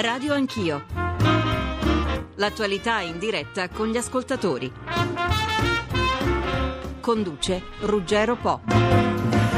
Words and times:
Radio 0.00 0.32
Anch'io. 0.32 0.84
L'attualità 2.36 3.00
in 3.00 3.18
diretta 3.18 3.68
con 3.68 3.88
gli 3.88 3.96
ascoltatori. 3.96 4.72
Conduce 7.00 7.62
Ruggero 7.80 8.36
Po. 8.36 8.60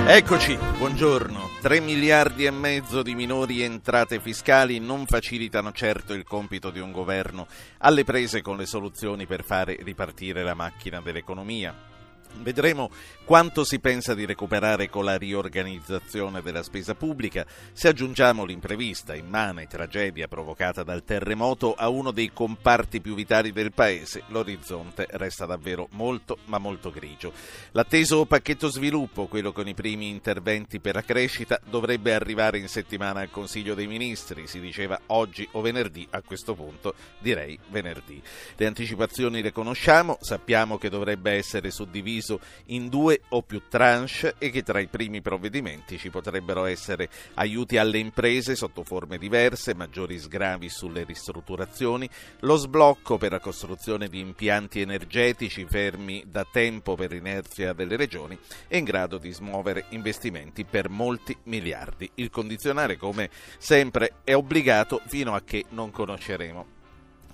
Eccoci, 0.07 0.59
buongiorno. 0.79 1.51
3 1.61 1.81
miliardi 1.81 2.47
e 2.47 2.51
mezzo 2.51 3.03
di 3.03 3.15
minori 3.15 3.61
entrate 3.61 4.19
fiscali 4.19 4.79
non 4.79 5.05
facilitano 5.05 5.73
certo 5.73 6.15
il 6.15 6.25
compito 6.25 6.71
di 6.71 6.81
un 6.81 6.91
governo 6.91 7.47
alle 7.81 8.05
prese 8.05 8.41
con 8.41 8.57
le 8.57 8.65
soluzioni 8.65 9.27
per 9.27 9.45
fare 9.45 9.77
ripartire 9.83 10.43
la 10.43 10.55
macchina 10.55 11.03
dell'economia. 11.03 11.90
Vedremo 12.39 12.91
quanto 13.25 13.65
si 13.65 13.81
pensa 13.81 14.15
di 14.15 14.25
recuperare 14.25 14.89
con 14.89 15.05
la 15.05 15.19
riorganizzazione 15.19 16.41
della 16.41 16.63
spesa 16.63 16.95
pubblica 16.95 17.45
se 17.73 17.89
aggiungiamo 17.89 18.45
l'imprevista, 18.45 19.15
immane 19.15 19.67
tragedia 19.67 20.27
provocata 20.27 20.83
dal 20.83 21.05
terremoto 21.05 21.75
a 21.75 21.89
uno 21.89 22.13
dei 22.13 22.33
comparti 22.33 23.01
più 23.01 23.15
vitali 23.15 23.53
del 23.53 23.73
paese. 23.73 24.23
L'orizzonte 24.29 25.07
resta 25.11 25.45
davvero 25.45 25.89
molto 25.93 26.39
ma 26.47 26.59
molto 26.59 26.91
grigio. 26.91 27.33
L'atteso 27.73 28.25
pacchetto 28.25 28.69
sviluppo, 28.69 29.27
quello 29.27 29.53
con 29.53 29.69
i 29.69 29.75
primi 29.75 30.09
interventi 30.09 30.81
per 30.81 30.95
la 30.95 31.03
crescita, 31.03 31.61
dovrebbe 31.69 32.15
arrivare 32.15 32.59
in 32.59 32.69
settimana 32.69 33.21
al 33.21 33.31
Consiglio 33.31 33.75
dei 33.75 33.87
Ministri, 33.87 34.47
si 34.47 34.61
diceva 34.61 34.99
oggi 35.09 35.47
o 35.53 35.61
venerdì, 35.61 36.07
a 36.11 36.23
questo 36.23 36.55
punto 36.55 36.95
direi 37.19 37.59
venerdì. 37.69 38.23
Le 38.57 38.67
anticipazioni 38.67 39.43
le 39.43 39.53
conosciamo, 39.53 40.17
sappiamo 40.21 40.79
che 40.79 40.89
dovrebbe 40.89 41.33
essere 41.33 41.71
suddiviso 41.71 42.20
diviso 42.21 42.41
in 42.67 42.89
due 42.89 43.23
o 43.31 43.43
più 43.43 43.63
tranche 43.69 44.35
e 44.39 44.51
che 44.51 44.63
tra 44.63 44.79
i 44.79 44.87
primi 44.87 45.21
provvedimenti 45.23 45.99
ci 45.99 46.11
potrebbero 46.11 46.67
essere 46.67 47.09
aiuti 47.35 47.79
alle 47.79 47.99
imprese 47.99 48.55
sotto 48.55 48.85
forme 48.85 49.19
diverse, 49.19 49.75
maggiori 49.75 50.19
sgravi 50.19 50.69
sulle 50.69 51.05
ristrutturazioni, 51.05 52.09
lo 52.41 52.57
sblocco 52.57 53.17
per 53.19 53.33
la 53.33 53.41
costruzione 53.41 54.09
di 54.09 54.21
impianti 54.21 54.81
energetici 54.81 55.67
fermi 55.69 56.25
da 56.27 56.47
tempo 56.51 56.95
per 56.95 57.13
inerzia 57.13 57.73
delle 57.73 57.97
regioni 57.97 58.39
e 58.69 58.79
in 58.79 58.85
grado 58.85 59.19
di 59.19 59.33
smuovere 59.33 59.87
investimenti 59.91 60.65
per 60.65 60.89
molti 60.89 61.37
miliardi. 61.45 62.11
Il 62.17 62.31
condizionale, 62.31 62.97
come 62.97 63.31
sempre, 63.59 64.21
è 64.25 64.35
obbligato 64.35 65.01
fino 65.07 65.35
a 65.35 65.43
che 65.43 65.65
non 65.71 65.91
conosceremo 65.91 66.79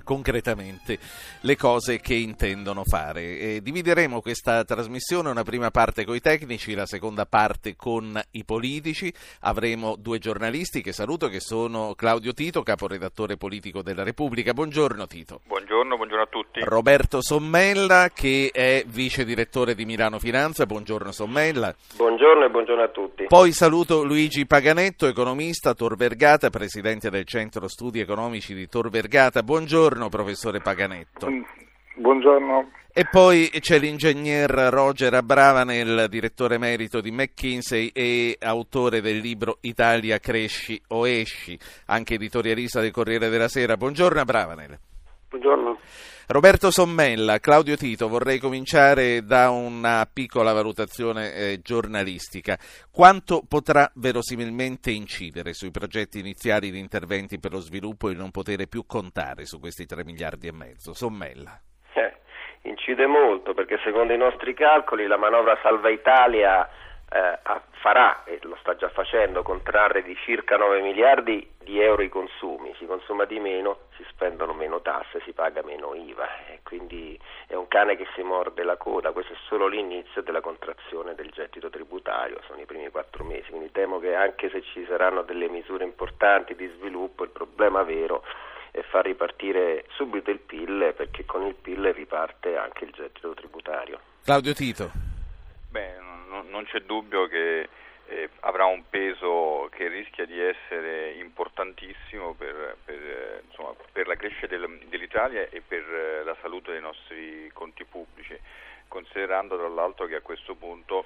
concretamente 0.07 0.99
le 1.41 1.57
cose 1.57 1.99
che 1.99 2.15
intendono 2.15 2.85
fare. 2.85 3.39
E 3.39 3.61
divideremo 3.61 4.21
questa 4.21 4.65
trasmissione, 4.65 5.31
una 5.31 5.43
prima 5.43 5.73
parte 5.73 6.05
con 6.05 6.15
i 6.15 6.21
tecnici, 6.21 6.75
la 6.75 6.87
seconda 6.87 7.27
parte 7.27 7.75
con 7.75 8.19
i 8.31 8.45
politici. 8.45 9.13
Avremo 9.41 9.97
due 9.99 10.21
giornalisti 10.21 10.81
che 10.81 10.93
saluto, 10.93 11.27
che 11.27 11.41
sono 11.41 11.95
Claudio 11.97 12.33
Tito, 12.33 12.63
caporedattore 12.63 13.37
politico 13.37 13.83
della 13.83 14.05
Repubblica. 14.05 14.53
Buongiorno 14.53 15.09
Tito. 15.09 15.41
Buongiorno, 15.45 15.97
buongiorno 15.97 16.23
a 16.23 16.29
tutti. 16.29 16.61
Roberto 16.63 17.21
Sommella, 17.21 18.11
che 18.15 18.51
è 18.53 18.85
vice 18.87 19.25
direttore 19.25 19.75
di 19.75 19.85
Milano 19.85 20.21
Finanza. 20.21 20.67
Buongiorno 20.67 21.11
Sommella. 21.11 21.75
Buongiorno 21.97 22.45
e 22.45 22.49
buongiorno 22.49 22.83
a 22.83 22.89
tutti. 22.89 23.25
Poi 23.27 23.51
saluto 23.51 24.05
Luigi 24.05 24.47
Paganetto, 24.47 25.09
economista 25.09 25.75
Tor 25.75 25.97
Vergata, 25.97 26.49
presidente 26.51 27.11
del 27.11 27.25
Centro 27.25 27.67
Studi 27.67 27.99
Economici 27.99 28.55
di 28.55 28.69
Tor 28.69 28.89
Vergata. 28.89 29.43
Buongiorno. 29.43 29.96
Buongiorno 29.97 30.09
professore 30.09 30.61
Paganetto. 30.61 31.31
Mm, 31.31 31.43
buongiorno. 31.97 32.71
E 32.93 33.07
poi 33.11 33.49
c'è 33.61 33.79
l'ingegner 33.79 34.51
Roger 34.51 35.15
Abravanel, 35.15 36.09
direttore 36.11 36.57
emerito 36.57 37.01
di 37.01 37.11
McKinsey 37.11 37.91
e 37.95 38.37
autore 38.41 39.01
del 39.01 39.19
libro 39.19 39.57
Italia 39.63 40.19
cresci 40.19 40.81
o 40.89 41.09
esci, 41.09 41.59
anche 41.87 42.15
editorialista 42.15 42.81
del 42.81 42.91
Corriere 42.91 43.31
della 43.31 43.49
Sera. 43.49 43.79
Buongiorno 43.79 44.21
Abravanel. 44.21 44.79
Buongiorno. 45.31 45.79
Roberto 46.29 46.73
Sommella, 46.73 47.39
Claudio 47.39 47.77
Tito, 47.77 48.09
vorrei 48.09 48.41
cominciare 48.41 49.23
da 49.23 49.51
una 49.51 50.05
piccola 50.13 50.53
valutazione 50.53 51.33
eh, 51.33 51.61
giornalistica. 51.63 52.59
Quanto 52.91 53.45
potrà 53.49 53.89
verosimilmente 53.95 54.91
incidere 54.91 55.53
sui 55.53 55.71
progetti 55.71 56.19
iniziali 56.19 56.73
di 56.73 56.81
interventi 56.81 57.39
per 57.39 57.53
lo 57.53 57.61
sviluppo 57.61 58.11
il 58.11 58.17
non 58.17 58.33
poter 58.33 58.67
più 58.67 58.87
contare 58.87 59.45
su 59.45 59.61
questi 59.61 59.87
3 59.87 60.03
miliardi 60.03 60.49
e 60.49 60.53
mezzo? 60.53 60.95
Sommella. 60.95 61.61
Eh, 61.95 62.13
incide 62.63 63.07
molto 63.07 63.55
perché 63.55 63.79
secondo 63.85 64.13
i 64.13 64.19
nostri 64.19 64.53
calcoli 64.53 65.07
la 65.07 65.19
manovra 65.19 65.57
Salva 65.63 65.91
Italia 65.91 66.69
eh, 67.11 67.39
farà, 67.81 68.25
e 68.25 68.39
lo 68.43 68.57
sta 68.61 68.75
già 68.75 68.89
facendo, 68.89 69.43
contrarre 69.43 70.03
di 70.03 70.17
circa 70.25 70.57
9 70.57 70.81
miliardi 70.81 71.55
di 71.63 71.81
euro 71.81 72.03
i 72.03 72.09
consumi, 72.09 72.75
si 72.79 72.87
consuma 72.87 73.25
di 73.25 73.39
meno, 73.39 73.79
si 73.97 74.05
spendono 74.11 74.53
meno 74.55 74.81
tasse, 74.81 75.21
si 75.25 75.33
paga 75.33 75.63
meno 75.63 75.95
IVA 75.95 76.47
e 76.47 76.61
quindi 76.63 77.19
è 77.47 77.55
un 77.55 77.69
cane 77.69 77.97
che 77.97 78.07
si 78.15 78.23
morde 78.23 78.65
la 78.65 78.77
coda, 78.77 79.13
questo 79.13 79.35
è 79.35 79.37
solo 79.47 79.69
l'inizio 79.69 80.23
della 80.23 80.41
contrazione 80.41 81.15
del 81.15 81.31
gettito 81.31 81.71
tributario, 81.71 82.41
sono 82.47 82.61
i 82.61 82.67
primi 82.67 82.89
quattro 82.91 83.25
mesi, 83.25 83.51
quindi 83.51 83.71
temo 83.71 83.99
che 83.99 84.15
anche 84.15 84.51
se 84.51 84.63
ci 84.63 84.85
saranno 84.87 85.23
delle 85.23 85.49
misure 85.49 85.85
importanti 85.85 86.55
di 86.55 86.67
sviluppo, 86.77 87.25
il 87.25 87.31
problema 87.31 87.83
vero 87.83 88.25
è 88.73 88.83
far 88.83 89.05
ripartire 89.05 89.85
subito 89.91 90.31
il 90.31 90.41
PIL 90.41 90.93
perché 90.97 91.25
con 91.25 91.47
il 91.47 91.55
PIL 91.55 91.93
riparte 91.93 92.57
anche 92.57 92.85
il 92.85 92.91
gettito 92.91 93.33
tributario. 93.33 94.01
Claudio 94.25 94.53
Tito. 94.53 95.16
Beh, 95.77 95.99
non, 96.31 96.47
non 96.49 96.65
c'è 96.65 96.81
dubbio 96.81 97.27
che 97.27 97.69
eh, 98.07 98.31
avrà 98.41 98.65
un 98.65 98.89
peso 98.89 99.69
che 99.73 99.89
rischia 99.89 100.25
di 100.25 100.41
essere 100.41 101.11
importantissimo 101.19 102.33
per, 102.33 102.79
per, 102.83 102.95
eh, 102.97 103.43
insomma, 103.47 103.75
per 103.93 104.07
la 104.07 104.17
crescita 104.17 104.47
del, 104.47 104.79
dell'Italia 104.89 105.47
e 105.51 105.61
per 105.61 105.83
eh, 105.83 106.25
la 106.25 106.35
salute 106.41 106.73
dei 106.73 106.81
nostri 106.81 107.51
conti 107.53 107.85
pubblici, 107.85 108.41
considerando 108.89 109.59
tra 109.59 109.69
l'altro 109.69 110.07
che 110.07 110.15
a 110.15 110.23
questo 110.23 110.55
punto 110.55 111.05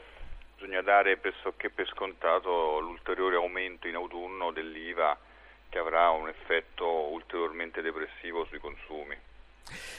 bisogna 0.55 0.83
dare 0.83 1.17
pressoché 1.17 1.71
per 1.71 1.89
scontato 1.89 2.79
l'ulteriore 2.79 3.35
aumento 3.35 3.89
in 3.89 3.97
autunno 3.97 4.53
dell'IVA 4.53 5.19
che 5.69 5.79
avrà 5.79 6.11
un 6.11 6.29
effetto 6.29 6.87
ulteriormente 6.87 7.83
depressivo 7.83 8.45
sui 8.45 8.61
consumi. 8.61 9.19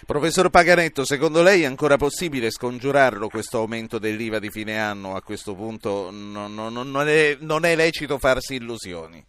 Professor 0.06 0.50
Paganetto, 0.50 1.06
secondo 1.06 1.42
lei 1.44 1.64
è 1.64 1.66
ancora 1.66 1.96
possibile 1.96 2.50
scongiurarlo 2.50 3.30
questo 3.30 3.60
aumento 3.60 4.00
dell'IVA 4.00 4.40
di 4.40 4.50
fine 4.50 4.80
anno? 4.80 5.16
A 5.16 5.22
questo 5.22 5.54
punto 5.56 6.10
non, 6.12 6.54
non, 6.54 6.74
non, 6.74 7.08
è, 7.08 7.38
non 7.40 7.66
è, 7.66 7.76
lecito 7.76 8.18
farsi 8.18 8.56
illusioni. 8.56 9.24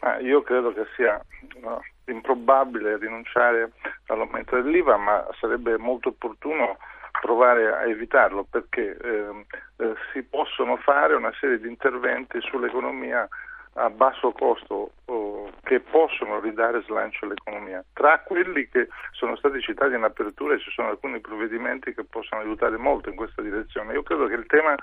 Ah, 0.00 0.18
io 0.20 0.42
credo 0.42 0.72
che 0.72 0.86
sia 0.94 1.20
no, 1.60 1.82
improbabile 2.06 2.98
rinunciare 2.98 3.72
all'aumento 4.06 4.60
dell'IVA, 4.60 4.96
ma 4.96 5.26
sarebbe 5.40 5.76
molto 5.76 6.10
opportuno 6.10 6.78
provare 7.20 7.72
a 7.72 7.84
evitarlo 7.84 8.44
perché 8.48 8.96
eh, 8.96 9.46
eh, 9.78 9.94
si 10.12 10.22
possono 10.22 10.76
fare 10.76 11.14
una 11.14 11.32
serie 11.40 11.58
di 11.58 11.68
interventi 11.68 12.38
sull'economia 12.40 13.26
a 13.74 13.90
basso 13.90 14.32
costo 14.32 14.92
oh, 15.06 15.50
che 15.62 15.80
possono 15.80 16.40
ridare 16.40 16.82
slancio 16.82 17.24
all'economia. 17.24 17.84
Tra 17.92 18.20
quelli 18.20 18.68
che 18.68 18.88
sono 19.12 19.36
stati 19.36 19.60
citati 19.60 19.94
in 19.94 20.02
apertura 20.04 20.56
ci 20.58 20.70
sono 20.70 20.88
alcuni 20.88 21.20
provvedimenti 21.20 21.94
che 21.94 22.04
possono 22.04 22.42
aiutare 22.42 22.76
molto 22.76 23.08
in 23.08 23.16
questa 23.16 23.42
direzione. 23.42 23.94
Io 23.94 24.02
credo 24.02 24.26
che 24.26 24.34
il 24.34 24.46
tema 24.46 24.74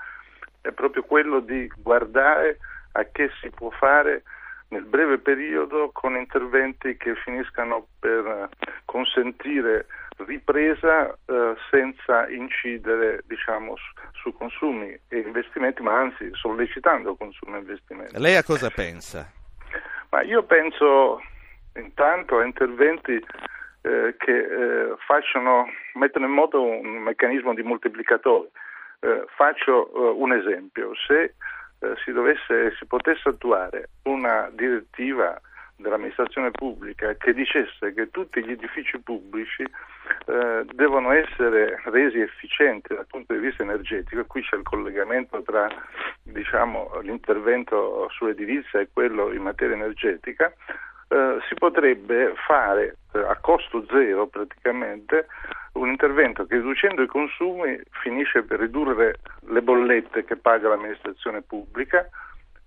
è 0.60 0.70
proprio 0.72 1.02
quello 1.02 1.40
di 1.40 1.70
guardare 1.76 2.58
a 2.92 3.04
che 3.04 3.30
si 3.40 3.50
può 3.50 3.70
fare 3.70 4.22
nel 4.68 4.84
breve 4.84 5.18
periodo 5.18 5.90
con 5.92 6.16
interventi 6.16 6.96
che 6.96 7.14
finiscano 7.14 7.86
per 7.98 8.48
consentire 8.84 9.86
ripresa 10.18 11.16
eh, 11.26 11.54
senza 11.70 12.28
incidere 12.28 13.22
diciamo, 13.26 13.76
su, 13.76 14.20
su, 14.20 14.36
consumi 14.36 14.98
e 15.08 15.18
investimenti, 15.18 15.82
ma 15.82 15.98
anzi 15.98 16.30
sollecitando 16.32 17.14
consumi 17.16 17.56
e 17.56 17.60
investimenti. 17.60 18.18
Lei 18.18 18.36
a 18.36 18.44
cosa 18.44 18.70
pensa? 18.70 19.30
Ma 20.10 20.22
io 20.22 20.42
penso 20.42 21.20
intanto 21.74 22.38
a 22.38 22.44
interventi 22.44 23.14
eh, 23.82 24.14
che 24.18 24.38
eh, 24.38 24.94
facciano, 25.06 25.66
mettono 25.94 26.26
in 26.26 26.32
moto 26.32 26.62
un 26.62 26.98
meccanismo 26.98 27.54
di 27.54 27.62
moltiplicatore. 27.62 28.50
Eh, 29.00 29.24
faccio 29.34 29.92
eh, 29.92 30.14
un 30.16 30.32
esempio, 30.32 30.92
se 31.06 31.34
eh, 31.78 31.94
si, 32.04 32.12
dovesse, 32.12 32.74
si 32.78 32.86
potesse 32.86 33.28
attuare 33.28 33.88
una 34.04 34.48
direttiva 34.52 35.40
dell'amministrazione 35.76 36.50
pubblica 36.50 37.14
che 37.14 37.32
dicesse 37.32 37.92
che 37.92 38.10
tutti 38.10 38.44
gli 38.44 38.52
edifici 38.52 38.98
pubblici 39.00 39.62
eh, 39.62 40.64
devono 40.72 41.12
essere 41.12 41.80
resi 41.84 42.20
efficienti 42.20 42.94
dal 42.94 43.06
punto 43.06 43.32
di 43.32 43.40
vista 43.40 43.62
energetico, 43.62 44.20
e 44.20 44.26
qui 44.26 44.42
c'è 44.42 44.56
il 44.56 44.62
collegamento 44.62 45.42
tra 45.42 45.68
diciamo, 46.22 47.00
l'intervento 47.02 48.08
sull'edilizia 48.10 48.80
e 48.80 48.88
quello 48.92 49.32
in 49.32 49.42
materia 49.42 49.74
energetica, 49.74 50.52
eh, 51.08 51.38
si 51.48 51.54
potrebbe 51.54 52.34
fare 52.46 52.96
eh, 53.12 53.18
a 53.18 53.36
costo 53.40 53.84
zero 53.88 54.26
praticamente 54.28 55.26
un 55.72 55.88
intervento 55.88 56.44
che 56.44 56.56
riducendo 56.56 57.02
i 57.02 57.06
consumi 57.06 57.78
finisce 58.02 58.42
per 58.42 58.60
ridurre 58.60 59.20
le 59.48 59.62
bollette 59.62 60.24
che 60.24 60.36
paga 60.36 60.68
l'amministrazione 60.68 61.42
pubblica 61.42 62.08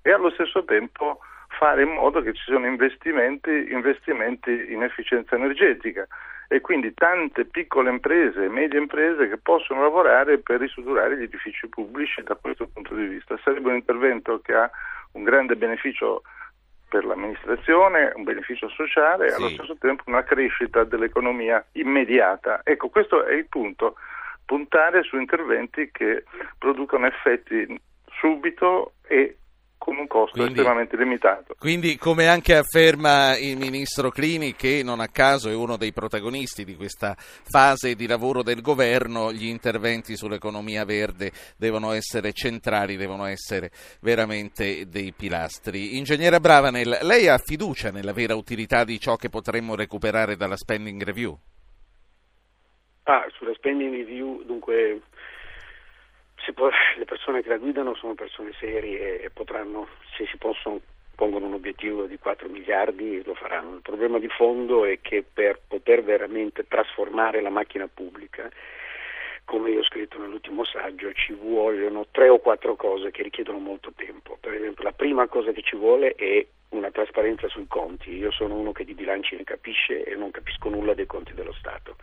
e 0.01 0.11
allo 0.11 0.29
stesso 0.31 0.63
tempo 0.65 1.19
fare 1.57 1.83
in 1.83 1.89
modo 1.89 2.21
che 2.21 2.33
ci 2.33 2.43
siano 2.43 2.65
investimenti, 2.65 3.67
investimenti 3.69 4.71
in 4.71 4.83
efficienza 4.83 5.35
energetica 5.35 6.07
e 6.47 6.61
quindi 6.61 6.93
tante 6.93 7.45
piccole 7.45 7.89
imprese 7.89 8.43
e 8.43 8.49
medie 8.49 8.79
imprese 8.79 9.27
che 9.27 9.37
possono 9.37 9.81
lavorare 9.81 10.37
per 10.37 10.59
ristrutturare 10.59 11.17
gli 11.17 11.23
edifici 11.23 11.67
pubblici 11.67 12.21
da 12.23 12.35
questo 12.35 12.67
punto 12.71 12.93
di 12.93 13.05
vista. 13.05 13.37
Sarebbe 13.43 13.69
un 13.69 13.75
intervento 13.75 14.39
che 14.39 14.53
ha 14.53 14.69
un 15.13 15.23
grande 15.23 15.55
beneficio 15.55 16.21
per 16.87 17.03
l'amministrazione, 17.03 18.11
un 18.15 18.23
beneficio 18.23 18.69
sociale 18.69 19.27
e 19.27 19.29
sì. 19.31 19.35
allo 19.41 19.49
stesso 19.49 19.75
tempo 19.79 20.03
una 20.05 20.23
crescita 20.23 20.83
dell'economia 20.83 21.65
immediata. 21.73 22.61
Ecco, 22.63 22.89
questo 22.89 23.25
è 23.25 23.33
il 23.33 23.47
punto, 23.47 23.95
puntare 24.45 25.03
su 25.03 25.17
interventi 25.17 25.89
che 25.91 26.25
producano 26.59 27.07
effetti 27.07 27.79
subito 28.05 28.93
e 29.07 29.37
con 29.77 29.97
un 29.97 30.07
costo 30.07 30.37
quindi, 30.37 30.53
estremamente 30.53 30.97
limitato. 30.97 31.55
Quindi, 31.59 31.97
come 31.97 32.27
anche 32.27 32.55
afferma 32.55 33.37
il 33.37 33.57
ministro 33.57 34.09
Clini, 34.09 34.55
che 34.55 34.81
non 34.83 34.99
a 34.99 35.07
caso 35.07 35.49
è 35.49 35.53
uno 35.53 35.77
dei 35.77 35.93
protagonisti 35.93 36.63
di 36.63 36.75
questa 36.75 37.15
fase 37.17 37.95
di 37.95 38.07
lavoro 38.07 38.41
del 38.41 38.61
governo, 38.61 39.31
gli 39.31 39.45
interventi 39.45 40.15
sull'economia 40.15 40.85
verde 40.85 41.31
devono 41.57 41.91
essere 41.91 42.33
centrali, 42.33 42.95
devono 42.95 43.25
essere 43.25 43.71
veramente 44.01 44.87
dei 44.87 45.13
pilastri. 45.15 45.97
Ingegnere 45.97 46.39
Bravanel, 46.39 46.99
lei 47.03 47.27
ha 47.27 47.37
fiducia 47.37 47.91
nella 47.91 48.13
vera 48.13 48.35
utilità 48.35 48.83
di 48.83 48.99
ciò 48.99 49.15
che 49.15 49.29
potremmo 49.29 49.75
recuperare 49.75 50.35
dalla 50.35 50.57
spending 50.57 51.03
review? 51.03 51.37
Ah, 53.03 53.23
sulla 53.37 53.53
spending 53.53 53.93
review, 53.93 54.43
dunque 54.45 55.01
può, 56.53 56.69
le 56.97 57.05
persone 57.05 57.41
che 57.41 57.49
la 57.49 57.57
guidano 57.57 57.95
sono 57.95 58.13
persone 58.13 58.51
serie 58.59 59.21
e 59.21 59.29
potranno, 59.29 59.87
se 60.15 60.25
si 60.27 60.37
possono, 60.37 60.79
pongono 61.15 61.45
un 61.47 61.53
obiettivo 61.53 62.05
di 62.05 62.17
4 62.17 62.49
miliardi, 62.49 63.23
lo 63.23 63.35
faranno. 63.35 63.75
Il 63.75 63.81
problema 63.81 64.19
di 64.19 64.27
fondo 64.27 64.85
è 64.85 64.99
che 65.01 65.23
per 65.23 65.59
poter 65.67 66.03
veramente 66.03 66.67
trasformare 66.67 67.41
la 67.41 67.49
macchina 67.49 67.87
pubblica, 67.87 68.49
come 69.45 69.69
io 69.69 69.79
ho 69.79 69.83
scritto 69.83 70.19
nell'ultimo 70.19 70.65
saggio, 70.65 71.13
ci 71.13 71.33
vogliono 71.33 72.07
tre 72.11 72.29
o 72.29 72.39
quattro 72.39 72.75
cose 72.75 73.11
che 73.11 73.23
richiedono 73.23 73.59
molto 73.59 73.93
tempo. 73.95 74.37
Per 74.39 74.53
esempio, 74.53 74.83
la 74.83 74.91
prima 74.91 75.27
cosa 75.27 75.51
che 75.51 75.61
ci 75.61 75.75
vuole 75.75 76.13
è 76.15 76.45
una 76.69 76.91
trasparenza 76.91 77.47
sui 77.47 77.67
conti. 77.67 78.15
Io 78.15 78.31
sono 78.31 78.55
uno 78.55 78.71
che 78.71 78.83
di 78.83 78.93
bilanci 78.93 79.35
ne 79.35 79.43
capisce 79.43 80.03
e 80.03 80.15
non 80.15 80.31
capisco 80.31 80.69
nulla 80.69 80.93
dei 80.93 81.05
conti 81.05 81.33
dello 81.33 81.53
Stato. 81.53 81.95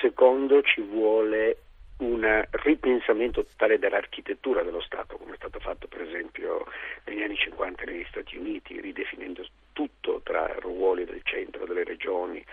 Secondo, 0.00 0.62
ci 0.62 0.80
vuole 0.80 1.56
un 1.98 2.44
ripensamento 2.50 3.44
totale 3.44 3.78
dell'architettura 3.78 4.62
dello 4.62 4.80
Stato, 4.80 5.16
come 5.16 5.34
è 5.34 5.36
stato 5.36 5.60
fatto 5.60 5.86
per 5.86 6.02
esempio 6.02 6.66
negli 7.04 7.22
anni 7.22 7.36
50 7.36 7.84
negli 7.84 8.04
Stati 8.08 8.36
Uniti, 8.36 8.80
ridefinendo 8.80 9.46
tutto 9.72 10.20
tra 10.24 10.52
ruoli 10.58 11.04
del 11.04 11.20
centro, 11.22 11.66
delle 11.66 11.84
regioni. 11.84 12.44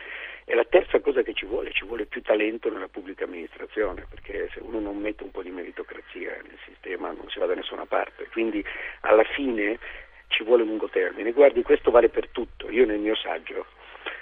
E 0.45 0.55
la 0.55 0.65
terza 0.65 0.99
cosa 0.99 1.21
che 1.21 1.33
ci 1.33 1.45
vuole, 1.45 1.71
ci 1.71 1.85
vuole 1.85 2.05
più 2.05 2.21
talento 2.21 2.69
nella 2.69 2.87
pubblica 2.87 3.23
amministrazione, 3.23 4.05
perché 4.09 4.49
se 4.53 4.59
uno 4.59 4.79
non 4.79 4.97
mette 4.97 5.23
un 5.23 5.31
po' 5.31 5.43
di 5.43 5.51
meritocrazia 5.51 6.31
nel 6.43 6.57
sistema 6.65 7.11
non 7.11 7.29
si 7.29 7.39
va 7.39 7.45
da 7.45 7.55
nessuna 7.55 7.85
parte. 7.85 8.27
Quindi 8.31 8.63
alla 9.01 9.23
fine 9.23 9.79
ci 10.27 10.43
vuole 10.43 10.63
lungo 10.63 10.89
termine. 10.89 11.31
Guardi, 11.31 11.61
questo 11.61 11.91
vale 11.91 12.09
per 12.09 12.29
tutto. 12.29 12.69
Io 12.69 12.85
nel 12.85 12.99
mio 12.99 13.15
saggio 13.15 13.65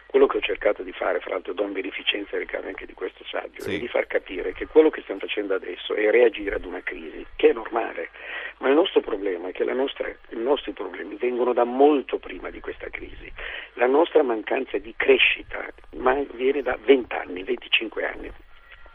quello 0.09 0.25
che 0.25 0.38
ho 0.38 0.41
cercato 0.41 0.81
di 0.81 0.91
fare, 0.91 1.19
fra 1.19 1.33
l'altro 1.33 1.53
do 1.53 1.63
in 1.63 1.73
beneficenza 1.73 2.35
ai 2.35 2.41
ricavi 2.41 2.67
anche 2.67 2.88
di 2.88 2.94
questo 2.94 3.23
saggio, 3.25 3.61
sì. 3.61 3.75
è 3.75 3.79
di 3.79 3.88
far 3.88 4.07
capire 4.07 4.53
che 4.53 4.65
quello 4.65 4.89
che 4.89 5.01
stiamo 5.01 5.19
facendo 5.19 5.53
adesso 5.53 5.94
è 5.94 6.09
reagire 6.09 6.56
ad 6.56 6.65
una 6.65 6.81
crisi, 6.81 7.23
che 7.35 7.50
è 7.50 7.53
normale, 7.53 8.09
ma 8.57 8.69
il 8.69 8.73
nostro 8.73 9.01
problema 9.01 9.50
è 9.50 9.51
che 9.51 9.63
nostra, 9.65 10.07
i 10.07 10.35
nostri 10.35 10.71
problemi 10.71 11.15
vengono 11.15 11.53
da 11.53 11.63
molto 11.63 12.17
prima 12.17 12.50
di 12.50 12.59
questa 12.59 12.89
crisi. 12.89 13.31
La 13.73 13.85
nostra 13.85 14.23
mancanza 14.23 14.79
di 14.79 14.94
crescita 14.97 15.63
viene 16.33 16.63
da 16.63 16.75
20 16.83 17.15
anni, 17.15 17.44
25 17.44 18.06
anni. 18.06 18.31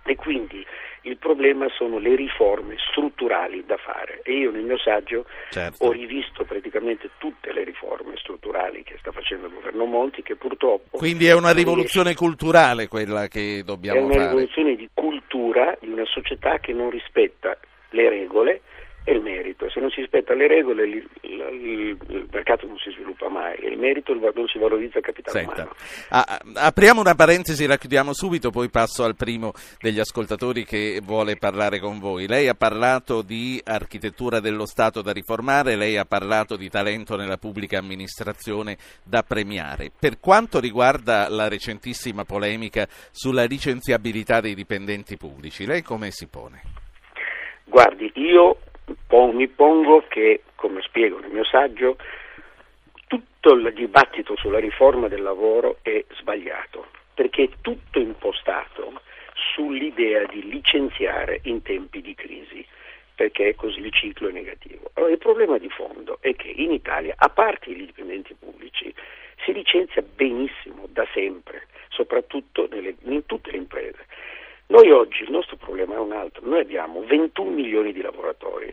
E 0.04 0.16
quindi 0.16 0.64
il 1.02 1.16
problema 1.18 1.66
sono 1.76 1.98
le 1.98 2.14
riforme 2.16 2.76
strutturali 2.90 3.64
da 3.66 3.76
fare 3.76 4.20
e 4.22 4.36
io 4.36 4.50
nel 4.50 4.62
mio 4.62 4.78
saggio 4.78 5.26
certo. 5.50 5.84
ho 5.84 5.92
rivisto 5.92 6.44
praticamente 6.44 7.10
tutte 7.18 7.52
le 7.52 7.64
riforme 7.64 8.16
strutturali 8.16 8.82
che 8.82 8.96
sta 8.98 9.12
facendo 9.12 9.46
il 9.46 9.54
governo 9.54 9.84
Monti 9.84 10.22
che 10.22 10.36
purtroppo... 10.36 10.96
Quindi 10.96 11.26
è 11.26 11.34
una 11.34 11.52
rivoluzione 11.52 12.08
riesce... 12.08 12.24
culturale 12.24 12.88
quella 12.88 13.28
che 13.28 13.62
dobbiamo 13.64 14.00
fare. 14.00 14.12
È 14.12 14.14
una 14.14 14.14
fare. 14.14 14.34
rivoluzione 14.34 14.76
di 14.76 14.88
cultura 14.92 15.76
di 15.80 15.88
una 15.88 16.06
società 16.06 16.58
che 16.58 16.72
non 16.72 16.90
rispetta 16.90 17.56
le 17.90 18.08
regole 18.08 18.62
è 19.04 19.10
il 19.10 19.20
merito. 19.20 19.68
Se 19.68 19.80
non 19.80 19.90
si 19.90 20.00
rispetta 20.00 20.34
le 20.34 20.48
regole 20.48 20.86
il, 20.86 21.08
il, 21.20 21.96
il, 22.08 22.26
mercato 22.32 22.66
non 22.66 22.78
si 22.78 22.90
sviluppa 22.90 23.28
mai 23.28 23.54
e 23.56 23.68
il 23.68 23.78
merito 23.78 24.14
non 24.14 24.48
si 24.48 24.58
valorizza 24.58 24.98
il 24.98 25.04
capitale 25.04 25.38
Senta, 25.38 25.52
umano. 25.52 25.74
A, 26.08 26.40
apriamo 26.66 27.00
una 27.00 27.14
parentesi, 27.14 27.66
la 27.66 27.76
chiudiamo 27.76 28.14
subito, 28.14 28.50
poi 28.50 28.70
passo 28.70 29.04
al 29.04 29.14
primo 29.14 29.52
degli 29.78 29.98
ascoltatori 29.98 30.64
che 30.64 31.00
vuole 31.04 31.36
parlare 31.36 31.80
con 31.80 31.98
voi. 31.98 32.26
Lei 32.26 32.48
ha 32.48 32.54
parlato 32.54 33.20
di 33.20 33.60
architettura 33.62 34.40
dello 34.40 34.64
Stato 34.64 35.02
da 35.02 35.12
riformare, 35.12 35.76
lei 35.76 35.98
ha 35.98 36.06
parlato 36.06 36.56
di 36.56 36.70
talento 36.70 37.14
nella 37.16 37.36
pubblica 37.36 37.78
amministrazione 37.78 38.78
da 39.04 39.22
premiare. 39.22 39.90
Per 39.96 40.18
quanto 40.18 40.60
riguarda 40.60 41.28
la 41.28 41.48
recentissima 41.48 42.24
polemica 42.24 42.88
sulla 43.10 43.44
licenziabilità 43.44 44.40
dei 44.40 44.54
dipendenti 44.54 45.18
pubblici, 45.18 45.66
lei 45.66 45.82
come 45.82 46.10
si 46.10 46.26
pone? 46.26 46.62
Guardi, 47.64 48.10
io 48.14 48.58
mi 49.32 49.48
pongo 49.48 50.04
che, 50.08 50.42
come 50.54 50.82
spiego 50.82 51.18
nel 51.18 51.30
mio 51.30 51.44
saggio, 51.44 51.96
tutto 53.06 53.52
il 53.54 53.72
dibattito 53.72 54.36
sulla 54.36 54.58
riforma 54.58 55.08
del 55.08 55.22
lavoro 55.22 55.78
è 55.82 56.04
sbagliato, 56.18 56.86
perché 57.14 57.44
è 57.44 57.48
tutto 57.60 57.98
impostato 57.98 59.00
sull'idea 59.54 60.24
di 60.26 60.48
licenziare 60.48 61.40
in 61.44 61.62
tempi 61.62 62.00
di 62.00 62.14
crisi, 62.14 62.66
perché 63.14 63.54
così 63.54 63.80
il 63.80 63.92
ciclo 63.92 64.28
è 64.28 64.32
negativo. 64.32 64.90
Allora, 64.94 65.12
il 65.12 65.18
problema 65.18 65.58
di 65.58 65.68
fondo 65.68 66.18
è 66.20 66.34
che 66.34 66.48
in 66.48 66.72
Italia, 66.72 67.14
a 67.16 67.28
parte 67.28 67.70
i 67.70 67.86
dipendenti 67.86 68.34
pubblici, 68.34 68.92
si 69.44 69.52
licenzia 69.52 70.02
benissimo 70.02 70.86
da 70.88 71.06
sempre, 71.12 71.66
soprattutto 71.88 72.68
nelle, 72.70 72.96
in 73.02 73.26
tutte 73.26 73.50
le 73.50 73.58
imprese. 73.58 74.06
Noi 74.66 74.90
oggi 74.90 75.22
il 75.22 75.30
nostro 75.30 75.53
problema 75.74 75.96
è 75.96 75.98
un 75.98 76.12
altro, 76.12 76.46
noi 76.46 76.60
abbiamo 76.60 77.02
21 77.02 77.50
milioni 77.50 77.92
di 77.92 78.00
lavoratori 78.00 78.72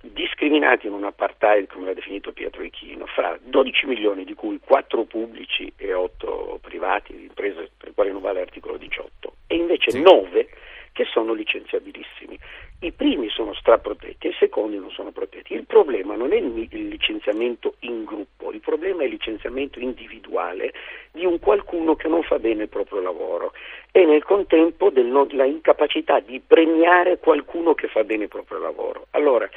discriminati 0.00 0.86
in 0.86 0.92
un 0.92 1.04
apartheid, 1.04 1.66
come 1.66 1.86
l'ha 1.86 1.94
definito 1.94 2.32
Pietro 2.32 2.62
Ichino, 2.62 3.04
fra 3.06 3.36
12 3.42 3.86
milioni 3.86 4.24
di 4.24 4.34
cui 4.34 4.58
4 4.64 5.04
pubblici 5.04 5.70
e 5.76 5.92
8 5.92 6.60
privati, 6.62 7.12
imprese 7.12 7.70
per 7.76 7.88
le 7.88 7.94
quali 7.94 8.12
non 8.12 8.22
vale 8.22 8.38
l'articolo 8.38 8.76
18, 8.76 9.32
e 9.48 9.56
invece 9.56 9.90
sì. 9.90 10.00
9 10.00 10.48
che 10.92 11.04
sono 11.04 11.32
licenziabilissimi. 11.32 12.38
I 12.80 12.92
primi 12.92 13.28
sono 13.28 13.52
straprotetti 13.54 14.28
e 14.28 14.30
i 14.30 14.36
secondi 14.38 14.78
non 14.78 14.90
sono 14.90 15.10
protetti. 15.10 15.54
Il 15.54 15.66
problema 15.66 16.14
non 16.14 16.32
è 16.32 16.36
il, 16.36 16.68
licenziamento 16.70 17.74
in 17.80 18.04
gruppo, 18.04 18.37
il 18.52 18.60
problema 18.60 19.02
è 19.02 19.04
il 19.04 19.10
licenziamento 19.10 19.78
individuale 19.78 20.72
di 21.12 21.24
un 21.24 21.38
qualcuno 21.38 21.96
che 21.96 22.08
non 22.08 22.22
fa 22.22 22.38
bene 22.38 22.64
il 22.64 22.68
proprio 22.68 23.00
lavoro 23.00 23.52
e 23.92 24.04
nel 24.04 24.24
contempo 24.24 24.90
della 24.90 25.44
incapacità 25.44 26.20
di 26.20 26.40
premiare 26.44 27.18
qualcuno 27.18 27.74
che 27.74 27.88
fa 27.88 28.04
bene 28.04 28.24
il 28.24 28.28
proprio 28.28 28.58
lavoro. 28.58 29.06
Allora, 29.10 29.48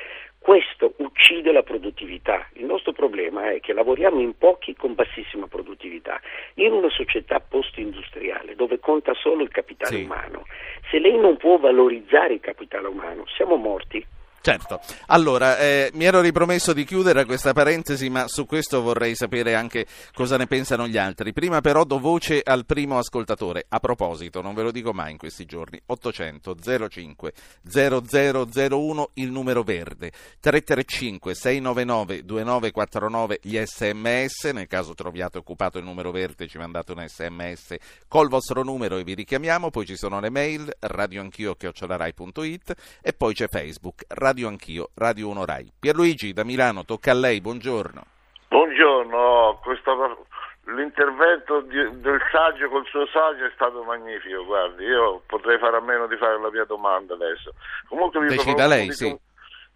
questo 0.41 0.93
uccide 0.97 1.51
la 1.51 1.61
produttività. 1.61 2.49
Il 2.53 2.65
nostro 2.65 2.93
problema 2.93 3.51
è 3.51 3.59
che 3.59 3.73
lavoriamo 3.73 4.19
in 4.19 4.35
pochi 4.35 4.75
con 4.75 4.95
bassissima 4.95 5.45
produttività. 5.45 6.19
In 6.55 6.71
una 6.71 6.89
società 6.89 7.39
post-industriale 7.39 8.55
dove 8.55 8.79
conta 8.79 9.13
solo 9.13 9.43
il 9.43 9.49
capitale 9.49 9.97
sì. 9.97 10.03
umano, 10.03 10.45
se 10.89 10.97
lei 10.97 11.15
non 11.15 11.37
può 11.37 11.59
valorizzare 11.59 12.33
il 12.33 12.39
capitale 12.39 12.87
umano, 12.87 13.25
siamo 13.27 13.55
morti. 13.55 14.03
Certo, 14.43 14.79
allora 15.05 15.59
eh, 15.59 15.91
mi 15.93 16.05
ero 16.05 16.19
ripromesso 16.19 16.73
di 16.73 16.83
chiudere 16.83 17.25
questa 17.25 17.53
parentesi, 17.53 18.09
ma 18.09 18.27
su 18.27 18.47
questo 18.47 18.81
vorrei 18.81 19.13
sapere 19.13 19.53
anche 19.53 19.85
cosa 20.15 20.35
ne 20.35 20.47
pensano 20.47 20.87
gli 20.87 20.97
altri. 20.97 21.31
Prima 21.31 21.61
però 21.61 21.83
do 21.83 21.99
voce 21.99 22.41
al 22.43 22.65
primo 22.65 22.97
ascoltatore. 22.97 23.65
A 23.69 23.79
proposito, 23.79 24.41
non 24.41 24.55
ve 24.55 24.63
lo 24.63 24.71
dico 24.71 24.93
mai 24.93 25.11
in 25.11 25.17
questi 25.19 25.45
giorni, 25.45 25.79
800 25.85 26.55
05 26.89 27.33
0001 27.71 29.09
il 29.13 29.29
numero 29.29 29.61
verde, 29.61 30.11
335 30.39 31.35
699 31.35 32.25
2949 32.25 33.39
gli 33.43 33.61
sms, 33.63 34.45
nel 34.53 34.65
caso 34.65 34.95
troviate 34.95 35.37
occupato 35.37 35.77
il 35.77 35.83
numero 35.83 36.09
verde 36.09 36.47
ci 36.47 36.57
mandate 36.57 36.93
un 36.93 37.05
sms 37.07 37.75
col 38.07 38.27
vostro 38.27 38.63
numero 38.63 38.97
e 38.97 39.03
vi 39.03 39.13
richiamiamo, 39.13 39.69
poi 39.69 39.85
ci 39.85 39.95
sono 39.95 40.19
le 40.19 40.31
mail 40.31 40.67
radioanchio.it 40.79 42.73
e 43.03 43.13
poi 43.13 43.33
c'è 43.35 43.45
Facebook. 43.47 44.03
Radio 44.07 44.29
Radio 44.31 44.47
Anch'io, 44.47 44.91
Radio 44.95 45.27
1 45.27 45.45
Rai. 45.45 45.69
Pierluigi 45.77 46.31
da 46.31 46.45
Milano, 46.45 46.85
tocca 46.85 47.11
a 47.11 47.13
lei, 47.13 47.41
buongiorno. 47.41 48.01
Buongiorno, 48.47 49.59
questo, 49.61 50.25
l'intervento 50.67 51.59
di, 51.59 51.99
del 51.99 52.21
saggio 52.31 52.69
col 52.69 52.85
suo 52.85 53.05
saggio 53.07 53.43
è 53.43 53.51
stato 53.53 53.83
magnifico, 53.83 54.45
guardi, 54.45 54.85
io 54.85 55.21
potrei 55.27 55.59
fare 55.59 55.75
a 55.75 55.81
meno 55.81 56.07
di 56.07 56.15
fare 56.15 56.39
la 56.39 56.49
mia 56.49 56.63
domanda 56.63 57.13
adesso. 57.13 57.53
Comunque 57.89 58.21
vi 58.21 58.27
Decida 58.27 58.67
lei, 58.67 58.93
sì. 58.93 59.13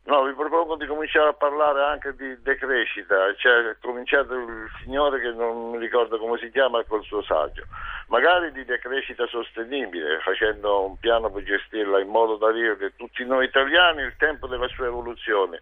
No, 0.05 0.23
vi 0.23 0.33
propongo 0.33 0.77
di 0.77 0.85
cominciare 0.85 1.29
a 1.29 1.33
parlare 1.33 1.83
anche 1.83 2.15
di 2.15 2.41
decrescita, 2.41 3.35
cioè 3.35 3.71
è 3.71 3.77
cominciato 3.81 4.35
il 4.35 4.69
signore 4.81 5.19
che 5.19 5.31
non 5.31 5.71
mi 5.71 5.79
ricordo 5.79 6.17
come 6.17 6.37
si 6.37 6.49
chiama 6.51 6.81
col 6.85 7.03
suo 7.03 7.21
saggio, 7.23 7.63
magari 8.07 8.51
di 8.51 8.63
decrescita 8.65 9.25
sostenibile, 9.27 10.19
facendo 10.19 10.85
un 10.85 10.97
piano 10.97 11.29
per 11.31 11.43
gestirla 11.43 11.99
in 11.99 12.07
modo 12.07 12.35
da 12.35 12.51
dire 12.51 12.77
che 12.77 12.95
tutti 12.95 13.25
noi 13.25 13.45
italiani 13.45 14.01
il 14.01 14.15
tempo 14.17 14.47
della 14.47 14.67
sua 14.67 14.85
evoluzione, 14.87 15.61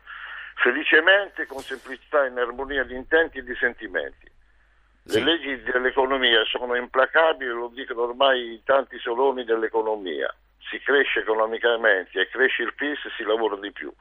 felicemente, 0.55 1.45
con 1.45 1.59
semplicità, 1.59 2.25
in 2.25 2.37
armonia 2.37 2.83
di 2.83 2.95
intenti 2.95 3.39
e 3.39 3.43
di 3.43 3.55
sentimenti. 3.55 4.31
Le 5.05 5.11
Sì. 5.11 5.23
leggi 5.23 5.61
dell'economia 5.63 6.43
sono 6.45 6.75
implacabili, 6.75 7.49
lo 7.51 7.69
dicono 7.73 8.03
ormai 8.03 8.61
tanti 8.63 8.97
soloni 8.99 9.43
dell'economia. 9.43 10.33
Si 10.69 10.79
cresce 10.79 11.19
economicamente 11.19 12.19
e 12.21 12.29
cresce 12.29 12.63
il 12.63 12.73
PIL 12.73 12.97
se 12.97 13.09
si 13.17 13.23
lavora 13.23 13.57
di 13.57 13.71
più 13.71 13.91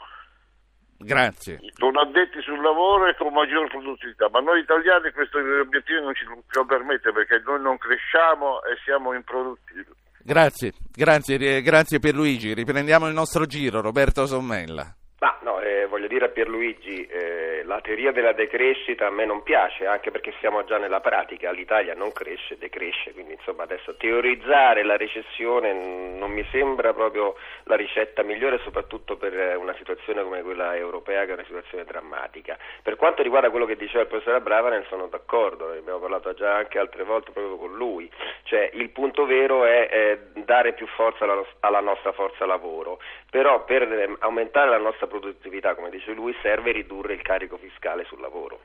Grazie. 1.04 1.60
con 1.78 1.96
addetti 1.96 2.40
sul 2.42 2.60
lavoro 2.60 3.06
e 3.08 3.14
con 3.16 3.32
maggior 3.32 3.68
produttività, 3.68 4.28
ma 4.30 4.40
noi 4.40 4.60
italiani 4.60 5.10
questi 5.12 5.36
obiettivi 5.36 6.00
non 6.00 6.14
ci 6.14 6.24
lo 6.24 6.64
permette 6.64 7.12
perché 7.12 7.42
noi 7.44 7.60
non 7.60 7.78
cresciamo 7.78 8.62
e 8.64 8.76
siamo 8.84 9.12
improduttivi. 9.12 9.86
Grazie, 10.24 10.72
grazie, 10.92 11.36
eh, 11.36 11.62
grazie 11.62 11.98
Pierluigi. 11.98 12.54
Riprendiamo 12.54 13.08
il 13.08 13.14
nostro 13.14 13.44
giro, 13.46 13.80
Roberto 13.80 14.26
Sommella. 14.26 14.94
Ma 15.22 15.38
no, 15.42 15.60
eh, 15.60 15.86
voglio 15.86 16.08
dire 16.08 16.24
a 16.24 16.28
Pierluigi, 16.30 17.06
eh, 17.06 17.62
la 17.64 17.80
teoria 17.80 18.10
della 18.10 18.32
decrescita 18.32 19.06
a 19.06 19.10
me 19.10 19.24
non 19.24 19.44
piace, 19.44 19.86
anche 19.86 20.10
perché 20.10 20.34
siamo 20.40 20.64
già 20.64 20.78
nella 20.78 20.98
pratica, 20.98 21.52
l'Italia 21.52 21.94
non 21.94 22.10
cresce, 22.10 22.58
decresce, 22.58 23.12
quindi 23.12 23.34
insomma 23.34 23.62
adesso 23.62 23.94
teorizzare 23.94 24.82
la 24.82 24.96
recessione 24.96 25.72
non 25.72 26.32
mi 26.32 26.44
sembra 26.50 26.92
proprio 26.92 27.36
la 27.66 27.76
ricetta 27.76 28.24
migliore, 28.24 28.58
soprattutto 28.64 29.16
per 29.16 29.56
una 29.58 29.74
situazione 29.76 30.24
come 30.24 30.42
quella 30.42 30.74
europea 30.74 31.24
che 31.24 31.30
è 31.30 31.34
una 31.34 31.44
situazione 31.44 31.84
drammatica. 31.84 32.58
Per 32.82 32.96
quanto 32.96 33.22
riguarda 33.22 33.50
quello 33.50 33.66
che 33.66 33.76
diceva 33.76 34.00
il 34.00 34.08
professore 34.08 34.40
Bravanel 34.40 34.86
sono 34.88 35.06
d'accordo, 35.06 35.70
ne 35.70 35.78
abbiamo 35.78 36.00
parlato 36.00 36.34
già 36.34 36.56
anche 36.56 36.80
altre 36.80 37.04
volte 37.04 37.30
proprio 37.30 37.58
con 37.58 37.76
lui, 37.76 38.10
cioè 38.42 38.68
il 38.72 38.90
punto 38.90 39.24
vero 39.24 39.66
è 39.66 39.88
eh, 39.88 40.18
dare 40.42 40.72
più 40.72 40.88
forza 40.88 41.22
alla, 41.22 41.44
alla 41.60 41.80
nostra 41.80 42.10
forza 42.10 42.44
lavoro, 42.44 42.98
però 43.32 43.64
per 43.64 43.80
eh, 43.84 44.14
aumentare 44.18 44.68
la 44.68 44.76
nostra 44.76 45.06
produttività, 45.06 45.74
come 45.74 45.88
dice 45.88 46.12
lui, 46.12 46.36
serve 46.42 46.70
ridurre 46.70 47.14
il 47.14 47.22
carico 47.22 47.56
fiscale 47.56 48.04
sul 48.04 48.20
lavoro. 48.20 48.60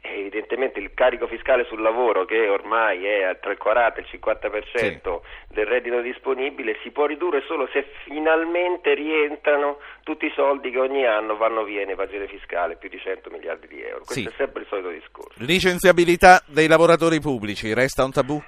E 0.00 0.20
evidentemente 0.20 0.78
il 0.78 0.94
carico 0.94 1.26
fiscale 1.26 1.64
sul 1.64 1.82
lavoro, 1.82 2.24
che 2.24 2.48
ormai 2.48 3.04
è 3.04 3.36
tra 3.40 3.50
il 3.50 3.58
40 3.58 3.98
e 3.98 4.02
il 4.02 4.20
50% 4.20 5.20
del 5.48 5.66
reddito 5.66 6.00
disponibile, 6.00 6.78
si 6.84 6.92
può 6.92 7.06
ridurre 7.06 7.42
solo 7.48 7.68
se 7.72 7.84
finalmente 8.04 8.94
rientrano 8.94 9.78
tutti 10.04 10.26
i 10.26 10.32
soldi 10.36 10.70
che 10.70 10.78
ogni 10.78 11.04
anno 11.04 11.36
vanno 11.36 11.64
via 11.64 11.82
in 11.82 11.90
evasione 11.90 12.28
fiscale, 12.28 12.76
più 12.76 12.88
di 12.88 13.00
100 13.00 13.28
miliardi 13.28 13.66
di 13.66 13.82
euro. 13.82 14.04
Questo 14.04 14.20
Sì. 14.20 14.26
è 14.28 14.32
sempre 14.36 14.60
il 14.62 14.68
solito 14.68 14.90
discorso. 14.90 15.34
Licenziabilità 15.42 16.40
dei 16.46 16.68
lavoratori 16.68 17.18
pubblici, 17.18 17.74
resta 17.74 18.04
un 18.04 18.12
tabù? 18.12 18.40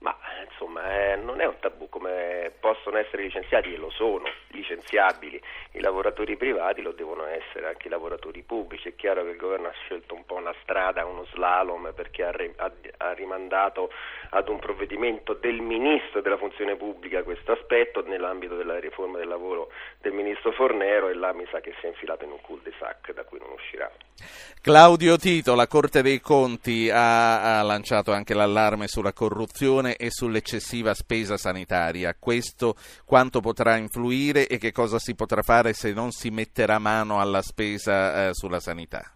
Ma 0.00 0.16
insomma 0.50 1.12
eh, 1.12 1.16
non 1.16 1.40
è 1.40 1.46
un 1.46 1.56
tabù 1.60 1.88
come 1.88 2.17
possono 2.88 2.98
essere 2.98 3.22
licenziati 3.22 3.74
e 3.74 3.76
lo 3.76 3.90
sono 3.90 4.24
licenziabili 4.48 5.40
i 5.72 5.80
lavoratori 5.80 6.36
privati, 6.36 6.80
lo 6.80 6.92
devono 6.92 7.26
essere 7.26 7.68
anche 7.68 7.86
i 7.86 7.90
lavoratori 7.90 8.42
pubblici. 8.42 8.88
È 8.88 8.94
chiaro 8.96 9.22
che 9.24 9.30
il 9.30 9.36
governo 9.36 9.68
ha 9.68 9.74
scelto 9.84 10.14
un 10.14 10.24
po' 10.24 10.36
una 10.36 10.54
strada, 10.62 11.04
uno 11.04 11.26
slalom 11.32 11.92
perché 11.94 12.24
ha, 12.24 12.32
ha- 12.56 12.72
ha 12.96 13.12
rimandato 13.12 13.90
ad 14.30 14.48
un 14.48 14.58
provvedimento 14.58 15.34
del 15.34 15.60
ministro 15.60 16.20
della 16.22 16.38
funzione 16.38 16.76
pubblica 16.76 17.22
questo 17.22 17.52
aspetto 17.52 18.02
nell'ambito 18.06 18.56
della 18.56 18.78
riforma 18.80 19.18
del 19.18 19.28
lavoro 19.28 19.70
del 20.00 20.12
ministro 20.12 20.52
Fornero 20.52 21.08
e 21.08 21.14
là 21.14 21.32
mi 21.32 21.46
sa 21.50 21.60
che 21.60 21.74
si 21.80 21.86
è 21.86 21.88
infilato 21.88 22.24
in 22.24 22.32
un 22.32 22.40
cul-de-sac 22.40 23.12
da 23.12 23.24
cui 23.24 23.38
non 23.38 23.50
uscirà. 23.52 23.90
Claudio 24.60 25.16
Tito, 25.16 25.54
la 25.54 25.66
Corte 25.68 26.02
dei 26.02 26.20
Conti 26.20 26.90
ha, 26.90 27.58
ha 27.58 27.62
lanciato 27.62 28.12
anche 28.12 28.34
l'allarme 28.34 28.88
sulla 28.88 29.12
corruzione 29.12 29.94
e 29.96 30.10
sull'eccessiva 30.10 30.92
spesa 30.94 31.36
sanitaria. 31.36 32.16
Questo 32.18 32.74
quanto 33.04 33.40
potrà 33.40 33.76
influire 33.76 34.46
e 34.46 34.58
che 34.58 34.72
cosa 34.72 34.98
si 34.98 35.14
potrà 35.14 35.42
fare 35.42 35.72
se 35.72 35.92
non 35.92 36.10
si 36.10 36.30
metterà 36.30 36.78
mano 36.78 37.20
alla 37.20 37.42
spesa 37.42 38.28
eh, 38.28 38.34
sulla 38.34 38.60
sanità? 38.60 39.12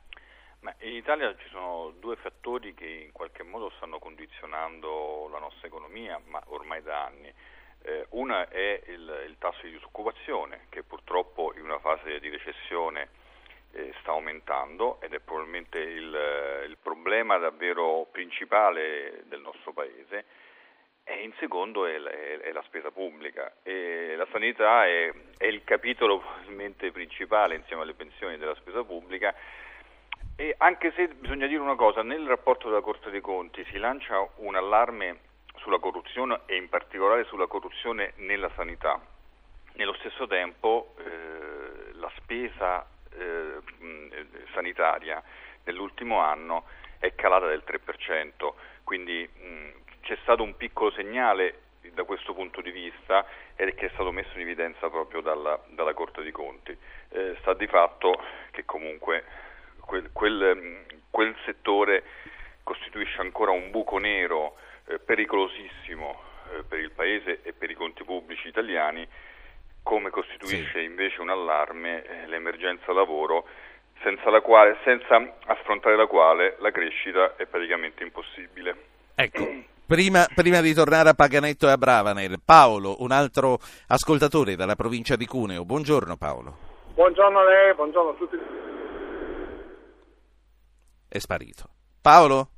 Ma 0.60 0.74
in 0.80 0.94
Italia 0.94 1.34
ci 1.36 1.48
sono 1.50 1.94
due 1.98 2.16
fattori 2.16 2.74
che 2.74 2.86
in 2.86 3.12
qualche 3.12 3.42
modo 3.42 3.72
stanno 3.76 3.98
condizionando 3.98 5.28
la 5.30 5.38
nostra 5.38 5.66
economia, 5.66 6.20
ma 6.26 6.40
ormai 6.46 6.82
da 6.82 7.04
anni. 7.04 7.32
Eh, 7.84 8.06
una 8.10 8.48
è 8.48 8.80
il, 8.86 9.24
il 9.26 9.36
tasso 9.38 9.62
di 9.62 9.72
disoccupazione, 9.72 10.66
che 10.68 10.84
purtroppo 10.84 11.52
in 11.56 11.64
una 11.64 11.80
fase 11.80 12.20
di 12.20 12.28
recessione 12.28 13.08
eh, 13.72 13.92
sta 14.00 14.12
aumentando 14.12 15.00
ed 15.00 15.14
è 15.14 15.18
probabilmente 15.18 15.78
il, 15.78 16.66
il 16.68 16.76
problema 16.80 17.38
davvero 17.38 18.06
principale 18.10 19.24
del 19.26 19.40
nostro 19.40 19.72
Paese. 19.72 20.24
E 21.04 21.14
in 21.22 21.32
secondo 21.38 21.86
è, 21.86 22.00
è- 22.00 22.38
è 22.40 22.52
la 22.52 22.62
spesa 22.62 22.90
pubblica. 22.90 23.52
E 23.62 24.14
la 24.16 24.26
sanità 24.30 24.86
è, 24.86 25.12
è 25.36 25.46
il 25.46 25.62
capitolo 25.64 26.18
probabilmente 26.20 26.90
principale 26.92 27.56
insieme 27.56 27.82
alle 27.82 27.94
pensioni 27.94 28.36
della 28.38 28.54
spesa 28.54 28.84
pubblica. 28.84 29.34
E 30.36 30.54
anche 30.58 30.92
se 30.92 31.08
bisogna 31.08 31.46
dire 31.46 31.60
una 31.60 31.74
cosa, 31.76 32.02
nel 32.02 32.26
rapporto 32.26 32.68
della 32.68 32.80
Corte 32.80 33.10
dei 33.10 33.20
Conti 33.20 33.64
si 33.70 33.78
lancia 33.78 34.26
un 34.36 34.54
allarme 34.56 35.18
sulla 35.56 35.78
corruzione 35.78 36.40
e 36.46 36.56
in 36.56 36.68
particolare 36.68 37.24
sulla 37.24 37.46
corruzione 37.46 38.12
nella 38.16 38.50
sanità. 38.56 39.00
Nello 39.74 39.94
stesso 39.94 40.26
tempo 40.26 40.94
eh, 40.98 41.92
la 41.94 42.10
spesa 42.16 42.86
eh, 43.16 43.58
sanitaria 44.52 45.22
nell'ultimo 45.64 46.20
anno 46.20 46.64
è 46.98 47.14
calata 47.14 47.46
del 47.46 47.62
3%, 47.66 48.52
quindi 48.84 49.28
mh, 49.28 49.68
c'è 50.12 50.18
stato 50.20 50.42
un 50.42 50.54
piccolo 50.58 50.90
segnale 50.90 51.60
da 51.94 52.04
questo 52.04 52.34
punto 52.34 52.60
di 52.60 52.70
vista 52.70 53.26
e 53.56 53.74
che 53.74 53.86
è 53.86 53.90
stato 53.94 54.12
messo 54.12 54.34
in 54.34 54.42
evidenza 54.42 54.90
proprio 54.90 55.22
dalla, 55.22 55.58
dalla 55.68 55.94
Corte 55.94 56.22
dei 56.22 56.32
Conti. 56.32 56.76
Eh, 57.08 57.36
sta 57.40 57.54
di 57.54 57.66
fatto 57.66 58.22
che 58.50 58.66
comunque 58.66 59.24
quel, 59.80 60.10
quel, 60.12 60.54
mh, 60.54 61.00
quel 61.08 61.34
settore 61.46 62.04
costituisce 62.62 63.22
ancora 63.22 63.52
un 63.52 63.70
buco 63.70 63.96
nero 63.96 64.56
eh, 64.86 64.98
pericolosissimo 64.98 66.20
eh, 66.50 66.62
per 66.64 66.78
il 66.78 66.90
Paese 66.90 67.40
e 67.42 67.54
per 67.54 67.70
i 67.70 67.74
conti 67.74 68.04
pubblici 68.04 68.48
italiani, 68.48 69.08
come 69.82 70.10
costituisce 70.10 70.80
invece 70.80 71.22
un 71.22 71.30
allarme 71.30 72.04
eh, 72.04 72.26
l'emergenza 72.26 72.92
lavoro, 72.92 73.46
senza, 74.02 74.28
la 74.28 74.42
quale, 74.42 74.76
senza 74.84 75.36
affrontare 75.46 75.96
la 75.96 76.06
quale 76.06 76.56
la 76.58 76.70
crescita 76.70 77.34
è 77.36 77.46
praticamente 77.46 78.02
impossibile. 78.02 78.90
Ecco, 79.14 79.70
prima, 79.86 80.26
prima 80.34 80.60
di 80.60 80.72
tornare 80.74 81.10
a 81.10 81.14
Paganetto 81.14 81.68
e 81.68 81.70
a 81.70 81.78
Bravanel, 81.78 82.40
Paolo, 82.44 82.96
un 83.00 83.10
altro 83.10 83.58
ascoltatore 83.88 84.56
dalla 84.56 84.76
provincia 84.76 85.16
di 85.16 85.26
Cuneo. 85.26 85.64
Buongiorno 85.64 86.16
Paolo. 86.16 86.56
Buongiorno 86.94 87.38
a 87.38 87.44
lei, 87.44 87.74
buongiorno 87.74 88.10
a 88.10 88.14
tutti. 88.14 88.36
È 91.08 91.18
sparito. 91.18 91.68
Paolo? 92.00 92.48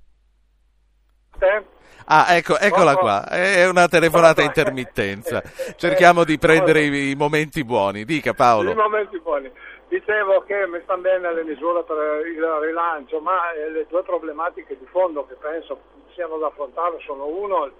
Te? 1.38 1.64
Ah, 2.06 2.36
ecco, 2.36 2.58
eccola 2.58 2.96
qua. 2.96 3.28
È 3.28 3.66
una 3.66 3.88
telefonata 3.88 4.42
a 4.42 4.44
intermittenza. 4.44 5.42
Cerchiamo 5.76 6.24
di 6.24 6.38
prendere 6.38 6.82
i, 6.82 7.10
i 7.10 7.14
momenti 7.14 7.64
buoni. 7.64 8.04
Dica 8.04 8.30
I 8.30 8.34
Paolo. 8.34 8.74
momenti 8.74 9.18
buoni. 9.20 9.50
Dicevo 9.94 10.40
che 10.40 10.66
mi 10.66 10.80
stanno 10.82 11.02
bene 11.02 11.32
le 11.32 11.44
misure 11.44 11.84
per 11.84 12.26
il 12.26 12.42
rilancio, 12.42 13.20
ma 13.20 13.52
eh, 13.52 13.70
le 13.70 13.86
due 13.86 14.02
problematiche 14.02 14.76
di 14.76 14.86
fondo 14.86 15.24
che 15.24 15.34
penso 15.34 15.78
siano 16.14 16.36
da 16.36 16.48
affrontare 16.48 16.98
sono 16.98 17.26
uno, 17.26 17.70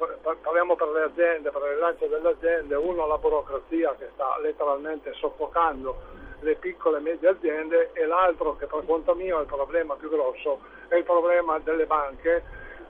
parliamo 0.40 0.76
per 0.76 0.90
le 0.90 1.02
aziende, 1.02 1.50
per 1.50 1.62
il 1.62 1.74
rilancio 1.74 2.06
delle 2.06 2.28
aziende, 2.28 2.76
uno 2.76 3.08
la 3.08 3.18
burocrazia 3.18 3.96
che 3.98 4.10
sta 4.14 4.38
letteralmente 4.40 5.12
soffocando 5.14 5.98
le 6.38 6.54
piccole 6.54 6.98
e 6.98 7.00
medie 7.00 7.30
aziende 7.30 7.90
e 7.94 8.06
l'altro 8.06 8.54
che 8.54 8.66
per 8.66 8.84
conto 8.86 9.16
mio 9.16 9.38
è 9.38 9.40
il 9.40 9.48
problema 9.48 9.96
più 9.96 10.08
grosso 10.08 10.60
è 10.86 10.94
il 10.94 11.04
problema 11.04 11.58
delle 11.58 11.86
banche. 11.86 12.44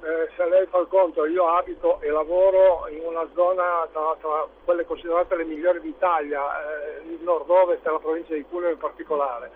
Eh, 0.05 0.29
se 0.37 0.47
lei 0.51 0.67
fa 0.67 0.81
il 0.81 0.87
conto, 0.89 1.25
io 1.25 1.49
abito 1.49 1.99
e 2.03 2.11
lavoro 2.11 2.87
in 2.91 3.01
una 3.07 3.27
zona 3.33 3.89
tra, 3.91 4.15
tra 4.21 4.47
quelle 4.63 4.85
considerate 4.85 5.35
le 5.35 5.45
migliori 5.45 5.81
d'Italia, 5.81 6.43
eh, 6.43 7.09
il 7.09 7.23
nord-ovest 7.23 7.87
e 7.87 7.91
la 7.91 7.99
provincia 7.99 8.35
di 8.35 8.45
Cuneo 8.45 8.69
in 8.69 8.77
particolare. 8.77 9.51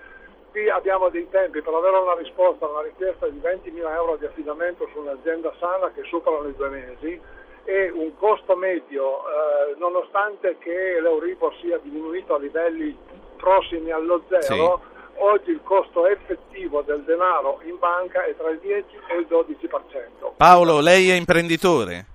Qui 0.50 0.70
abbiamo 0.70 1.10
dei 1.10 1.28
tempi 1.28 1.60
per 1.60 1.74
avere 1.74 1.98
una 1.98 2.14
risposta 2.14 2.64
a 2.64 2.70
una 2.70 2.80
richiesta 2.80 3.28
di 3.28 3.38
20.000 3.38 3.92
euro 3.92 4.16
di 4.16 4.24
affidamento 4.24 4.88
su 4.90 5.00
un'azienda 5.00 5.52
sana 5.58 5.92
che 5.92 6.02
superano 6.04 6.48
i 6.48 6.56
due 6.56 6.68
mesi 6.70 7.20
e 7.64 7.90
un 7.90 8.16
costo 8.16 8.56
medio, 8.56 9.18
eh, 9.18 9.74
nonostante 9.76 10.56
che 10.56 10.98
l'Euribor 10.98 11.54
sia 11.60 11.76
diminuito 11.76 12.34
a 12.34 12.38
livelli 12.38 12.96
prossimi 13.36 13.90
allo 13.90 14.22
zero, 14.30 14.80
oggi 15.18 15.50
il 15.50 15.60
costo 15.62 16.06
effettivo 16.06 16.82
del 16.82 17.02
denaro 17.04 17.60
in 17.64 17.78
banca 17.78 18.24
è 18.24 18.34
tra 18.36 18.50
il 18.50 18.58
10 18.58 18.86
e 19.08 19.16
il 19.16 19.26
12%. 19.28 20.32
Paolo, 20.36 20.80
lei 20.80 21.10
è 21.10 21.14
imprenditore? 21.14 22.06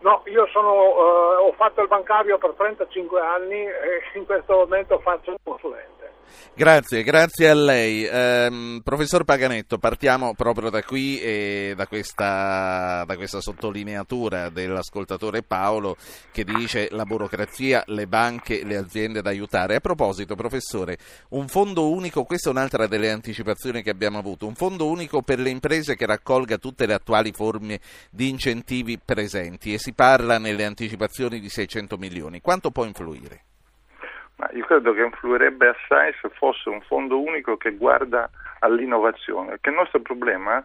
No, 0.00 0.22
io 0.26 0.46
sono, 0.46 0.72
eh, 0.72 1.36
ho 1.46 1.52
fatto 1.52 1.82
il 1.82 1.88
bancario 1.88 2.38
per 2.38 2.54
35 2.56 3.20
anni 3.20 3.64
e 3.64 4.00
in 4.14 4.24
questo 4.24 4.54
momento 4.54 4.98
faccio 5.00 5.32
il 5.32 5.38
consulente. 5.42 5.99
Grazie, 6.54 7.02
grazie 7.02 7.48
a 7.48 7.54
lei. 7.54 8.04
Eh, 8.04 8.80
professor 8.82 9.24
Paganetto, 9.24 9.78
partiamo 9.78 10.34
proprio 10.34 10.68
da 10.68 10.82
qui 10.82 11.18
e 11.20 11.72
da 11.74 11.86
questa, 11.86 13.04
da 13.06 13.16
questa 13.16 13.40
sottolineatura 13.40 14.50
dell'ascoltatore 14.50 15.42
Paolo 15.42 15.96
che 16.30 16.44
dice 16.44 16.88
la 16.90 17.04
burocrazia, 17.04 17.82
le 17.86 18.06
banche, 18.06 18.64
le 18.64 18.76
aziende 18.76 19.22
da 19.22 19.30
aiutare. 19.30 19.76
A 19.76 19.80
proposito, 19.80 20.34
professore, 20.34 20.98
un 21.30 21.48
fondo 21.48 21.90
unico, 21.90 22.24
questa 22.24 22.50
è 22.50 22.52
un'altra 22.52 22.86
delle 22.86 23.10
anticipazioni 23.10 23.82
che 23.82 23.90
abbiamo 23.90 24.18
avuto, 24.18 24.46
un 24.46 24.54
fondo 24.54 24.86
unico 24.86 25.22
per 25.22 25.38
le 25.38 25.50
imprese 25.50 25.96
che 25.96 26.06
raccolga 26.06 26.58
tutte 26.58 26.86
le 26.86 26.94
attuali 26.94 27.32
forme 27.32 27.80
di 28.10 28.28
incentivi 28.28 28.98
presenti 29.02 29.72
e 29.72 29.78
si 29.78 29.92
parla 29.92 30.38
nelle 30.38 30.64
anticipazioni 30.64 31.40
di 31.40 31.48
600 31.48 31.96
milioni. 31.96 32.40
Quanto 32.40 32.70
può 32.70 32.84
influire? 32.84 33.44
Ma 34.40 34.48
io 34.54 34.64
credo 34.64 34.94
che 34.94 35.02
influirebbe 35.02 35.68
assai 35.68 36.14
se 36.22 36.30
fosse 36.30 36.70
un 36.70 36.80
fondo 36.80 37.20
unico 37.20 37.58
che 37.58 37.72
guarda 37.72 38.30
all'innovazione, 38.60 39.58
che 39.60 39.68
il 39.68 39.76
nostro 39.76 40.00
problema, 40.00 40.64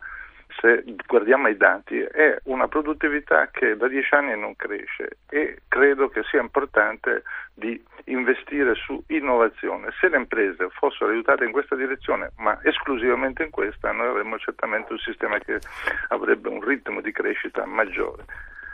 se 0.61 0.85
guardiamo 1.05 1.47
ai 1.47 1.57
dati, 1.57 1.99
è 1.99 2.37
una 2.43 2.69
produttività 2.69 3.49
che 3.51 3.75
da 3.75 3.89
dieci 3.89 4.13
anni 4.13 4.39
non 4.39 4.55
cresce 4.55 5.17
e 5.29 5.63
credo 5.67 6.07
che 6.07 6.23
sia 6.23 6.39
importante 6.39 7.23
di 7.53 7.83
investire 8.05 8.75
su 8.75 9.03
innovazione. 9.07 9.91
Se 9.99 10.07
le 10.07 10.17
imprese 10.17 10.69
fossero 10.69 11.11
aiutate 11.11 11.43
in 11.43 11.51
questa 11.51 11.75
direzione, 11.75 12.31
ma 12.37 12.57
esclusivamente 12.63 13.43
in 13.43 13.49
questa, 13.49 13.91
noi 13.91 14.07
avremmo 14.07 14.37
certamente 14.37 14.93
un 14.93 14.99
sistema 14.99 15.37
che 15.39 15.59
avrebbe 16.07 16.47
un 16.47 16.61
ritmo 16.61 17.01
di 17.01 17.11
crescita 17.11 17.65
maggiore. 17.65 18.23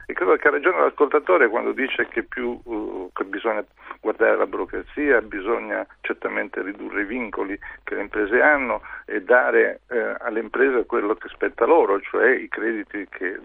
E 0.06 0.14
credo 0.14 0.36
che 0.36 0.48
ha 0.48 0.52
ragione 0.52 0.80
l'ascoltatore 0.80 1.48
quando 1.48 1.72
dice 1.72 2.08
che, 2.08 2.24
più, 2.24 2.60
uh, 2.64 3.10
che 3.14 3.24
bisogna 3.24 3.64
guardare 4.02 4.36
la 4.36 4.48
burocrazia, 4.48 5.22
bisogna 5.22 5.86
certamente 6.02 6.62
ridurre 6.62 7.02
i 7.02 7.06
vincoli 7.06 7.58
che 7.84 7.96
le 7.96 8.02
imprese 8.02 8.42
hanno 8.42 8.82
e 9.06 9.22
dare 9.22 9.82
eh, 9.90 10.16
alle 10.20 10.40
imprese 10.40 10.86
quello 10.86 11.16
che 11.16 11.30
spetta 11.30 11.66
loro, 11.66 12.00
cioè 12.02 12.32
i 12.32 12.48
crediti 12.48 13.08
che 13.10 13.28
eh, 13.28 13.40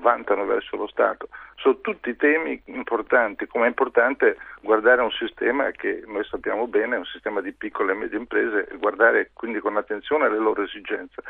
vantano 0.00 0.44
verso 0.44 0.76
lo 0.76 0.86
Stato. 0.86 1.28
Sono 1.56 1.80
tutti 1.80 2.14
temi 2.16 2.60
importanti, 2.66 3.46
come 3.46 3.64
è 3.64 3.68
importante 3.68 4.36
guardare 4.60 5.00
un 5.00 5.10
sistema 5.10 5.70
che 5.70 6.02
noi 6.06 6.24
sappiamo 6.24 6.66
bene, 6.66 6.96
è 6.96 6.98
un 6.98 7.04
sistema 7.06 7.40
di 7.40 7.52
piccole 7.52 7.92
e 7.92 7.96
medie 7.96 8.18
imprese 8.18 8.68
e 8.68 8.76
guardare 8.76 9.30
quindi 9.32 9.60
con 9.60 9.76
attenzione 9.76 10.26
alle 10.26 10.38
loro 10.38 10.62
esigenze, 10.62 11.22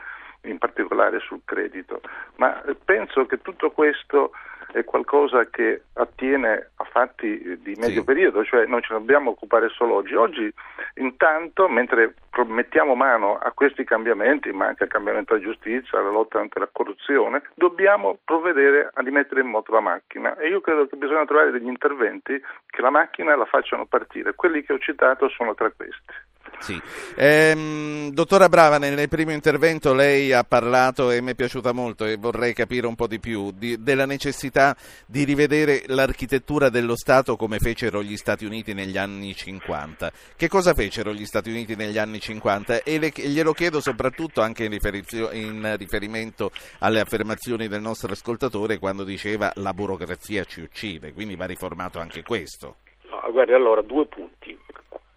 in 0.43 0.59
particolare 0.59 1.21
sul 1.21 1.41
credito. 1.45 2.01
Ma 2.37 2.63
penso 2.85 3.27
che 3.27 3.41
tutto 3.43 3.71
questo 3.71 4.33
è 4.73 4.85
qualcosa 4.85 5.49
che 5.49 5.85
attiene 5.95 6.71
a 6.77 6.85
fatti 6.85 7.61
di 7.63 7.75
medio 7.77 8.01
sì. 8.01 8.05
periodo, 8.05 8.45
cioè 8.45 8.67
non 8.67 8.83
ce 8.83 8.93
ne 8.93 8.99
dobbiamo 8.99 9.31
occupare 9.31 9.69
solo 9.71 9.95
oggi. 9.95 10.15
Oggi 10.15 10.53
intanto, 10.97 11.69
mentre 11.69 12.15
mettiamo 12.47 12.95
mano 12.95 13.39
a 13.39 13.53
questi 13.53 13.85
cambiamenti, 13.85 14.53
ma 14.53 14.67
anche 14.67 14.85
al 14.85 14.91
cambiamento 14.91 15.35
della 15.35 15.47
giustizia, 15.47 15.99
alla 15.99 16.11
lotta 16.11 16.39
contro 16.39 16.61
la 16.61 16.69
corruzione, 16.71 17.43
dobbiamo 17.55 18.19
provvedere 18.25 18.91
a 18.93 19.01
rimettere 19.03 19.41
in 19.41 19.49
moto 19.49 19.73
la 19.73 19.81
macchina 19.81 20.37
e 20.37 20.49
io 20.49 20.61
credo 20.61 20.87
che 20.87 20.97
bisogna 20.97 21.25
trovare 21.25 21.51
degli 21.51 21.69
interventi 21.69 22.39
che 22.67 22.83
la 22.83 22.91
macchina 22.91 23.37
la 23.37 23.47
facciano 23.47 23.87
partire. 23.87 24.35
Quelli 24.35 24.63
che 24.63 24.75
ho 24.75 24.79
citato 24.79 25.29
sono 25.29 25.55
tra 25.55 25.71
questi. 25.71 26.13
Sì. 26.59 26.81
Ehm, 27.17 28.11
dottora 28.11 28.49
Brava, 28.49 28.79
nel 28.79 29.09
primo 29.09 29.33
intervento 29.33 29.95
lei 29.95 30.33
ha 30.33 30.43
parlato 30.43 31.11
e 31.11 31.21
mi 31.21 31.33
è 31.33 31.35
piaciuta 31.35 31.73
molto 31.73 32.05
e 32.05 32.17
vorrei 32.17 32.55
capire 32.55 32.87
un 32.87 32.95
po' 32.95 33.07
di 33.07 33.21
più 33.21 33.53
di, 33.53 33.83
della 33.83 34.07
necessità 34.07 34.77
di 35.07 35.25
rivedere 35.25 35.85
l'architettura 35.87 36.69
dello 36.69 36.97
Stato 36.97 37.37
come 37.37 37.59
fecero 37.59 38.03
gli 38.03 38.17
Stati 38.17 38.45
Uniti 38.45 38.73
negli 38.73 38.97
anni 38.97 39.35
50. 39.35 40.11
Che 40.37 40.49
cosa 40.49 40.75
fecero 40.75 41.13
gli 41.13 41.27
Stati 41.27 41.51
Uniti 41.51 41.77
negli 41.77 41.99
anni 41.99 42.19
50? 42.19 42.83
E 42.83 42.99
le, 42.99 43.13
glielo 43.15 43.53
chiedo 43.53 43.81
soprattutto 43.81 44.41
anche 44.41 44.65
in, 44.65 44.71
riferizio, 44.71 45.31
in 45.33 45.75
riferimento 45.79 46.51
alle 46.81 47.01
affermazioni 47.01 47.69
del 47.69 47.81
nostro 47.81 48.13
ascoltatore 48.13 48.79
quando 48.79 49.05
diceva 49.05 49.53
la 49.57 49.73
burocrazia 49.73 50.45
ci 50.45 50.63
uccide, 50.63 51.13
quindi 51.13 51.37
va 51.37 51.45
riformato 51.45 51.99
anche 51.99 52.23
questo. 52.23 52.77
No, 53.09 53.31
guardi, 53.31 53.53
allora 53.53 53.83
due 53.83 54.07
punti. 54.07 54.59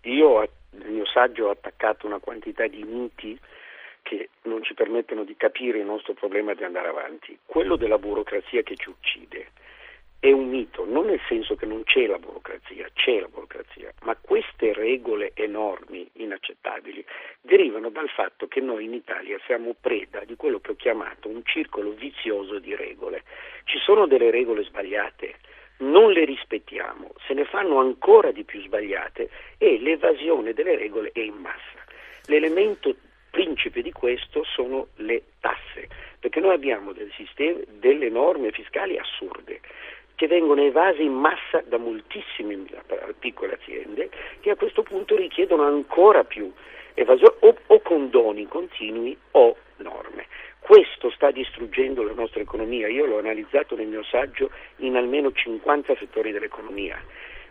Io 0.03 0.41
nel 0.79 0.91
mio 0.91 1.05
saggio 1.05 1.47
ho 1.47 1.51
attaccato 1.51 2.05
una 2.07 2.19
quantità 2.19 2.67
di 2.67 2.83
miti 2.83 3.39
che 4.01 4.29
non 4.43 4.63
ci 4.63 4.73
permettono 4.73 5.23
di 5.23 5.35
capire 5.35 5.79
il 5.79 5.85
nostro 5.85 6.13
problema 6.13 6.53
di 6.53 6.63
andare 6.63 6.87
avanti. 6.87 7.37
Quello 7.45 7.75
della 7.75 7.97
burocrazia 7.97 8.63
che 8.63 8.75
ci 8.75 8.89
uccide 8.89 9.51
è 10.19 10.31
un 10.31 10.49
mito, 10.49 10.85
non 10.85 11.05
nel 11.05 11.21
senso 11.29 11.55
che 11.55 11.65
non 11.65 11.83
c'è 11.83 12.05
la 12.05 12.17
burocrazia, 12.17 12.89
c'è 12.93 13.21
la 13.21 13.27
burocrazia, 13.27 13.93
ma 14.01 14.17
queste 14.19 14.73
regole 14.73 15.31
enormi, 15.33 16.09
inaccettabili, 16.13 17.05
derivano 17.39 17.89
dal 17.89 18.09
fatto 18.09 18.47
che 18.47 18.59
noi 18.59 18.83
in 18.83 18.93
Italia 18.93 19.39
siamo 19.45 19.75
preda 19.79 20.25
di 20.25 20.35
quello 20.35 20.59
che 20.59 20.71
ho 20.71 20.75
chiamato 20.75 21.29
un 21.29 21.41
circolo 21.45 21.91
vizioso 21.91 22.59
di 22.59 22.75
regole. 22.75 23.23
Ci 23.63 23.77
sono 23.77 24.07
delle 24.07 24.29
regole 24.29 24.63
sbagliate, 24.63 25.35
non 25.79 26.11
le 26.11 26.25
rispettiamo, 26.25 27.13
se 27.25 27.33
ne 27.33 27.45
fanno 27.45 27.79
ancora 27.79 28.31
di 28.31 28.43
più 28.43 28.61
sbagliate 28.61 29.29
e 29.57 29.79
l'evasione 29.79 30.53
delle 30.53 30.75
regole 30.75 31.11
è 31.13 31.19
in 31.19 31.35
massa. 31.35 31.83
L'elemento 32.25 32.95
principe 33.29 33.81
di 33.81 33.91
questo 33.91 34.43
sono 34.43 34.87
le 34.95 35.23
tasse, 35.39 35.87
perché 36.19 36.39
noi 36.39 36.53
abbiamo 36.53 36.91
del 36.91 37.11
sistema, 37.15 37.59
delle 37.79 38.09
norme 38.09 38.51
fiscali 38.51 38.97
assurde 38.97 39.61
che 40.15 40.27
vengono 40.27 40.61
evase 40.61 41.01
in 41.01 41.13
massa 41.13 41.63
da 41.65 41.77
moltissime 41.77 42.65
piccole 43.19 43.53
aziende 43.53 44.09
che 44.41 44.49
a 44.49 44.57
questo 44.57 44.83
punto 44.83 45.15
richiedono 45.15 45.63
ancora 45.63 46.25
più 46.25 46.51
evasione 46.93 47.35
o, 47.39 47.55
o 47.67 47.79
condoni 47.79 48.45
continui 48.45 49.17
o 49.31 49.55
norme. 49.79 50.27
Questo 50.59 51.09
sta 51.11 51.31
distruggendo 51.31 52.03
la 52.03 52.13
nostra 52.13 52.41
economia, 52.41 52.87
io 52.87 53.05
l'ho 53.05 53.17
analizzato 53.17 53.75
nel 53.75 53.87
mio 53.87 54.03
saggio 54.03 54.51
in 54.77 54.95
almeno 54.95 55.31
50 55.31 55.95
settori 55.95 56.31
dell'economia. 56.31 57.01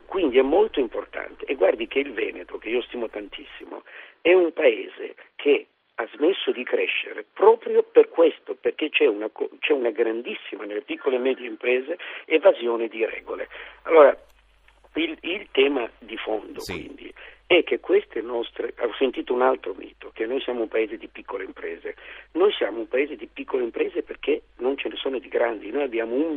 Quindi 0.07 0.39
è 0.39 0.43
molto 0.43 0.81
importante 0.81 1.45
e 1.45 1.55
guardi 1.55 1.87
che 1.87 1.99
il 1.99 2.13
Veneto, 2.13 2.59
che 2.59 2.71
io 2.71 2.81
stimo 2.83 3.09
tantissimo, 3.09 3.83
è 4.23 4.33
un 4.33 4.53
paese 4.53 5.15
che 5.37 5.67
ha 5.97 6.09
smesso 6.15 6.53
di 6.53 6.63
crescere 6.63 7.25
proprio 7.33 7.83
per 7.83 8.09
questo, 8.09 8.55
perché 8.55 8.89
c'è 8.89 9.07
una, 9.07 9.29
c'è 9.59 9.73
una 9.73 9.91
grandissima 9.91 10.65
nelle 10.65 10.83
piccole 10.83 11.17
e 11.17 11.19
medie 11.19 11.47
imprese 11.47 11.99
evasione 12.25 12.89
di 12.89 13.05
regole. 13.05 13.49
Allora, 13.83 14.17
il, 14.95 15.19
il 15.23 15.49
tema 15.51 15.91
di 15.99 16.17
fondo 16.17 16.61
sì. 16.61 16.73
quindi 16.73 17.13
è 17.49 17.65
che 17.65 17.81
queste 17.81 18.21
nostre, 18.21 18.75
ho 18.79 18.93
sentito 18.99 19.33
un 19.33 19.41
altro 19.41 19.73
mito, 19.73 20.11
che 20.13 20.27
noi 20.27 20.39
siamo 20.43 20.61
un 20.61 20.69
paese 20.69 20.99
di 20.99 21.09
piccole 21.09 21.45
imprese. 21.45 21.95
Noi 22.33 22.53
siamo 22.53 22.81
un 22.81 22.89
paese 22.89 23.17
di 23.17 23.27
piccole 23.27 23.63
imprese 23.63 24.03
perché 24.03 24.43
non 24.59 24.77
ce 24.77 24.91
ne 24.91 24.97
sono 24.97 25.19
di 25.19 25.29
grandi, 25.29 25.71
noi 25.71 25.85
abbiamo 25.85 26.15
1 26.15 26.35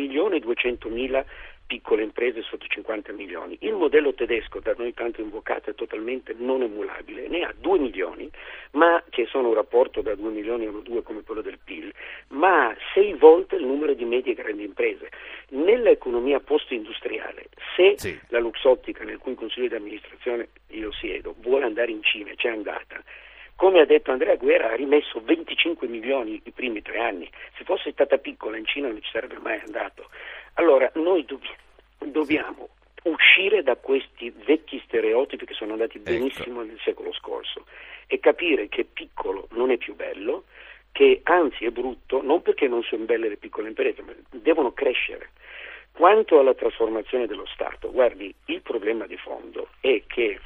milione 1.71 1.71
200 1.71 1.71
mila 1.71 1.79
piccole 1.81 2.03
imprese 2.03 2.41
sotto 2.41 2.65
50 2.67 3.13
milioni. 3.13 3.57
Il 3.61 3.73
modello 3.73 4.13
tedesco, 4.13 4.59
da 4.59 4.73
noi 4.77 4.93
tanto 4.93 5.21
invocato, 5.21 5.69
è 5.69 5.75
totalmente 5.75 6.35
non 6.37 6.61
emulabile, 6.61 7.29
ne 7.29 7.43
ha 7.43 7.53
2 7.57 7.79
milioni, 7.79 8.29
ma 8.71 9.01
che 9.09 9.25
sono 9.27 9.49
un 9.49 9.53
rapporto 9.53 10.01
da 10.01 10.15
2 10.15 10.29
milioni 10.29 10.65
a 10.65 10.71
2 10.71 11.03
come 11.03 11.23
quello 11.23 11.41
del 11.41 11.59
PIL, 11.63 11.93
ma 12.29 12.75
6 12.93 13.13
volte 13.13 13.55
il 13.55 13.65
numero 13.65 13.93
di 13.93 14.03
medie 14.03 14.33
e 14.33 14.35
grandi 14.35 14.63
imprese. 14.63 15.09
Nell'economia 15.49 16.39
post-industriale, 16.39 17.47
se 17.75 17.93
sì. 17.97 18.19
la 18.29 18.39
Luxottica, 18.39 19.03
nel 19.03 19.17
cui 19.17 19.35
consiglio 19.35 19.69
di 19.69 19.75
amministrazione 19.75 20.49
io 20.69 20.91
siedo, 20.91 21.35
vuole 21.39 21.65
andare 21.65 21.91
in 21.91 22.03
Cina, 22.03 22.31
c'è 22.35 22.49
andata, 22.49 23.01
come 23.55 23.79
ha 23.79 23.85
detto 23.85 24.11
Andrea 24.11 24.35
Guerra, 24.35 24.71
ha 24.71 24.75
rimesso 24.75 25.21
25 25.23 25.87
milioni 25.87 26.41
i 26.43 26.51
primi 26.51 26.81
tre 26.81 26.99
anni. 26.99 27.29
Se 27.57 27.63
fosse 27.63 27.91
stata 27.91 28.17
piccola 28.17 28.57
in 28.57 28.65
Cina 28.65 28.87
non 28.87 29.01
ci 29.01 29.09
sarebbe 29.11 29.37
mai 29.37 29.59
andato. 29.63 30.09
Allora, 30.55 30.89
noi 30.95 31.25
dobbiamo 31.25 31.59
dobbiamo 32.09 32.69
uscire 33.03 33.63
da 33.63 33.75
questi 33.75 34.33
vecchi 34.45 34.81
stereotipi 34.85 35.45
che 35.45 35.53
sono 35.53 35.73
andati 35.73 35.97
ecco. 35.97 36.11
benissimo 36.11 36.61
ecco. 36.61 36.69
nel 36.69 36.79
secolo 36.83 37.13
scorso 37.13 37.65
e 38.07 38.19
capire 38.19 38.67
che 38.67 38.83
piccolo 38.83 39.47
non 39.51 39.71
è 39.71 39.77
più 39.77 39.95
bello, 39.95 40.43
che 40.91 41.21
anzi 41.23 41.65
è 41.65 41.69
brutto, 41.69 42.21
non 42.21 42.41
perché 42.41 42.67
non 42.67 42.83
sono 42.83 43.05
belle 43.05 43.29
le 43.29 43.37
piccole 43.37 43.69
imprese, 43.69 44.01
ma 44.01 44.13
devono 44.29 44.73
crescere. 44.73 45.29
Quanto 45.93 46.39
alla 46.39 46.53
trasformazione 46.53 47.27
dello 47.27 47.45
Stato, 47.45 47.91
guardi, 47.91 48.33
il 48.45 48.61
problema 48.61 49.05
di 49.07 49.17
fondo 49.17 49.69
è 49.79 50.01
che 50.07 50.39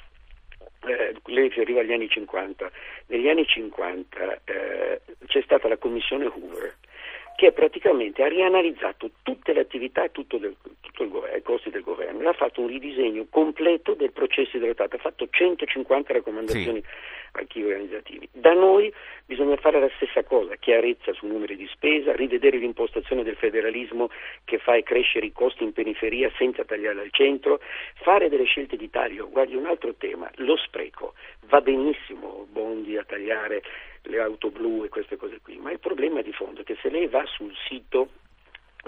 eh, 0.87 1.15
lei 1.25 1.51
arriva 1.57 1.81
agli 1.81 1.93
anni 1.93 2.07
50, 2.07 2.71
negli 3.07 3.27
anni 3.27 3.45
50 3.45 4.41
eh, 4.45 5.01
c'è 5.27 5.41
stata 5.41 5.67
la 5.67 5.77
commissione 5.77 6.25
Hoover 6.25 6.75
che 7.35 7.51
praticamente 7.51 8.23
ha 8.23 8.27
rianalizzato 8.27 9.11
tutte 9.21 9.53
le 9.53 9.59
attività 9.61 10.03
e 10.03 10.11
tutto, 10.11 10.37
del, 10.37 10.55
tutto 10.79 11.03
il 11.03 11.09
governo, 11.09 11.35
ai 11.35 11.41
costi 11.41 11.69
del 11.69 11.83
governo 11.83 12.21
e 12.21 12.27
ha 12.27 12.33
fatto 12.33 12.61
un 12.61 12.67
ridisegno 12.67 13.25
completo 13.29 13.93
del 13.93 14.11
processo 14.11 14.57
dello 14.57 14.73
Stato, 14.73 14.95
ha 14.95 14.99
fatto 14.99 15.27
150 15.29 16.13
raccomandazioni 16.13 16.81
sì. 16.81 16.87
archivi 17.33 17.67
organizzativi. 17.67 18.29
Da 18.31 18.53
noi 18.53 18.91
bisogna 19.25 19.57
fare 19.57 19.79
la 19.79 19.89
stessa 19.95 20.23
cosa, 20.23 20.55
chiarezza 20.55 21.11
sui 21.13 21.27
numeri 21.27 21.57
di 21.57 21.67
spesa, 21.67 22.15
rivedere 22.15 22.57
l'impostazione 22.57 23.23
del 23.23 23.35
federalismo 23.35 24.09
che 24.45 24.57
fa 24.57 24.79
crescere 24.81 25.25
i 25.25 25.33
costi 25.33 25.63
in 25.63 25.73
periferia 25.73 26.31
senza 26.37 26.63
tagliare 26.63 27.01
al 27.01 27.09
centro, 27.11 27.59
fare 27.95 28.29
delle 28.29 28.45
scelte 28.45 28.77
di 28.77 28.89
taglio. 28.89 29.29
Guardi 29.29 29.55
un 29.55 29.65
altro 29.65 29.93
tema, 29.95 30.31
lo 30.35 30.55
spreco. 30.55 31.13
Va 31.47 31.59
benissimo 31.59 32.47
Bondi 32.49 32.97
a 32.97 33.03
tagliare 33.03 33.61
le 34.05 34.19
auto 34.19 34.49
blu 34.49 34.83
e 34.83 34.89
queste 34.89 35.17
cose 35.17 35.39
qui, 35.41 35.57
ma 35.57 35.71
il 35.71 35.79
problema 35.79 36.21
di 36.21 36.31
fondo 36.31 36.61
è 36.61 36.63
che 36.63 36.77
se 36.81 36.89
lei 36.89 37.07
va 37.07 37.25
sul 37.25 37.53
sito 37.67 38.09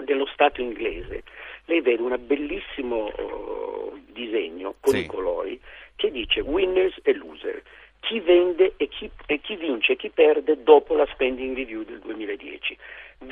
dello 0.04 0.26
Stato 0.26 0.60
inglese, 0.60 1.22
lei 1.64 1.80
vede 1.80 2.02
un 2.02 2.16
bellissimo 2.20 3.06
uh, 3.06 3.98
disegno 4.06 4.74
con 4.80 4.94
sì. 4.94 5.00
i 5.00 5.06
colori 5.06 5.60
che 5.96 6.10
dice 6.10 6.40
winners 6.40 6.98
e 7.02 7.14
loser, 7.14 7.62
chi 8.00 8.20
vende 8.20 8.74
e 8.76 8.86
chi, 8.88 9.10
e 9.26 9.40
chi 9.40 9.56
vince 9.56 9.92
e 9.92 9.96
chi 9.96 10.10
perde 10.10 10.62
dopo 10.62 10.94
la 10.94 11.06
spending 11.12 11.56
review 11.56 11.82
del 11.82 11.98
2010 11.98 12.76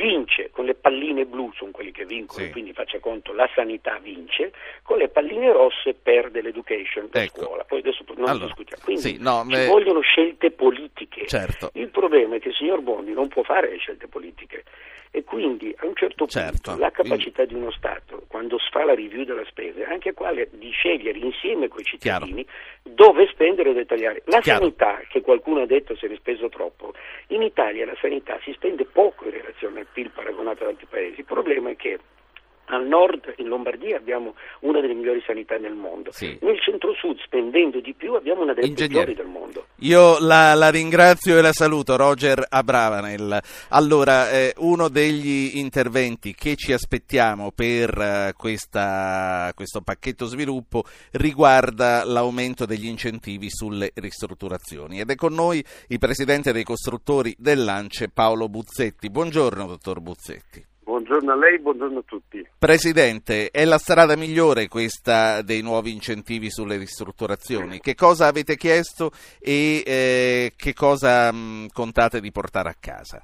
vince 0.07 0.51
con 0.51 0.65
le 0.65 0.75
palline 0.75 1.25
blu, 1.27 1.51
sono 1.55 1.71
quelli 1.73 1.91
che 1.91 2.05
vincono, 2.05 2.45
sì. 2.45 2.51
quindi 2.53 2.73
faccia 2.73 2.99
conto, 3.01 3.33
la 3.33 3.49
sanità 3.55 3.99
vince, 4.01 4.53
con 4.83 4.99
le 4.99 5.09
palline 5.09 5.53
rosse 5.53 5.95
perde 5.95 6.41
l'education, 6.41 7.09
la 7.11 7.23
ecco. 7.23 7.43
scuola. 7.43 7.65
Poi 7.65 7.81
adesso 7.81 8.05
non 8.15 8.29
allora, 8.29 8.47
discutiamo. 8.47 8.83
Quindi 8.85 9.03
sì, 9.03 9.17
no, 9.19 9.43
ci 9.43 9.57
me... 9.57 9.67
vogliono 9.67 10.01
scelte 10.01 10.51
politiche. 10.51 11.27
Certo. 11.27 11.71
Il 11.75 11.89
problema 11.89 12.37
è 12.37 12.41
che 12.41 12.49
il 12.49 12.55
signor 12.55 12.81
Bondi 12.81 13.13
non 13.13 13.29
può 13.29 13.43
fare 13.43 13.71
le 13.71 13.79
scelte 13.79 14.07
politiche 14.07 14.65
e 15.17 15.25
quindi 15.25 15.75
a 15.79 15.87
un 15.87 15.95
certo 15.95 16.27
certo. 16.27 16.73
punto 16.73 16.79
la 16.79 16.91
capacità 16.91 17.47
di 17.47 17.55
uno 17.55 17.71
Stato, 17.71 18.25
quando 18.29 18.59
fa 18.71 18.85
la 18.85 18.95
review 18.95 19.25
della 19.25 19.47
spesa, 19.47 19.81
è 19.81 19.91
anche 19.91 20.13
quale 20.13 20.51
di 20.53 20.69
scegliere 20.69 21.17
insieme 21.17 21.69
con 21.69 21.81
i 21.81 21.85
cittadini 21.85 22.45
Chiaro. 22.45 22.95
dove 22.95 23.27
spendere 23.29 23.71
o 23.71 23.73
dettagliare. 23.73 24.21
La 24.27 24.41
Chiaro. 24.41 24.61
sanità, 24.61 25.01
che 25.09 25.23
qualcuno 25.23 25.63
ha 25.63 25.67
detto 25.67 25.97
se 25.97 26.07
ne 26.07 26.15
è 26.15 26.17
speso 26.19 26.51
troppo, 26.51 26.93
in 27.29 27.41
Italia 27.41 27.87
la 27.87 27.97
sanità 27.99 28.39
si 28.43 28.53
spende 28.53 28.85
poco 28.85 29.25
in 29.25 29.31
relazione 29.31 29.81
al 29.81 29.87
PIL 29.91 30.11
paragonato 30.11 30.65
ad 30.65 30.69
altri 30.69 30.85
paesi. 30.85 31.21
Il 31.21 31.25
problema 31.25 31.71
è 31.71 31.77
che 31.77 31.99
al 32.67 32.87
nord, 32.87 33.35
in 33.37 33.49
Lombardia, 33.49 33.97
abbiamo 33.97 34.35
una 34.61 34.81
delle 34.81 34.95
migliori 34.95 35.23
sanità 35.27 35.57
nel 35.57 35.75
mondo. 35.75 36.11
Sì. 36.13 36.37
Nel 36.41 36.61
centro-sud, 36.61 37.19
spendendo 37.25 37.81
di 37.81 37.95
più, 37.95 38.15
abbiamo 38.15 38.43
una 38.43 38.55
delle 38.55 38.69
Ingegnere. 38.69 39.05
peggiori 39.05 39.15
del 39.15 39.27
mondo. 39.27 39.67
Io 39.81 40.19
la, 40.21 40.55
la, 40.55 40.71
ringrazio 40.71 41.39
e 41.39 41.43
la 41.43 41.53
saluto, 41.53 41.97
Roger 41.97 42.45
Abravanel. 42.49 43.41
Allora, 43.71 44.31
eh, 44.31 44.55
uno 44.59 44.89
degli 44.89 45.59
interventi 45.59 46.35
che 46.35 46.57
ci 46.57 46.73
aspettiamo 46.73 47.53
per 47.53 47.97
eh, 47.99 48.33
questa, 48.37 49.53
questo 49.55 49.83
pacchetto 49.83 50.27
sviluppo 50.27 50.85
riguarda 51.13 52.05
l'aumento 52.05 52.65
degli 52.67 52.87
incentivi 52.87 53.49
sulle 53.51 53.93
ristrutturazioni. 53.95 55.01
Ed 55.01 55.11
è 55.11 55.15
con 55.15 55.35
noi 55.35 55.65
il 55.89 55.99
presidente 55.99 56.53
dei 56.53 56.65
costruttori 56.65 57.35
dell'Ance, 57.39 58.09
Paolo 58.09 58.49
Buzzetti. 58.49 59.11
Buongiorno, 59.11 59.67
dottor 59.67 60.01
Buzzetti. 60.01 60.75
Buongiorno 60.87 61.33
a 61.33 61.35
lei, 61.35 61.59
buongiorno 61.59 61.99
a 61.99 62.03
tutti. 62.07 62.49
Presidente, 62.57 63.51
è 63.51 63.65
la 63.65 63.77
strada 63.77 64.17
migliore 64.17 64.69
questa 64.69 65.43
dei 65.43 65.61
nuovi 65.61 65.91
incentivi 65.91 66.49
sulle 66.49 66.77
ristrutturazioni? 66.77 67.81
Che 67.81 67.97
cosa 67.97 68.29
avete 68.29 68.55
chiesto 68.55 69.11
e 69.41 69.83
eh, 69.85 70.53
che 70.57 70.75
cosa 70.75 71.33
mh, 71.33 71.71
contate 71.73 72.21
di 72.21 72.31
portare 72.31 72.69
a 72.69 72.77
casa? 72.79 73.21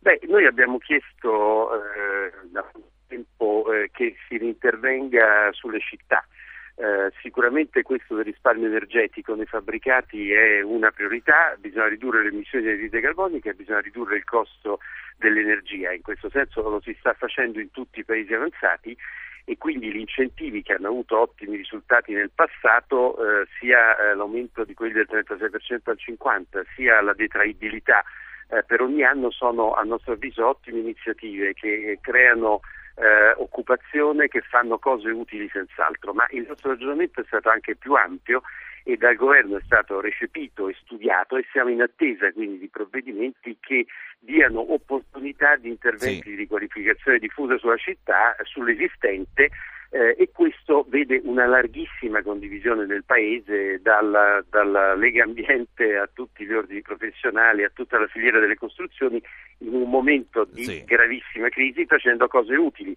Beh, 0.00 0.18
noi 0.26 0.44
abbiamo 0.44 0.78
chiesto 0.78 1.76
eh, 1.76 2.32
da 2.50 2.68
tempo 3.06 3.72
eh, 3.72 3.90
che 3.92 4.16
si 4.26 4.34
intervenga 4.44 5.48
sulle 5.52 5.78
città. 5.78 6.26
Eh, 6.74 7.12
sicuramente 7.20 7.82
questo 7.82 8.14
del 8.14 8.24
risparmio 8.24 8.66
energetico 8.66 9.34
nei 9.34 9.46
fabbricati 9.46 10.32
è 10.32 10.62
una 10.62 10.90
priorità, 10.90 11.54
bisogna 11.58 11.88
ridurre 11.88 12.22
le 12.22 12.28
emissioni 12.30 12.64
di 12.64 12.70
anidride 12.70 13.00
carbonica, 13.00 13.52
bisogna 13.52 13.80
ridurre 13.80 14.16
il 14.16 14.24
costo 14.24 14.80
dell'energia, 15.18 15.92
in 15.92 16.02
questo 16.02 16.30
senso 16.30 16.62
lo 16.62 16.80
si 16.80 16.96
sta 16.98 17.12
facendo 17.12 17.60
in 17.60 17.70
tutti 17.70 18.00
i 18.00 18.04
paesi 18.04 18.32
avanzati 18.32 18.96
e 19.44 19.58
quindi 19.58 19.92
gli 19.92 19.98
incentivi 19.98 20.62
che 20.62 20.74
hanno 20.74 20.88
avuto 20.88 21.18
ottimi 21.18 21.56
risultati 21.56 22.12
nel 22.12 22.30
passato, 22.34 23.16
eh, 23.16 23.46
sia 23.58 23.96
eh, 23.96 24.14
l'aumento 24.14 24.64
di 24.64 24.72
quelli 24.72 24.94
del 24.94 25.08
36% 25.10 25.90
al 25.90 25.98
50%, 25.98 26.64
sia 26.74 27.00
la 27.02 27.12
detraibilità 27.12 28.02
eh, 28.48 28.62
per 28.64 28.80
ogni 28.80 29.02
anno 29.02 29.30
sono 29.30 29.72
a 29.74 29.82
nostro 29.82 30.12
avviso 30.12 30.46
ottime 30.46 30.80
iniziative 30.80 31.54
che 31.54 31.98
creano 32.00 32.60
eh, 32.96 33.32
occupazione, 33.36 34.28
che 34.28 34.40
fanno 34.42 34.78
cose 34.78 35.10
utili 35.10 35.48
senz'altro, 35.50 36.12
ma 36.12 36.26
il 36.30 36.46
nostro 36.46 36.70
ragionamento 36.70 37.20
è 37.20 37.24
stato 37.26 37.48
anche 37.48 37.76
più 37.76 37.94
ampio 37.94 38.42
e 38.84 38.96
dal 38.96 39.14
governo 39.14 39.56
è 39.58 39.62
stato 39.64 40.00
recepito 40.00 40.68
e 40.68 40.74
studiato 40.80 41.36
e 41.36 41.46
siamo 41.52 41.70
in 41.70 41.82
attesa 41.82 42.32
quindi 42.32 42.58
di 42.58 42.68
provvedimenti 42.68 43.56
che 43.60 43.86
diano 44.18 44.72
opportunità 44.72 45.56
di 45.56 45.68
interventi 45.68 46.22
sì. 46.22 46.30
di 46.30 46.34
riqualificazione 46.34 47.18
diffusa 47.18 47.56
sulla 47.58 47.76
città, 47.76 48.36
sull'esistente 48.42 49.50
eh, 49.94 50.16
e 50.18 50.30
questo 50.32 50.86
vede 50.88 51.20
una 51.22 51.44
larghissima 51.44 52.22
condivisione 52.22 52.86
nel 52.86 53.04
Paese, 53.04 53.78
dalla, 53.82 54.42
dalla, 54.48 54.94
Lega 54.94 55.24
Ambiente 55.24 55.98
a 55.98 56.08
tutti 56.10 56.46
gli 56.46 56.52
ordini 56.52 56.80
professionali, 56.80 57.62
a 57.62 57.70
tutta 57.74 57.98
la 57.98 58.06
filiera 58.06 58.40
delle 58.40 58.56
costruzioni, 58.56 59.22
in 59.58 59.74
un 59.74 59.90
momento 59.90 60.44
di 60.50 60.64
sì. 60.64 60.84
gravissima 60.84 61.50
crisi 61.50 61.84
facendo 61.84 62.26
cose 62.26 62.56
utili. 62.56 62.94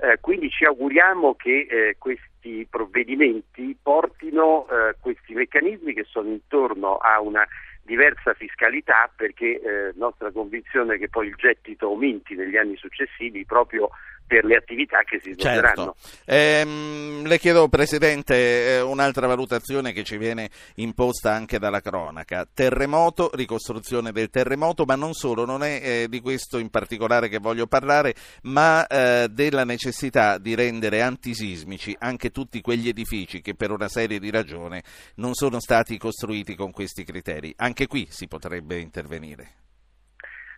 Eh, 0.00 0.18
quindi 0.20 0.48
ci 0.48 0.64
auguriamo 0.64 1.34
che 1.34 1.66
eh, 1.68 1.96
questi 1.98 2.66
provvedimenti 2.70 3.76
portino 3.82 4.66
eh, 4.70 4.94
questi 5.00 5.34
meccanismi 5.34 5.92
che 5.92 6.04
sono 6.04 6.28
intorno 6.28 6.96
a 6.96 7.20
una 7.20 7.46
diversa 7.82 8.32
fiscalità 8.32 9.10
perché 9.14 9.60
eh, 9.60 9.92
nostra 9.96 10.30
convinzione 10.30 10.94
è 10.94 10.98
che 10.98 11.08
poi 11.08 11.26
il 11.26 11.34
gettito 11.34 11.86
aumenti 11.86 12.34
negli 12.34 12.56
anni 12.56 12.76
successivi 12.76 13.44
proprio 13.44 13.90
per 14.28 14.44
le 14.44 14.56
attività 14.56 14.98
che 15.02 15.18
si 15.20 15.32
svolgeranno. 15.32 15.96
Certo. 15.96 15.96
Ehm, 16.26 17.26
le 17.26 17.38
chiedo 17.38 17.68
Presidente 17.68 18.34
eh, 18.76 18.80
un'altra 18.80 19.26
valutazione 19.26 19.92
che 19.92 20.04
ci 20.04 20.18
viene 20.18 20.50
imposta 20.76 21.32
anche 21.32 21.58
dalla 21.58 21.80
cronaca. 21.80 22.46
Terremoto, 22.52 23.30
ricostruzione 23.34 24.12
del 24.12 24.28
terremoto, 24.28 24.84
ma 24.84 24.94
non 24.94 25.14
solo, 25.14 25.44
non 25.44 25.64
è 25.64 25.80
eh, 25.82 26.06
di 26.08 26.20
questo 26.20 26.58
in 26.58 26.68
particolare 26.68 27.28
che 27.28 27.38
voglio 27.38 27.66
parlare, 27.66 28.14
ma 28.42 28.86
eh, 28.86 29.28
della 29.30 29.64
necessità 29.64 30.38
di 30.38 30.54
rendere 30.54 31.00
antisismici 31.00 31.96
anche 31.98 32.30
tutti 32.30 32.60
quegli 32.60 32.88
edifici 32.88 33.40
che 33.40 33.54
per 33.54 33.70
una 33.70 33.88
serie 33.88 34.20
di 34.20 34.30
ragioni 34.30 34.80
non 35.16 35.32
sono 35.32 35.58
stati 35.58 35.96
costruiti 35.96 36.54
con 36.54 36.70
questi 36.70 37.02
criteri. 37.02 37.52
Anche 37.56 37.86
qui 37.86 38.06
si 38.10 38.28
potrebbe 38.28 38.78
intervenire. 38.78 39.67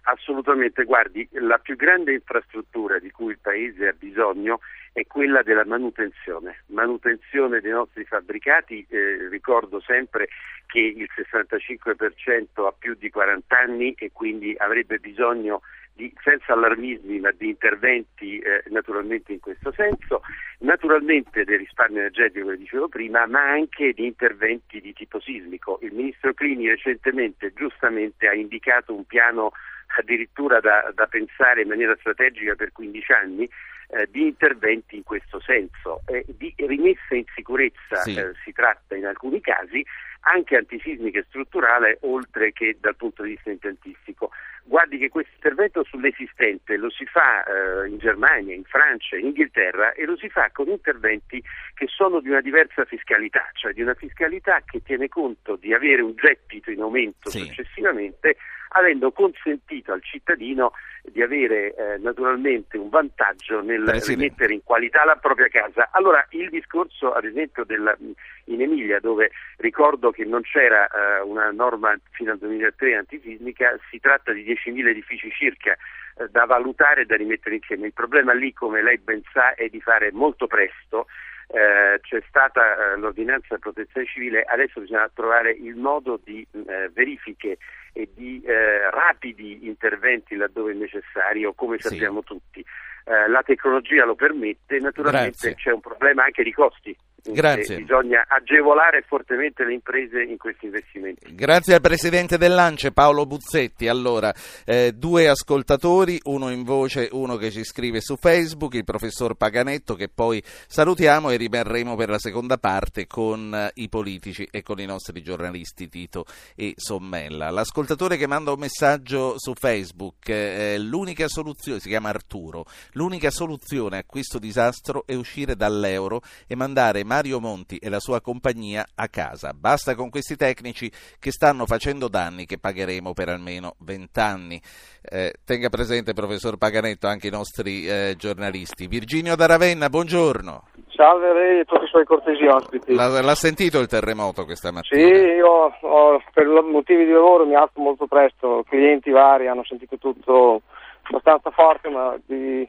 Assolutamente, 0.02 0.84
guardi, 0.84 1.28
la 1.32 1.58
più 1.58 1.76
grande 1.76 2.12
infrastruttura 2.14 2.98
di 2.98 3.10
cui 3.10 3.32
il 3.32 3.38
Paese 3.38 3.88
ha 3.88 3.94
bisogno 3.96 4.60
è 4.92 5.06
quella 5.06 5.42
della 5.42 5.64
manutenzione, 5.64 6.62
manutenzione 6.66 7.60
dei 7.60 7.70
nostri 7.70 8.04
fabbricati, 8.04 8.84
eh, 8.88 9.28
ricordo 9.28 9.80
sempre 9.80 10.28
che 10.66 10.80
il 10.80 11.08
65% 11.14 12.66
ha 12.66 12.74
più 12.76 12.94
di 12.94 13.10
40 13.10 13.58
anni 13.58 13.92
e 13.98 14.10
quindi 14.12 14.54
avrebbe 14.58 14.98
bisogno 14.98 15.62
di, 15.92 16.12
senza 16.22 16.54
allarmismi 16.54 17.20
ma 17.20 17.30
di 17.32 17.48
interventi 17.48 18.38
eh, 18.38 18.62
naturalmente 18.68 19.32
in 19.32 19.40
questo 19.40 19.72
senso, 19.72 20.22
naturalmente 20.60 21.44
del 21.44 21.58
risparmio 21.58 21.98
energetico 22.00 22.44
come 22.44 22.56
dicevo 22.56 22.88
prima, 22.88 23.26
ma 23.26 23.50
anche 23.50 23.92
di 23.92 24.06
interventi 24.06 24.80
di 24.80 24.92
tipo 24.92 25.20
sismico. 25.20 25.78
Il 25.82 25.92
Ministro 25.92 26.32
Clini 26.32 26.68
recentemente 26.68 27.52
giustamente 27.52 28.28
ha 28.28 28.34
indicato 28.34 28.94
un 28.94 29.04
piano 29.04 29.52
addirittura 29.98 30.60
da, 30.60 30.90
da 30.94 31.06
pensare 31.06 31.62
in 31.62 31.68
maniera 31.68 31.96
strategica 31.98 32.54
per 32.54 32.72
15 32.72 33.12
anni, 33.12 33.48
eh, 33.92 34.08
di 34.10 34.22
interventi 34.22 34.96
in 34.96 35.02
questo 35.02 35.40
senso. 35.40 36.02
Eh, 36.06 36.24
di 36.28 36.54
rimessa 36.56 37.14
in 37.14 37.24
sicurezza 37.34 37.96
sì. 38.02 38.16
eh, 38.16 38.32
si 38.44 38.52
tratta 38.52 38.94
in 38.94 39.06
alcuni 39.06 39.40
casi, 39.40 39.84
anche 40.20 40.56
antisismica 40.56 41.18
e 41.18 41.24
strutturale, 41.28 41.98
oltre 42.02 42.52
che 42.52 42.76
dal 42.80 42.96
punto 42.96 43.22
di 43.22 43.30
vista 43.30 43.50
impiantistico. 43.50 44.30
Guardi 44.62 44.98
che 44.98 45.08
questo 45.08 45.32
intervento 45.34 45.82
sull'esistente 45.82 46.76
lo 46.76 46.90
si 46.90 47.04
fa 47.06 47.42
eh, 47.42 47.88
in 47.88 47.98
Germania, 47.98 48.54
in 48.54 48.62
Francia, 48.64 49.16
in 49.16 49.26
Inghilterra 49.26 49.92
e 49.92 50.04
lo 50.04 50.16
si 50.16 50.28
fa 50.28 50.50
con 50.52 50.68
interventi 50.68 51.42
che 51.74 51.86
sono 51.88 52.20
di 52.20 52.28
una 52.28 52.40
diversa 52.40 52.84
fiscalità, 52.84 53.50
cioè 53.54 53.72
di 53.72 53.82
una 53.82 53.94
fiscalità 53.94 54.62
che 54.64 54.82
tiene 54.82 55.08
conto 55.08 55.56
di 55.56 55.74
avere 55.74 56.02
un 56.02 56.14
gettito 56.14 56.70
in 56.70 56.82
aumento 56.82 57.30
sì. 57.30 57.40
successivamente 57.40 58.36
avendo 58.72 59.10
consentito 59.12 59.92
al 59.92 60.02
cittadino 60.02 60.72
di 61.02 61.22
avere 61.22 61.74
eh, 61.74 61.98
naturalmente 61.98 62.76
un 62.76 62.88
vantaggio 62.88 63.62
nel 63.62 63.82
Presidente. 63.84 64.22
rimettere 64.22 64.54
in 64.54 64.62
qualità 64.62 65.04
la 65.04 65.16
propria 65.16 65.48
casa. 65.48 65.88
Allora 65.92 66.24
il 66.30 66.48
discorso 66.50 67.12
ad 67.12 67.24
esempio 67.24 67.64
della, 67.64 67.96
in 68.44 68.60
Emilia 68.60 69.00
dove 69.00 69.30
ricordo 69.56 70.10
che 70.10 70.24
non 70.24 70.42
c'era 70.42 70.86
eh, 70.86 71.22
una 71.22 71.50
norma 71.50 71.96
fino 72.10 72.32
al 72.32 72.38
2003 72.38 72.96
antisismica, 72.96 73.76
si 73.90 73.98
tratta 73.98 74.32
di 74.32 74.44
10.000 74.44 74.88
edifici 74.88 75.30
circa 75.30 75.72
eh, 75.72 76.28
da 76.30 76.44
valutare 76.44 77.02
e 77.02 77.06
da 77.06 77.16
rimettere 77.16 77.56
insieme. 77.56 77.86
Il 77.86 77.92
problema 77.92 78.32
lì, 78.32 78.52
come 78.52 78.82
lei 78.82 78.98
ben 78.98 79.22
sa, 79.32 79.54
è 79.54 79.68
di 79.68 79.80
fare 79.80 80.12
molto 80.12 80.46
presto. 80.46 81.06
Eh, 81.52 81.98
c'è 82.02 82.22
stata 82.28 82.92
eh, 82.92 82.96
l'ordinanza 82.96 83.56
di 83.56 83.60
protezione 83.60 84.06
civile, 84.06 84.44
adesso 84.44 84.80
bisogna 84.80 85.10
trovare 85.12 85.50
il 85.50 85.74
modo 85.74 86.20
di 86.22 86.46
eh, 86.52 86.88
verifiche 86.94 87.58
e 87.92 88.08
di 88.14 88.40
eh, 88.46 88.88
rapidi 88.90 89.66
interventi 89.66 90.36
laddove 90.36 90.74
necessario, 90.74 91.52
come 91.54 91.78
Sì. 91.80 91.88
sappiamo 91.88 92.22
tutti. 92.22 92.64
Eh, 93.04 93.28
la 93.28 93.42
tecnologia 93.42 94.04
lo 94.04 94.14
permette, 94.14 94.78
naturalmente 94.78 95.48
Grazie. 95.48 95.54
c'è 95.56 95.72
un 95.72 95.80
problema 95.80 96.22
anche 96.22 96.44
di 96.44 96.52
costi. 96.52 96.96
Grazie. 97.24 97.78
Bisogna 97.78 98.24
agevolare 98.26 99.02
fortemente 99.06 99.64
le 99.64 99.74
imprese 99.74 100.22
in 100.22 100.36
questi 100.36 100.66
investimenti. 100.66 101.34
Grazie 101.34 101.74
al 101.74 101.80
presidente 101.80 102.38
dell'ANCE 102.38 102.92
Paolo 102.92 103.26
Buzzetti. 103.26 103.88
Allora, 103.88 104.32
eh, 104.64 104.92
due 104.94 105.28
ascoltatori, 105.28 106.20
uno 106.24 106.50
in 106.50 106.64
voce, 106.64 107.08
uno 107.12 107.36
che 107.36 107.50
ci 107.50 107.64
scrive 107.64 108.00
su 108.00 108.16
Facebook, 108.16 108.74
il 108.74 108.84
professor 108.84 109.34
Paganetto 109.34 109.94
che 109.94 110.08
poi 110.08 110.42
salutiamo 110.44 111.30
e 111.30 111.36
rimarremo 111.36 111.96
per 111.96 112.08
la 112.08 112.18
seconda 112.18 112.58
parte 112.58 113.06
con 113.06 113.54
eh, 113.54 113.70
i 113.74 113.88
politici 113.88 114.46
e 114.50 114.62
con 114.62 114.80
i 114.80 114.86
nostri 114.86 115.22
giornalisti 115.22 115.88
Tito 115.88 116.24
e 116.54 116.72
Sommella. 116.76 117.50
L'ascoltatore 117.50 118.16
che 118.16 118.26
manda 118.26 118.52
un 118.52 118.58
messaggio 118.58 119.34
su 119.38 119.54
Facebook, 119.54 120.28
eh, 120.28 120.78
l'unica 120.78 121.28
soluzione, 121.28 121.80
si 121.80 121.88
chiama 121.88 122.08
Arturo, 122.08 122.64
l'unica 122.92 123.30
soluzione 123.30 123.98
a 123.98 124.04
questo 124.04 124.38
disastro 124.38 125.04
è 125.06 125.14
uscire 125.14 125.56
dall'euro 125.56 126.22
e 126.46 126.54
mandare 126.54 127.04
Mario 127.10 127.40
Monti 127.40 127.76
e 127.78 127.88
la 127.88 127.98
sua 127.98 128.20
compagnia 128.20 128.86
a 128.94 129.08
casa. 129.08 129.50
Basta 129.52 129.96
con 129.96 130.10
questi 130.10 130.36
tecnici 130.36 130.88
che 131.18 131.32
stanno 131.32 131.66
facendo 131.66 132.06
danni 132.06 132.46
che 132.46 132.56
pagheremo 132.56 133.12
per 133.12 133.28
almeno 133.30 133.74
vent'anni. 133.80 134.62
Eh, 135.02 135.32
tenga 135.44 135.68
presente, 135.70 136.12
professor 136.12 136.56
Paganetto, 136.56 137.08
anche 137.08 137.26
i 137.26 137.30
nostri 137.32 137.84
eh, 137.84 138.14
giornalisti. 138.16 138.86
Virginio 138.86 139.34
da 139.34 139.46
Ravenna, 139.46 139.88
buongiorno. 139.88 140.68
Salve 140.94 141.30
a 141.30 141.32
lei 141.32 141.58
e 141.60 141.64
tutti 141.64 141.82
i 141.82 141.88
suoi 141.88 142.04
cortesi 142.04 142.44
ospiti. 142.44 142.94
L'ha, 142.94 143.20
l'ha 143.20 143.34
sentito 143.34 143.80
il 143.80 143.88
terremoto 143.88 144.44
questa 144.44 144.68
Sì, 144.68 144.74
mattina? 144.74 145.32
io 145.32 145.48
ho- 145.80 146.22
per 146.32 146.46
motivi 146.46 147.06
di 147.06 147.10
lavoro 147.12 147.44
mi 147.44 147.56
alzo 147.56 147.80
molto 147.80 148.06
presto, 148.06 148.62
clienti 148.68 149.10
vari 149.10 149.48
hanno 149.48 149.64
sentito 149.64 149.98
tutto 149.98 150.62
abbastanza 151.02 151.50
forte, 151.50 151.88
ma 151.88 152.16
di 152.24 152.68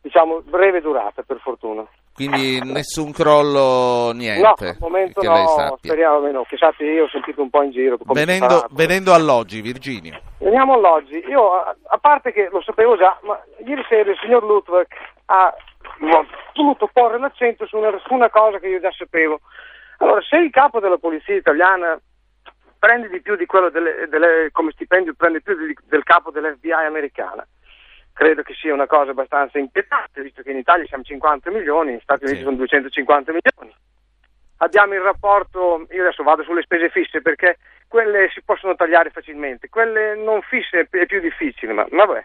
diciamo 0.00 0.40
breve 0.40 0.80
durata 0.80 1.22
per 1.22 1.38
fortuna. 1.40 1.86
Quindi 2.14 2.60
nessun 2.62 3.10
crollo, 3.12 4.06
No, 4.06 4.12
niente. 4.12 4.68
al 4.68 4.76
momento 4.78 5.20
che 5.20 5.26
no, 5.26 5.76
speriamo 5.82 6.44
che 6.48 6.56
sappia 6.56 6.86
io 6.92 7.04
ho 7.04 7.08
sentito 7.08 7.42
un 7.42 7.50
po' 7.50 7.62
in 7.62 7.72
giro. 7.72 7.98
Venendo, 8.04 8.66
venendo 8.70 9.12
all'oggi, 9.12 9.60
Virginio. 9.60 10.20
Veniamo 10.38 10.74
all'oggi. 10.74 11.16
Io, 11.26 11.52
a 11.52 11.74
a 11.86 11.98
parte 11.98 12.32
che 12.32 12.48
lo 12.52 12.62
sapevo 12.62 12.96
già, 12.96 13.18
ma 13.22 13.40
ieri 13.64 13.84
sera 13.88 14.10
il 14.10 14.18
signor 14.22 14.44
Lutwak 14.44 14.94
ha 15.26 15.54
voluto 16.54 16.88
porre 16.92 17.18
l'accento 17.18 17.66
su 17.66 17.76
una, 17.76 17.90
su 18.04 18.12
una 18.14 18.30
cosa 18.30 18.58
che 18.58 18.68
io 18.68 18.80
già 18.80 18.90
sapevo. 18.92 19.40
Allora, 19.98 20.20
se 20.22 20.36
il 20.36 20.50
capo 20.50 20.80
della 20.80 20.98
polizia 20.98 21.34
italiana 21.34 21.98
prende 22.78 23.08
di 23.08 23.20
più 23.22 23.36
di 23.36 23.46
quello 23.46 23.70
delle, 23.70 24.06
delle- 24.08 24.50
come 24.52 24.70
stipendio, 24.72 25.14
prende 25.16 25.40
più 25.40 25.56
di- 25.56 25.76
del 25.86 26.02
capo 26.02 26.30
dell'FBI 26.30 26.72
americana, 26.72 27.46
credo 28.14 28.42
che 28.42 28.54
sia 28.54 28.72
una 28.72 28.86
cosa 28.86 29.10
abbastanza 29.10 29.58
inquietante, 29.58 30.22
visto 30.22 30.40
che 30.42 30.52
in 30.52 30.56
Italia 30.56 30.86
siamo 30.86 31.02
50 31.02 31.50
milioni, 31.50 31.92
in 31.92 32.00
Stati 32.00 32.24
Uniti 32.24 32.38
Sì. 32.38 32.44
sono 32.44 32.56
250 32.56 33.32
milioni 33.32 33.74
abbiamo 34.58 34.94
il 34.94 35.00
rapporto, 35.00 35.86
io 35.90 36.02
adesso 36.02 36.22
vado 36.22 36.42
sulle 36.42 36.62
spese 36.62 36.88
fisse 36.88 37.20
perché 37.20 37.58
quelle 37.88 38.28
si 38.32 38.42
possono 38.42 38.74
tagliare 38.74 39.10
facilmente, 39.10 39.68
quelle 39.68 40.14
non 40.16 40.40
fisse 40.42 40.80
è 40.80 40.84
pi- 40.86 41.00
è 41.00 41.06
più 41.06 41.20
difficile, 41.20 41.72
ma 41.72 41.86
vabbè. 41.88 42.24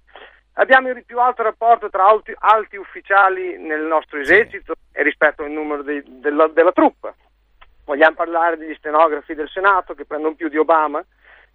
Abbiamo 0.54 0.90
il 0.90 1.06
più 1.06 1.20
alto 1.20 1.44
rapporto 1.44 1.90
tra 1.90 2.06
alti, 2.06 2.34
alti 2.38 2.76
ufficiali 2.76 3.58
nel 3.58 3.82
nostro 3.82 4.20
esercito 4.20 4.74
e 4.92 5.04
rispetto 5.04 5.44
al 5.44 5.52
numero 5.52 5.84
dei- 5.84 6.04
della, 6.06 6.48
della 6.48 6.72
truppa. 6.72 7.14
Vogliamo 7.86 8.16
parlare 8.16 8.58
degli 8.58 8.76
stenografi 8.76 9.36
del 9.36 9.50
Senato 9.50 9.94
che 9.94 10.06
prendono 10.06 10.36
più 10.36 10.50
di 10.50 10.58
Obama? 10.58 11.04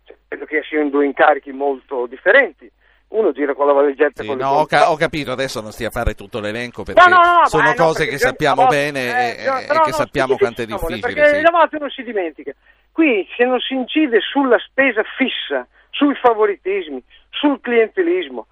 Cioè, 0.05 0.17
credo 0.29 0.45
che 0.47 0.63
siano 0.63 0.89
due 0.89 1.05
incarichi 1.05 1.53
molto 1.53 2.07
differenti. 2.07 2.71
Uno 3.15 3.31
gira 3.31 3.55
con 3.55 3.67
la 3.69 3.73
valigetta 3.73 4.23
Sì, 4.23 4.29
con 4.29 4.39
no, 4.39 4.49
ho, 4.51 4.67
ca- 4.67 4.91
ho 4.91 4.97
capito, 4.97 5.31
adesso 5.31 5.61
non 5.61 5.71
stia 5.71 5.87
a 5.87 5.91
fare 5.93 6.15
tutto 6.15 6.41
l'elenco 6.41 6.83
perché 6.83 7.01
No, 7.01 7.15
no, 7.17 7.23
no, 7.23 7.39
no, 7.43 7.47
sono 7.47 7.71
eh, 7.71 7.75
cose 7.77 7.99
perché 7.99 8.11
che 8.13 8.19
sappiamo 8.19 8.63
a 8.63 8.65
volte- 8.65 8.77
bene 8.93 9.01
eh, 9.01 9.31
e, 9.31 9.35
bisogna- 9.37 9.61
e 9.61 9.81
che 9.85 9.93
sappiamo 9.93 10.37
quanto 10.37 10.63
è 10.63 10.67
difficile. 10.67 10.99
Perché 11.15 11.39
sì. 11.39 11.45
a 11.47 11.51
volte 11.51 11.77
uno 11.77 11.91
si 11.91 12.03
dimentica. 12.03 12.53
Qui 12.91 13.29
se 13.37 13.45
non 13.45 13.61
si 13.61 13.75
incide 13.75 14.19
sulla 14.21 14.59
spesa 14.59 15.03
fissa, 15.17 15.65
sui 15.91 16.15
favoritismi, 16.17 17.01
sul 17.31 17.61
clientelismo, 17.61 18.47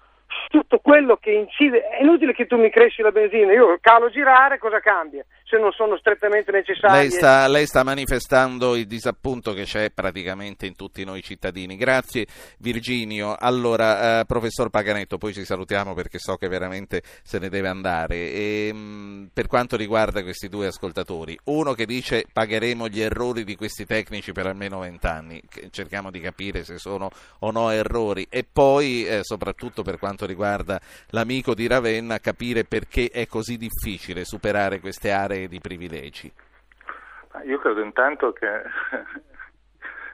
tutto 0.49 0.79
quello 0.79 1.17
che 1.17 1.31
incide, 1.31 1.87
è 1.87 2.01
inutile 2.01 2.33
che 2.33 2.45
tu 2.45 2.57
mi 2.57 2.69
cresci 2.69 3.01
la 3.01 3.11
benzina, 3.11 3.51
io 3.51 3.77
calo 3.81 4.09
girare, 4.09 4.57
cosa 4.57 4.79
cambia? 4.79 5.25
Se 5.43 5.57
non 5.57 5.71
sono 5.71 5.97
strettamente 5.97 6.51
necessarie. 6.51 7.01
Lei 7.01 7.09
sta, 7.11 7.47
lei 7.47 7.65
sta 7.65 7.83
manifestando 7.83 8.75
il 8.75 8.87
disappunto 8.87 9.53
che 9.53 9.63
c'è 9.63 9.91
praticamente 9.91 10.65
in 10.65 10.75
tutti 10.75 11.03
noi 11.03 11.21
cittadini. 11.21 11.75
Grazie 11.75 12.25
Virginio. 12.59 13.35
Allora, 13.37 14.19
eh, 14.19 14.25
professor 14.25 14.69
Paganetto, 14.69 15.17
poi 15.17 15.33
ci 15.33 15.45
salutiamo 15.45 15.93
perché 15.93 16.17
so 16.19 16.35
che 16.37 16.47
veramente 16.47 17.01
se 17.23 17.39
ne 17.39 17.49
deve 17.49 17.67
andare. 17.67 18.15
E, 18.31 18.73
mh, 18.73 19.29
per 19.33 19.47
quanto 19.47 19.75
riguarda 19.75 20.23
questi 20.23 20.49
due 20.49 20.67
ascoltatori, 20.67 21.37
uno 21.45 21.73
che 21.73 21.85
dice 21.85 22.25
pagheremo 22.31 22.87
gli 22.87 23.01
errori 23.01 23.43
di 23.43 23.55
questi 23.55 23.85
tecnici 23.85 24.31
per 24.31 24.47
almeno 24.47 24.79
vent'anni, 24.79 25.41
cerchiamo 25.69 26.09
di 26.09 26.19
capire 26.19 26.63
se 26.63 26.77
sono 26.77 27.09
o 27.39 27.51
no 27.51 27.69
errori, 27.69 28.27
e 28.29 28.45
poi 28.51 29.05
eh, 29.05 29.19
soprattutto 29.21 29.83
per 29.83 29.99
quanto 29.99 30.25
riguarda 30.25 30.32
l'amico 31.09 31.53
di 31.53 31.67
Ravenna, 31.67 32.19
capire 32.19 32.63
perché 32.63 33.09
è 33.11 33.27
così 33.27 33.57
difficile 33.57 34.25
superare 34.25 34.79
queste 34.79 35.11
aree 35.11 35.47
di 35.47 35.59
privilegi. 35.59 36.31
Io 37.45 37.59
credo 37.59 37.81
intanto 37.81 38.31
che 38.31 38.47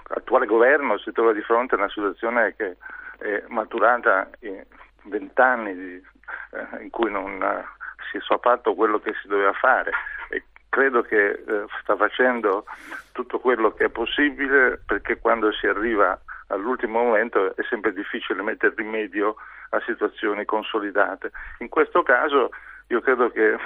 l'attuale 0.07 0.45
governo 0.45 0.97
si 0.97 1.11
trova 1.11 1.33
di 1.33 1.41
fronte 1.41 1.75
a 1.75 1.77
una 1.79 1.89
situazione 1.89 2.55
che 2.55 2.77
è 3.17 3.43
maturata 3.47 4.29
in 4.39 4.63
vent'anni 5.03 5.71
eh, 5.71 6.83
in 6.83 6.89
cui 6.89 7.11
non 7.11 7.41
eh, 7.41 7.63
si 8.11 8.17
è 8.17 8.37
fatto 8.39 8.73
quello 8.75 8.99
che 8.99 9.13
si 9.21 9.27
doveva 9.27 9.53
fare 9.53 9.91
e 10.29 10.43
credo 10.71 11.01
che 11.01 11.31
eh, 11.31 11.65
sta 11.81 11.97
facendo 11.97 12.63
tutto 13.11 13.39
quello 13.39 13.73
che 13.73 13.85
è 13.85 13.89
possibile 13.89 14.79
perché 14.85 15.19
quando 15.19 15.51
si 15.51 15.67
arriva 15.67 16.17
all'ultimo 16.47 17.03
momento 17.03 17.53
è 17.57 17.61
sempre 17.69 17.91
difficile 17.91 18.41
mettere 18.41 18.73
rimedio 18.77 19.35
a 19.71 19.81
situazioni 19.85 20.45
consolidate. 20.45 21.31
In 21.59 21.67
questo 21.67 22.03
caso 22.03 22.51
io 22.87 23.01
credo 23.01 23.29
che 23.31 23.51
eh, 23.51 23.59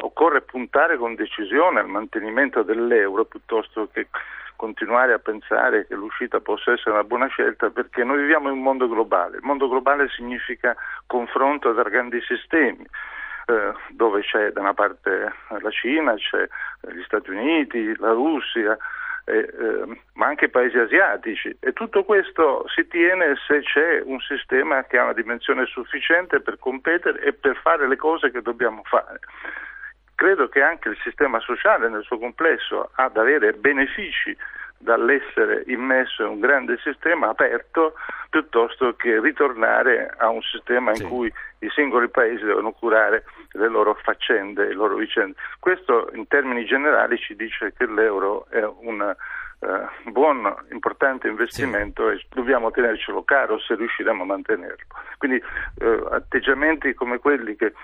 occorre 0.00 0.40
puntare 0.40 0.96
con 0.96 1.14
decisione 1.14 1.80
al 1.80 1.88
mantenimento 1.88 2.62
dell'euro 2.62 3.26
piuttosto 3.26 3.90
che 3.92 4.08
continuare 4.56 5.12
a 5.12 5.18
pensare 5.18 5.86
che 5.86 5.94
l'uscita 5.94 6.40
possa 6.40 6.72
essere 6.72 6.92
una 6.92 7.04
buona 7.04 7.26
scelta 7.26 7.68
perché 7.68 8.04
noi 8.04 8.20
viviamo 8.20 8.48
in 8.48 8.54
un 8.54 8.62
mondo 8.62 8.88
globale. 8.88 9.36
Il 9.36 9.44
mondo 9.44 9.68
globale 9.68 10.08
significa 10.08 10.74
confronto 11.06 11.74
tra 11.74 11.90
grandi 11.90 12.22
sistemi. 12.22 12.86
Eh, 13.46 13.72
dove 13.90 14.22
c'è 14.22 14.52
da 14.52 14.60
una 14.60 14.74
parte 14.74 15.32
la 15.48 15.70
Cina, 15.70 16.14
c'è 16.14 16.46
gli 16.92 17.02
Stati 17.02 17.30
Uniti, 17.30 17.96
la 17.98 18.12
Russia, 18.12 18.76
eh, 19.24 19.38
eh, 19.38 20.00
ma 20.14 20.26
anche 20.26 20.48
paesi 20.48 20.76
asiatici 20.76 21.56
e 21.60 21.72
tutto 21.72 22.02
questo 22.02 22.64
si 22.74 22.88
tiene 22.88 23.36
se 23.46 23.60
c'è 23.60 24.02
un 24.04 24.18
sistema 24.18 24.82
che 24.84 24.98
ha 24.98 25.04
una 25.04 25.12
dimensione 25.12 25.64
sufficiente 25.66 26.40
per 26.40 26.58
competere 26.58 27.20
e 27.20 27.32
per 27.32 27.56
fare 27.62 27.86
le 27.86 27.96
cose 27.96 28.32
che 28.32 28.42
dobbiamo 28.42 28.82
fare. 28.84 29.20
Credo 30.16 30.48
che 30.48 30.60
anche 30.60 30.88
il 30.88 30.98
sistema 31.02 31.38
sociale 31.40 31.88
nel 31.88 32.02
suo 32.02 32.18
complesso 32.18 32.90
ha 32.94 33.08
da 33.08 33.20
avere 33.20 33.52
benefici 33.52 34.36
dall'essere 34.82 35.62
immesso 35.66 36.22
in 36.24 36.28
un 36.30 36.40
grande 36.40 36.76
sistema 36.82 37.28
aperto 37.28 37.94
piuttosto 38.30 38.94
che 38.96 39.20
ritornare 39.20 40.12
a 40.16 40.28
un 40.28 40.42
sistema 40.42 40.90
in 40.90 40.96
Sì. 40.96 41.04
cui 41.06 41.32
i 41.60 41.68
singoli 41.70 42.08
paesi 42.08 42.44
devono 42.44 42.72
curare 42.72 43.24
le 43.52 43.68
loro 43.68 43.94
faccende, 44.02 44.66
le 44.66 44.74
loro 44.74 44.96
vicende. 44.96 45.36
Questo 45.60 46.10
in 46.14 46.26
termini 46.26 46.64
generali 46.64 47.16
ci 47.18 47.36
dice 47.36 47.72
che 47.76 47.86
l'euro 47.86 48.46
è 48.50 48.64
un 48.64 49.14
eh, 49.62 50.10
buon, 50.10 50.52
importante 50.72 51.28
investimento 51.28 52.10
sì. 52.10 52.16
e 52.16 52.26
dobbiamo 52.30 52.72
tenercelo 52.72 53.22
caro 53.22 53.60
se 53.60 53.76
riusciremo 53.76 54.22
a 54.22 54.26
mantenerlo. 54.26 54.86
Quindi 55.18 55.40
eh, 55.78 56.04
atteggiamenti 56.10 56.94
come 56.94 57.18
quelli 57.18 57.54
che 57.54 57.66
eh, 57.66 57.74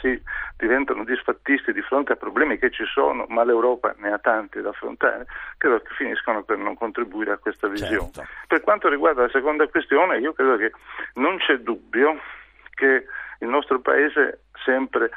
si 0.00 0.22
diventano 0.58 1.04
disfattisti 1.04 1.72
di 1.72 1.80
fronte 1.80 2.12
a 2.12 2.16
problemi 2.16 2.58
che 2.58 2.70
ci 2.70 2.84
sono, 2.84 3.24
ma 3.28 3.44
l'Europa 3.44 3.94
ne 3.98 4.12
ha 4.12 4.18
tanti 4.18 4.60
da 4.60 4.68
affrontare, 4.68 5.26
credo 5.56 5.80
che 5.80 5.94
finiscono 5.96 6.42
per 6.42 6.58
non 6.58 6.76
contribuire 6.76 7.32
a 7.32 7.38
questa 7.38 7.68
visione. 7.68 8.10
Certo. 8.12 8.26
Per 8.46 8.60
quanto 8.60 8.90
riguarda 8.90 9.22
la 9.22 9.30
seconda 9.30 9.66
questione, 9.68 10.18
io 10.18 10.34
credo 10.34 10.56
che 10.56 10.72
non 11.14 11.38
c'è 11.38 11.56
dubbio 11.56 12.20
che 12.74 13.06
il 13.40 13.48
nostro 13.48 13.80
Paese 13.80 14.40
sempre 14.62 15.10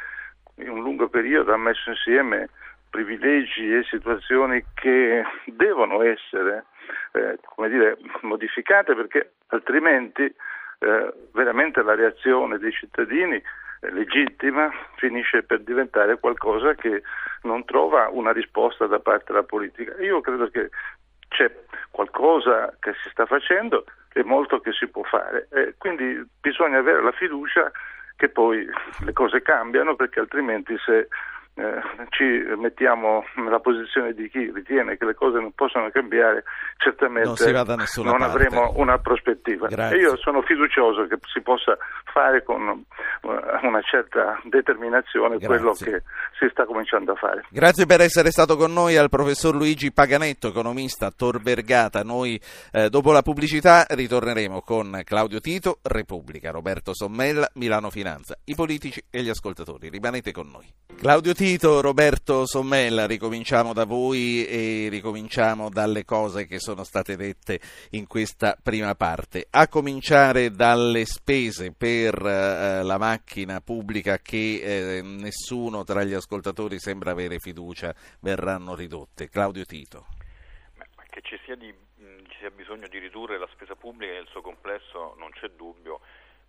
in 0.56 0.70
un 0.70 0.82
lungo 0.82 1.10
periodo 1.10 1.54
ha 1.54 1.58
messo 1.58 1.90
insieme 1.90 2.50
privilegi 2.90 3.74
e 3.74 3.84
situazioni 3.84 4.64
che 4.74 5.24
devono 5.46 6.02
essere 6.02 6.66
eh, 7.14 7.38
dire, 7.68 7.98
modificate 8.22 8.96
perché 8.96 9.34
altrimenti 9.48 10.24
eh, 10.24 11.14
veramente 11.34 11.82
la 11.84 11.96
reazione 11.96 12.58
dei 12.58 12.72
cittadini 12.72 13.36
eh, 13.36 13.92
legittima 13.92 14.72
finisce 14.96 15.44
per 15.44 15.62
diventare 15.62 16.20
qualcosa 16.20 16.74
che 16.76 17.04
non 17.44 17.64
trova 17.66 18.10
una 18.10 18.32
risposta 18.32 18.88
da 18.88 19.00
parte 19.00 19.32
della 19.32 19.44
politica. 19.44 19.96
Io 20.02 20.22
credo 20.22 20.50
che 20.50 20.70
c'è 21.30 21.52
qualcosa 21.92 22.76
che 22.80 22.94
si 23.04 23.10
sta 23.10 23.26
facendo 23.26 23.86
e 24.14 24.24
molto 24.24 24.60
che 24.60 24.72
si 24.74 24.88
può 24.88 25.04
fare. 25.04 25.48
Eh, 25.52 25.76
quindi 25.78 26.22
bisogna 26.42 26.80
avere 26.80 27.02
la 27.02 27.12
fiducia 27.12 27.72
che 28.16 28.30
poi 28.30 28.68
le 29.06 29.14
cose 29.14 29.42
cambiano 29.42 29.96
perché 29.96 30.20
altrimenti 30.20 30.78
se 30.84 31.08
eh, 31.60 31.82
ci 32.10 32.24
mettiamo 32.58 33.26
nella 33.36 33.60
posizione 33.60 34.14
di 34.14 34.30
chi 34.30 34.50
ritiene 34.54 34.98
che 34.98 35.04
le 35.04 35.14
cose 35.14 35.40
non 35.40 35.52
possano 35.52 35.90
cambiare, 35.92 36.44
certamente 36.78 37.28
non, 37.28 38.06
non 38.06 38.22
avremo 38.22 38.74
una 38.78 38.98
prospettiva. 38.98 39.68
Grazie. 39.68 39.98
E 39.98 40.00
io 40.00 40.18
sono 40.18 40.42
fiducioso 40.42 41.06
che 41.08 41.18
si 41.34 41.42
possa 41.42 41.78
fare 42.14 42.44
con 42.44 42.62
eh, 42.70 43.68
una 43.68 43.82
certa 43.82 44.40
determinazione 44.46 45.38
Grazie. 45.38 45.48
quello 45.48 45.74
che 45.74 46.04
si 46.40 46.48
sta 46.50 46.66
cominciando 46.66 47.12
a 47.12 47.16
fare. 47.16 47.44
Grazie 47.50 47.86
per 47.86 48.00
essere 48.00 48.32
stato 48.32 48.56
con 48.56 48.72
noi 48.72 48.96
al 48.96 49.10
professor 49.10 49.54
Luigi 49.54 49.92
Paganetto, 49.92 50.48
economista 50.48 51.12
Tor 51.12 51.42
Vergata. 51.42 52.04
Noi 52.04 52.40
eh, 52.72 52.90
dopo 52.90 53.12
la 53.12 53.22
pubblicità 53.22 53.86
ritorneremo 53.90 54.62
con 54.62 55.02
Claudio 55.04 55.42
Tito, 55.42 55.80
Repubblica, 55.82 56.52
Roberto 56.52 56.94
Sommella, 56.94 57.50
Milano 57.56 57.90
Finanza, 57.90 58.38
i 58.46 58.56
politici 58.56 59.04
e 59.10 59.22
gli 59.22 59.30
ascoltatori. 59.30 59.90
Rimanete 59.90 60.32
con 60.32 60.48
noi. 60.50 60.68
Claudio 61.00 61.34
Tito, 61.34 61.49
Roberto 61.58 62.46
Sommella, 62.46 63.08
ricominciamo 63.08 63.74
da 63.74 63.86
voi 63.86 64.46
e 64.46 64.88
ricominciamo 64.90 65.70
dalle 65.70 66.06
cose 66.06 66.46
che 66.46 66.60
sono 66.60 66.84
state 66.84 67.16
dette 67.16 67.60
in 67.92 68.06
questa 68.06 68.56
prima 68.62 68.94
parte. 68.94 69.48
A 69.50 69.68
cominciare 69.68 70.52
dalle 70.52 71.06
spese 71.06 71.74
per 71.74 72.14
eh, 72.24 72.84
la 72.84 72.98
macchina 73.00 73.62
pubblica 73.62 74.20
che 74.20 74.98
eh, 74.98 75.02
nessuno 75.02 75.84
tra 75.84 76.04
gli 76.04 76.14
ascoltatori 76.14 76.80
sembra 76.80 77.12
avere 77.12 77.40
fiducia 77.40 77.96
verranno 78.20 78.76
ridotte. 78.76 79.28
Claudio 79.28 79.66
Tito. 79.66 80.06
Che 81.10 81.22
ci 81.24 81.40
sia, 81.46 81.56
di, 81.56 81.74
ci 81.98 82.38
sia 82.38 82.52
bisogno 82.52 82.88
di 82.88 83.00
ridurre 83.00 83.40
la 83.40 83.50
spesa 83.52 83.76
pubblica 83.76 84.14
nel 84.14 84.28
suo 84.28 84.42
complesso 84.42 85.16
non 85.18 85.32
c'è 85.32 85.50
dubbio, 85.56 86.02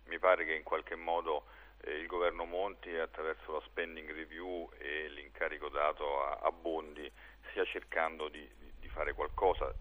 mi 0.05 0.19
pare 0.19 0.45
che 0.45 0.53
in 0.53 0.63
qualche 0.63 0.95
modo 0.95 1.45
eh, 1.83 1.93
il 1.93 2.07
governo 2.07 2.45
Monti 2.45 2.93
attraverso 2.95 3.53
la 3.53 3.61
spending 3.65 4.11
review 4.11 4.69
e 4.77 5.09
l'incarico 5.09 5.69
dato 5.69 6.23
a, 6.23 6.39
a 6.41 6.51
Bondi 6.51 7.09
stia 7.49 7.65
cercando 7.65 8.27
di, 8.29 8.47
di, 8.57 8.71
di, 8.79 8.87
fare 8.89 9.13
qualcosa. 9.13 9.73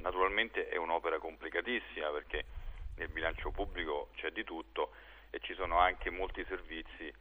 Naturalmente 0.00 0.68
è 0.68 0.76
un'opera 0.76 1.18
complicatissima 1.18 2.10
perché 2.10 2.44
nel 2.96 3.08
bilancio 3.08 3.50
pubblico 3.50 4.10
c'è 4.16 4.30
di 4.30 4.44
tutto 4.44 4.90
e 5.30 5.40
ci 5.40 5.54
sono 5.54 5.78
anche 5.78 6.10
molti 6.10 6.44
servizi 6.46 7.12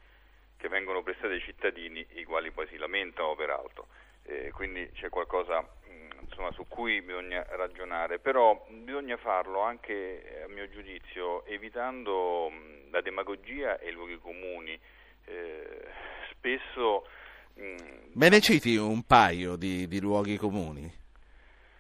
che 0.58 0.70
vengono 0.70 1.04
prestati 1.04 1.34
ai 1.34 1.42
cittadini 1.42 2.06
i 2.14 2.24
quali 2.24 2.52
poi 2.52 2.68
si 2.68 2.78
lamentano 2.78 3.36
peraltro. 3.36 3.88
Eh, 4.24 4.52
quindi 4.52 4.90
c'è 4.94 5.10
qualcosa 5.10 5.66
insomma, 6.38 6.52
su 6.52 6.66
cui 6.68 7.02
bisogna 7.02 7.44
ragionare, 7.50 8.20
però 8.20 8.64
bisogna 8.70 9.18
farlo 9.18 9.62
anche 9.62 10.44
a 10.46 10.48
mio 10.48 10.70
giudizio 10.70 11.44
evitando 11.46 12.52
la 12.92 13.02
demagogia 13.02 13.80
e 13.80 13.90
i 13.90 13.92
luoghi 13.92 14.20
comuni. 14.20 14.80
Eh, 15.26 15.88
spesso. 16.30 17.08
Me 17.56 18.30
ne 18.30 18.40
citi 18.40 18.76
un 18.76 19.02
paio 19.04 19.56
di, 19.56 19.88
di 19.88 20.00
luoghi 20.00 20.38
comuni? 20.38 20.90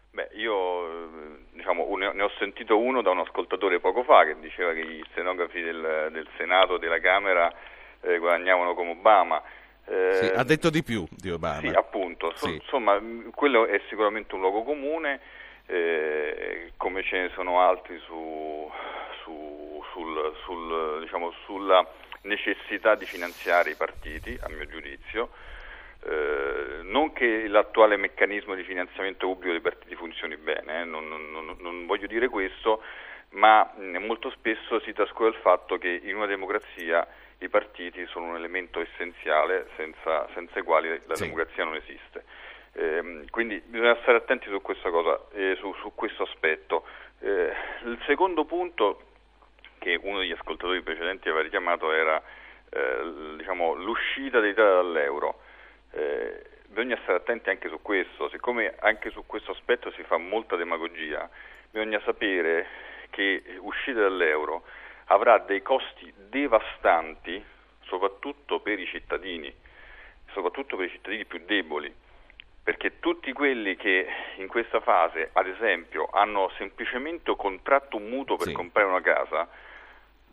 Beh, 0.09 0.29
io 0.33 1.45
diciamo, 1.51 1.95
ne 1.95 2.23
ho 2.23 2.31
sentito 2.39 2.79
uno 2.79 3.03
da 3.03 3.11
un 3.11 3.19
ascoltatore 3.19 3.79
poco 3.79 4.03
fa 4.03 4.25
che 4.25 4.39
diceva 4.39 4.73
che 4.73 4.83
gli 4.83 5.03
stenografi 5.11 5.61
del, 5.61 6.09
del 6.11 6.27
Senato, 6.35 6.77
della 6.77 6.99
Camera 6.99 7.53
eh, 8.01 8.17
guadagnavano 8.17 8.73
come 8.73 8.91
Obama. 8.91 9.39
Eh, 9.89 10.13
sì, 10.15 10.25
ha 10.25 10.43
detto 10.43 10.69
di 10.69 10.83
più 10.83 11.05
di 11.09 11.31
Obama. 11.31 11.61
Sì, 11.61 11.67
appunto. 11.67 12.33
Sì. 12.35 12.55
Insomma, 12.55 13.01
quello 13.33 13.65
è 13.65 13.81
sicuramente 13.87 14.35
un 14.35 14.41
luogo 14.41 14.63
comune, 14.63 15.21
eh, 15.65 16.73
come 16.75 17.03
ce 17.03 17.21
ne 17.21 17.31
sono 17.33 17.61
altri 17.61 17.97
su, 17.99 18.69
su, 19.23 19.83
sul, 19.91 20.35
sul, 20.43 20.99
diciamo, 21.01 21.31
sulla 21.45 21.87
necessità 22.23 22.95
di 22.95 23.05
finanziare 23.05 23.71
i 23.71 23.75
partiti, 23.75 24.37
a 24.41 24.49
mio 24.49 24.65
giudizio. 24.65 25.29
Eh, 26.03 26.81
non 26.83 27.13
che 27.13 27.47
l'attuale 27.47 27.95
meccanismo 27.95 28.55
di 28.55 28.63
finanziamento 28.63 29.25
pubblico 29.25 29.53
dei 29.53 29.61
partiti 29.61 29.95
funzioni 29.95 30.35
bene, 30.35 30.81
eh, 30.81 30.83
non, 30.83 31.07
non, 31.07 31.55
non, 31.59 31.85
voglio 31.85 32.07
dire 32.07 32.27
questo, 32.27 32.83
ma 33.31 33.73
molto 33.99 34.29
spesso 34.31 34.79
si 34.81 34.93
trascura 34.93 35.29
il 35.29 35.35
fatto 35.41 35.77
che 35.77 36.01
in 36.03 36.15
una 36.15 36.27
democrazia 36.27 37.05
i 37.39 37.49
partiti 37.49 38.05
sono 38.07 38.29
un 38.29 38.35
elemento 38.35 38.79
essenziale 38.79 39.67
senza, 39.75 40.27
senza 40.33 40.59
i 40.59 40.63
quali 40.63 40.89
la 41.05 41.15
sì. 41.15 41.23
democrazia 41.23 41.63
non 41.63 41.75
esiste. 41.75 42.23
Eh, 42.73 43.25
quindi 43.29 43.61
bisogna 43.65 43.97
stare 44.01 44.17
attenti 44.17 44.47
su 44.49 44.61
questa 44.61 44.89
cosa, 44.89 45.19
eh, 45.33 45.55
su, 45.59 45.73
su, 45.81 45.93
questo 45.93 46.23
aspetto. 46.23 46.85
Eh, 47.19 47.53
il 47.85 47.99
secondo 48.05 48.45
punto 48.45 49.01
che 49.79 49.99
uno 50.01 50.19
degli 50.19 50.31
ascoltatori 50.31 50.81
precedenti 50.81 51.27
aveva 51.27 51.43
richiamato 51.43 51.91
era 51.91 52.21
eh, 52.69 53.35
diciamo, 53.37 53.73
l'uscita 53.73 54.39
dell'Italia 54.39 54.73
dall'euro. 54.73 55.41
Eh, 55.91 56.43
bisogna 56.67 56.97
stare 57.03 57.19
attenti 57.19 57.49
anche 57.49 57.69
su 57.69 57.81
questo, 57.81 58.29
siccome 58.29 58.75
anche 58.79 59.09
su 59.11 59.25
questo 59.25 59.51
aspetto 59.51 59.91
si 59.91 60.03
fa 60.03 60.17
molta 60.17 60.55
demagogia, 60.55 61.29
bisogna 61.71 61.99
sapere 62.03 62.67
che 63.09 63.41
uscita 63.59 64.01
dall'euro 64.01 64.63
avrà 65.07 65.37
dei 65.39 65.61
costi 65.61 66.11
devastanti 66.29 67.43
soprattutto 67.83 68.59
per 68.59 68.79
i 68.79 68.85
cittadini, 68.85 69.53
soprattutto 70.31 70.75
per 70.75 70.87
i 70.87 70.91
cittadini 70.91 71.25
più 71.25 71.41
deboli, 71.45 71.93
perché 72.63 72.99
tutti 72.99 73.31
quelli 73.31 73.75
che 73.75 74.07
in 74.37 74.47
questa 74.47 74.81
fase, 74.81 75.29
ad 75.33 75.47
esempio, 75.47 76.09
hanno 76.11 76.51
semplicemente 76.57 77.33
contratto 77.35 77.97
un 77.97 78.09
mutuo 78.09 78.35
per 78.35 78.47
sì. 78.47 78.53
comprare 78.53 78.87
una 78.87 79.01
casa, 79.01 79.47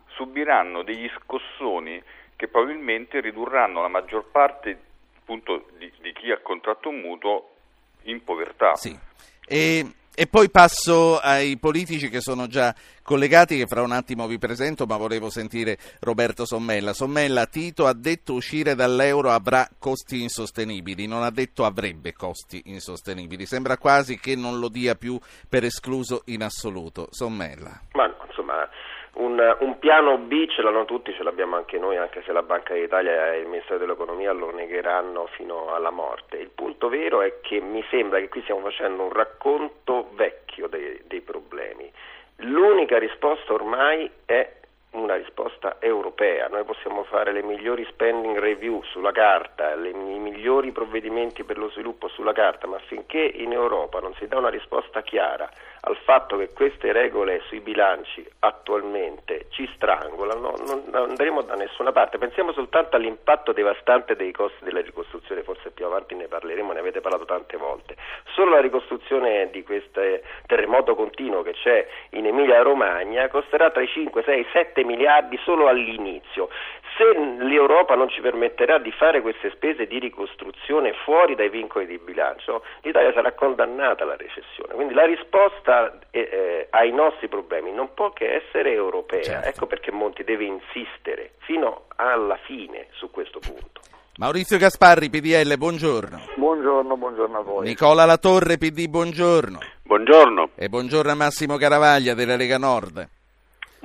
subiranno 0.07 0.83
degli 0.83 1.09
scossoni 1.21 2.01
che 2.35 2.47
probabilmente 2.47 3.21
ridurranno 3.21 3.81
la 3.81 3.87
maggior 3.87 4.25
parte 4.25 4.77
appunto, 5.17 5.69
di, 5.77 5.91
di, 6.01 6.13
chi 6.13 6.31
ha 6.31 6.37
contratto 6.39 6.89
un 6.89 6.99
mutuo 6.99 7.55
in 8.03 8.23
povertà. 8.23 8.75
Sì. 8.75 8.97
E 9.47 9.85
e 10.15 10.27
poi 10.27 10.49
passo 10.49 11.19
ai 11.19 11.57
politici 11.57 12.09
che 12.09 12.21
sono 12.21 12.47
già 12.47 12.73
collegati, 13.03 13.57
che 13.57 13.67
fra 13.67 13.81
un 13.81 13.91
attimo 13.91 14.27
vi 14.27 14.37
presento, 14.37 14.85
ma 14.85 14.95
volevo 14.95 15.29
sentire 15.29 15.77
Roberto 15.99 16.45
Sommella. 16.45 16.93
Sommella, 16.93 17.45
Tito 17.45 17.85
ha 17.85 17.93
detto 17.93 18.33
uscire 18.33 18.75
dall'euro 18.75 19.31
avrà 19.31 19.67
costi 19.77 20.21
insostenibili, 20.21 21.05
non 21.05 21.23
ha 21.23 21.31
detto 21.31 21.65
avrebbe 21.65 22.13
costi 22.13 22.61
insostenibili. 22.65 23.45
Sembra 23.45 23.77
quasi 23.77 24.17
che 24.17 24.35
non 24.35 24.59
lo 24.59 24.69
dia 24.69 24.95
più 24.95 25.19
per 25.49 25.65
escluso 25.65 26.21
in 26.25 26.43
assoluto. 26.43 27.07
Sommella. 27.11 27.81
Ma 27.91 28.05
insomma 28.27 28.67
un, 29.15 29.57
un, 29.59 29.79
piano 29.79 30.17
B 30.17 30.47
ce 30.47 30.61
l'hanno 30.61 30.85
tutti, 30.85 31.13
ce 31.13 31.23
l'abbiamo 31.23 31.55
anche 31.55 31.77
noi, 31.77 31.97
anche 31.97 32.21
se 32.23 32.31
la 32.31 32.41
Banca 32.41 32.73
d'Italia 32.73 33.33
e 33.33 33.39
il 33.39 33.47
Ministero 33.47 33.77
dell'Economia 33.77 34.31
lo 34.31 34.51
negheranno 34.51 35.27
fino 35.27 35.73
alla 35.73 35.91
morte. 35.91 36.37
Il 36.37 36.49
punto 36.49 36.89
vero 36.89 37.21
è 37.21 37.39
che 37.41 37.61
mi 37.61 37.83
sembra 37.89 38.19
che 38.19 38.29
qui 38.29 38.41
stiamo 38.41 38.61
facendo 38.61 39.03
un 39.03 39.13
racconto 39.13 40.09
vecchio 40.13 40.67
dei, 40.67 41.01
dei 41.05 41.21
problemi. 41.21 41.91
L'unica 42.39 42.97
risposta 42.97 43.53
ormai 43.53 44.09
è 44.25 44.51
una 45.01 45.15
risposta 45.15 45.77
europea. 45.79 46.47
Noi 46.47 46.63
possiamo 46.63 47.03
fare 47.03 47.31
le 47.31 47.43
migliori 47.43 47.85
spending 47.89 48.37
review 48.37 48.81
sulla 48.83 49.11
carta, 49.11 49.75
le, 49.75 49.89
i 49.89 50.19
migliori 50.19 50.71
provvedimenti 50.71 51.43
per 51.43 51.57
lo 51.57 51.69
sviluppo 51.69 52.07
sulla 52.07 52.33
carta, 52.33 52.67
ma 52.67 52.79
finché 52.79 53.19
in 53.19 53.51
Europa 53.51 53.99
non 53.99 54.13
si 54.15 54.27
dà 54.27 54.37
una 54.37 54.49
risposta 54.49 55.01
chiara 55.01 55.49
al 55.87 55.97
fatto 55.97 56.37
che 56.37 56.49
queste 56.51 56.91
regole 56.91 57.41
sui 57.47 57.59
bilanci 57.59 58.25
attualmente 58.39 59.47
ci 59.49 59.69
strangolano, 59.75 60.55
non 60.65 60.83
andremo 60.91 61.41
da 61.43 61.53
nessuna 61.53 61.91
parte. 61.91 62.17
Pensiamo 62.17 62.53
soltanto 62.53 62.95
all'impatto 62.95 63.51
devastante 63.51 64.15
dei 64.15 64.31
costi 64.31 64.63
della 64.63 64.81
ricostruzione, 64.81 65.43
forse 65.43 65.69
più 65.69 65.85
avanti 65.85 66.15
ne 66.15 66.27
parleremo, 66.27 66.71
ne 66.71 66.79
avete 66.79 67.01
parlato 67.01 67.25
tante 67.25 67.57
volte. 67.57 67.95
Solo 68.33 68.51
la 68.51 68.61
ricostruzione 68.61 69.49
di 69.51 69.63
questo 69.63 70.01
terremoto 70.47 70.95
continuo 70.95 71.43
che 71.43 71.53
c'è 71.53 71.87
in 72.11 72.25
Emilia 72.25 72.61
Romagna 72.61 73.27
costerà 73.27 73.69
tra 73.69 73.81
i 73.81 73.87
5, 73.87 74.23
6, 74.23 74.47
7 74.53 74.83
miliardi 74.85 75.37
solo 75.43 75.67
all'inizio. 75.67 76.49
Se 76.97 77.03
l'Europa 77.43 77.95
non 77.95 78.07
ci 78.09 78.21
permetterà 78.21 78.77
di 78.77 78.91
fare 78.91 79.21
queste 79.21 79.51
spese 79.51 79.85
di 79.85 79.99
ricostruzione 79.99 80.93
fuori 81.03 81.35
dai 81.35 81.49
vincoli 81.49 81.85
di 81.85 81.97
bilancio, 81.97 82.63
l'Italia 82.81 83.11
sarà 83.11 83.33
condannata 83.33 84.03
alla 84.03 84.15
recessione. 84.15 84.73
Quindi 84.73 84.93
la 84.93 85.05
risposta 85.05 85.99
eh, 86.11 86.19
eh, 86.19 86.67
ai 86.69 86.93
nostri 86.93 87.27
problemi 87.27 87.73
non 87.73 87.93
può 87.93 88.11
che 88.11 88.35
essere 88.35 88.71
europea. 88.71 89.23
Certo. 89.23 89.49
Ecco 89.49 89.65
perché 89.65 89.91
Monti 89.91 90.23
deve 90.23 90.45
insistere 90.45 91.31
fino 91.39 91.87
alla 91.97 92.37
fine 92.37 92.87
su 92.91 93.11
questo 93.11 93.39
punto. 93.39 93.81
Maurizio 94.17 94.57
Gasparri, 94.57 95.09
PDL, 95.09 95.57
buongiorno. 95.57 96.21
Buongiorno, 96.35 96.95
buongiorno 96.95 97.37
a 97.37 97.41
voi. 97.41 97.65
Nicola 97.65 98.05
Latorre, 98.05 98.57
PD, 98.57 98.87
buongiorno. 98.87 99.59
Buongiorno. 99.83 100.51
E 100.55 100.69
buongiorno 100.69 101.11
a 101.11 101.15
Massimo 101.15 101.57
Caravaglia 101.57 102.13
della 102.13 102.37
Lega 102.37 102.57
Nord. 102.57 103.05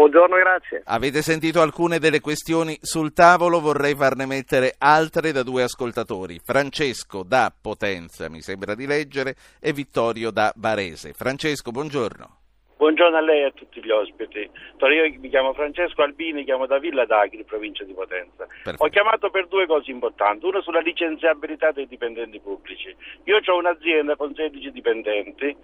Buongiorno, 0.01 0.37
grazie. 0.37 0.81
Avete 0.87 1.21
sentito 1.21 1.61
alcune 1.61 1.99
delle 1.99 2.21
questioni 2.21 2.79
sul 2.81 3.13
tavolo, 3.13 3.61
vorrei 3.61 3.95
farne 3.95 4.25
mettere 4.25 4.73
altre 4.79 5.31
da 5.31 5.43
due 5.43 5.65
ascoltatori. 5.65 6.41
Francesco 6.43 7.23
da 7.23 7.53
Potenza, 7.53 8.31
mi 8.31 8.41
sembra 8.41 8.75
di 8.75 8.87
leggere, 8.87 9.35
e 9.61 9.75
Vittorio 9.75 10.31
da 10.31 10.55
Varese. 10.57 11.13
Francesco, 11.13 11.71
buongiorno. 11.71 12.39
Buongiorno 12.79 13.19
a 13.19 13.21
lei 13.21 13.43
e 13.43 13.45
a 13.45 13.51
tutti 13.51 13.85
gli 13.85 13.91
ospiti. 13.91 14.39
Io 14.39 15.19
mi 15.21 15.29
chiamo 15.29 15.53
Francesco 15.53 16.01
Albini, 16.01 16.45
chiamo 16.45 16.65
da 16.65 16.79
Villa 16.79 17.05
d'Agri, 17.05 17.45
provincia 17.45 17.85
di 17.85 17.93
Potenza. 17.93 18.47
Perfetto. 18.47 18.83
Ho 18.83 18.89
chiamato 18.89 19.29
per 19.29 19.49
due 19.49 19.67
cose 19.67 19.91
importanti. 19.91 20.47
Una 20.47 20.63
sulla 20.63 20.81
licenziabilità 20.81 21.73
dei 21.73 21.87
dipendenti 21.87 22.41
pubblici. 22.41 22.97
Io 23.25 23.39
ho 23.45 23.57
un'azienda 23.59 24.17
con 24.17 24.35
16 24.35 24.73
dipendenti 24.73 25.55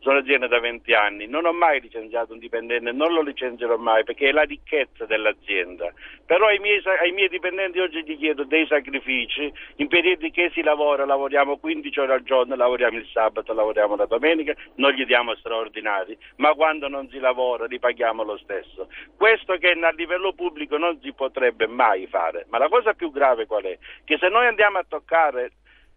sono 0.00 0.18
azienda 0.18 0.46
da 0.46 0.60
20 0.60 0.94
anni, 0.94 1.26
non 1.26 1.44
ho 1.44 1.52
mai 1.52 1.80
licenziato 1.80 2.32
un 2.32 2.38
dipendente, 2.38 2.92
non 2.92 3.12
lo 3.12 3.22
licenzierò 3.22 3.76
mai 3.76 4.04
perché 4.04 4.28
è 4.28 4.32
la 4.32 4.42
ricchezza 4.42 5.06
dell'azienda. 5.06 5.92
Però 6.24 6.46
ai 6.46 6.58
miei, 6.58 6.80
ai 7.00 7.12
miei, 7.12 7.28
dipendenti 7.28 7.78
oggi 7.78 8.02
gli 8.04 8.16
chiedo 8.16 8.44
dei 8.44 8.66
sacrifici, 8.66 9.52
in 9.76 9.88
periodi 9.88 10.30
che 10.30 10.50
si 10.52 10.62
lavora, 10.62 11.04
lavoriamo 11.04 11.58
15 11.58 12.00
ore 12.00 12.12
al 12.12 12.22
giorno, 12.22 12.54
lavoriamo 12.54 12.98
il 12.98 13.08
sabato, 13.12 13.52
lavoriamo 13.52 13.96
la 13.96 14.06
domenica, 14.06 14.54
non 14.76 14.92
gli 14.92 15.04
diamo 15.04 15.34
straordinari, 15.34 16.16
ma 16.36 16.54
quando 16.54 16.88
non 16.88 17.08
si 17.08 17.18
lavora 17.18 17.66
li 17.66 17.78
paghiamo 17.78 18.22
lo 18.22 18.36
stesso. 18.38 18.88
Questo 19.16 19.56
che 19.56 19.70
a 19.70 19.90
livello 19.90 20.32
pubblico 20.32 20.76
non 20.76 20.98
si 21.00 21.12
potrebbe 21.12 21.66
mai 21.66 22.06
fare, 22.06 22.46
ma 22.48 22.58
la 22.58 22.68
cosa 22.68 22.92
più 22.94 23.10
grave 23.10 23.46
qual 23.46 23.64
è? 23.64 23.78
Che 24.04 24.18
se 24.18 24.28
noi 24.28 24.46
andiamo 24.46 24.78
a 24.78 24.84
toccare 24.86 25.52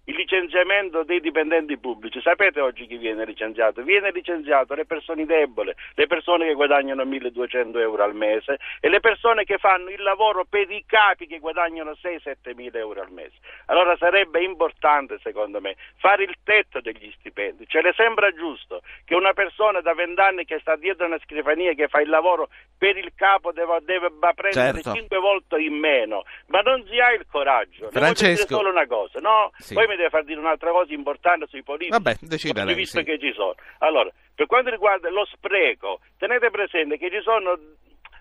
il 0.05 0.15
licenziamento 0.15 1.03
dei 1.03 1.19
dipendenti 1.19 1.77
pubblici. 1.77 2.21
Sapete 2.21 2.59
oggi 2.59 2.87
chi 2.87 2.97
viene 2.97 3.25
licenziato? 3.25 3.83
Viene 3.83 4.11
licenziato 4.11 4.73
le 4.73 4.85
persone 4.85 5.25
deboli, 5.25 5.73
le 5.93 6.07
persone 6.07 6.47
che 6.47 6.53
guadagnano 6.53 7.05
1200 7.05 7.77
euro 7.79 8.03
al 8.03 8.15
mese 8.15 8.57
e 8.79 8.89
le 8.89 8.99
persone 8.99 9.43
che 9.43 9.57
fanno 9.57 9.89
il 9.89 10.01
lavoro 10.01 10.45
per 10.45 10.69
i 10.71 10.83
capi 10.85 11.27
che 11.27 11.39
guadagnano 11.39 11.91
6-7 11.91 12.55
mila 12.55 12.79
euro 12.79 13.01
al 13.01 13.11
mese. 13.11 13.35
Allora 13.67 13.95
sarebbe 13.97 14.43
importante, 14.43 15.19
secondo 15.21 15.61
me, 15.61 15.75
fare 15.97 16.23
il 16.23 16.35
tetto 16.43 16.81
degli 16.81 17.11
stipendi. 17.19 17.67
Ce 17.67 17.81
le 17.81 17.93
sembra 17.95 18.31
giusto 18.31 18.81
che 19.05 19.15
una 19.15 19.33
persona 19.33 19.81
da 19.81 19.93
20 19.93 20.19
anni 20.19 20.45
che 20.45 20.59
sta 20.59 20.75
dietro 20.75 21.05
una 21.05 21.19
scrivania 21.23 21.73
che 21.73 21.87
fa 21.87 22.01
il 22.01 22.09
lavoro 22.09 22.49
per 22.77 22.97
il 22.97 23.11
capo 23.15 23.51
deve, 23.51 23.77
deve 23.83 24.09
prendere 24.35 24.81
certo. 24.81 24.93
5 24.93 25.17
volte 25.19 25.59
in 25.61 25.75
meno, 25.75 26.23
ma 26.47 26.61
non 26.61 26.83
si 26.89 26.99
ha 26.99 27.11
il 27.11 27.25
coraggio. 27.29 27.89
Francesco. 27.91 28.55
Solo 28.55 28.69
una 28.71 28.87
cosa, 28.87 29.19
no? 29.19 29.51
Sì. 29.57 29.75
Poi 29.75 29.87
mi 29.91 29.97
deve 29.97 30.09
far 30.09 30.23
dire 30.23 30.39
un'altra 30.39 30.71
cosa 30.71 30.93
importante 30.93 31.45
sui 31.47 31.63
politici, 31.63 31.91
Vabbè, 31.91 32.17
decida 32.21 32.63
lei, 32.63 32.75
visto 32.75 32.99
sì. 32.99 33.03
che 33.03 33.19
ci 33.19 33.31
sono. 33.33 33.55
Allora, 33.79 34.09
per 34.33 34.45
quanto 34.45 34.69
riguarda 34.69 35.09
lo 35.09 35.25
spreco, 35.25 35.99
tenete 36.17 36.49
presente 36.49 36.97
che 36.97 37.09
ci 37.09 37.21
sono 37.21 37.57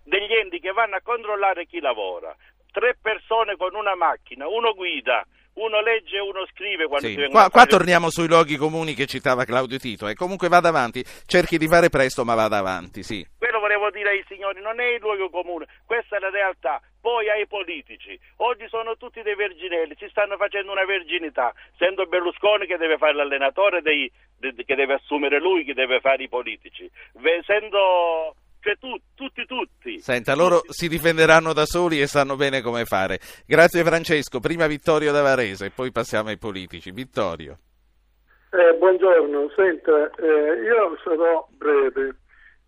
degli 0.02 0.32
enti 0.32 0.60
che 0.60 0.72
vanno 0.72 0.96
a 0.96 1.00
controllare 1.02 1.66
chi 1.66 1.80
lavora. 1.80 2.34
Tre 2.72 2.96
persone 3.00 3.56
con 3.56 3.74
una 3.74 3.94
macchina, 3.96 4.46
uno 4.46 4.74
guida, 4.74 5.26
uno 5.54 5.80
legge 5.80 6.16
e 6.16 6.20
uno 6.20 6.46
scrive 6.52 6.86
quando 6.86 7.08
sì. 7.08 7.28
qua, 7.28 7.50
qua 7.50 7.66
torniamo 7.66 8.10
sui 8.10 8.28
luoghi 8.28 8.56
comuni 8.56 8.94
che 8.94 9.06
citava 9.06 9.44
Claudio 9.44 9.78
Tito 9.78 10.06
e 10.06 10.14
comunque 10.14 10.48
vada 10.48 10.68
avanti 10.68 11.04
cerchi 11.26 11.58
di 11.58 11.66
fare 11.66 11.88
presto 11.88 12.24
ma 12.24 12.34
vada 12.34 12.58
avanti 12.58 13.02
sì. 13.02 13.26
Volevo 13.60 13.90
dire 13.90 14.10
ai 14.10 14.24
signori 14.26 14.60
non 14.60 14.80
è 14.80 14.94
il 14.94 15.00
luogo 15.00 15.30
comune 15.30 15.66
questa 15.86 16.16
è 16.16 16.20
la 16.20 16.30
realtà 16.30 16.80
poi 17.00 17.30
ai 17.30 17.46
politici 17.46 18.18
oggi 18.36 18.66
sono 18.68 18.96
tutti 18.96 19.22
dei 19.22 19.34
verginelli 19.34 19.94
si 19.98 20.08
stanno 20.10 20.36
facendo 20.36 20.72
una 20.72 20.84
verginità 20.84 21.52
sento 21.76 22.06
Berlusconi 22.06 22.66
che 22.66 22.76
deve 22.76 22.98
fare 22.98 23.14
l'allenatore 23.14 23.82
dei, 23.82 24.10
de, 24.38 24.54
che 24.64 24.74
deve 24.74 24.94
assumere 24.94 25.38
lui 25.38 25.64
che 25.64 25.74
deve 25.74 26.00
fare 26.00 26.22
i 26.22 26.28
politici 26.28 26.90
sento 27.44 28.34
cioè 28.60 28.76
tu, 28.78 28.94
tutti, 29.14 29.46
tutti. 29.46 30.00
Senta, 30.00 30.34
loro 30.34 30.60
si 30.68 30.86
difenderanno 30.86 31.54
da 31.54 31.64
soli 31.64 32.00
e 32.00 32.06
sanno 32.06 32.36
bene 32.36 32.60
come 32.60 32.84
fare. 32.84 33.18
Grazie 33.46 33.82
Francesco, 33.82 34.38
prima 34.38 34.66
Vittorio 34.66 35.12
da 35.12 35.22
Varese 35.22 35.66
e 35.66 35.70
poi 35.70 35.90
passiamo 35.90 36.28
ai 36.28 36.36
politici. 36.36 36.90
Vittorio. 36.90 37.56
Eh, 38.52 38.76
buongiorno, 38.76 39.50
senta, 39.54 40.10
eh, 40.16 40.62
io 40.62 40.98
sarò 41.02 41.46
breve. 41.52 42.19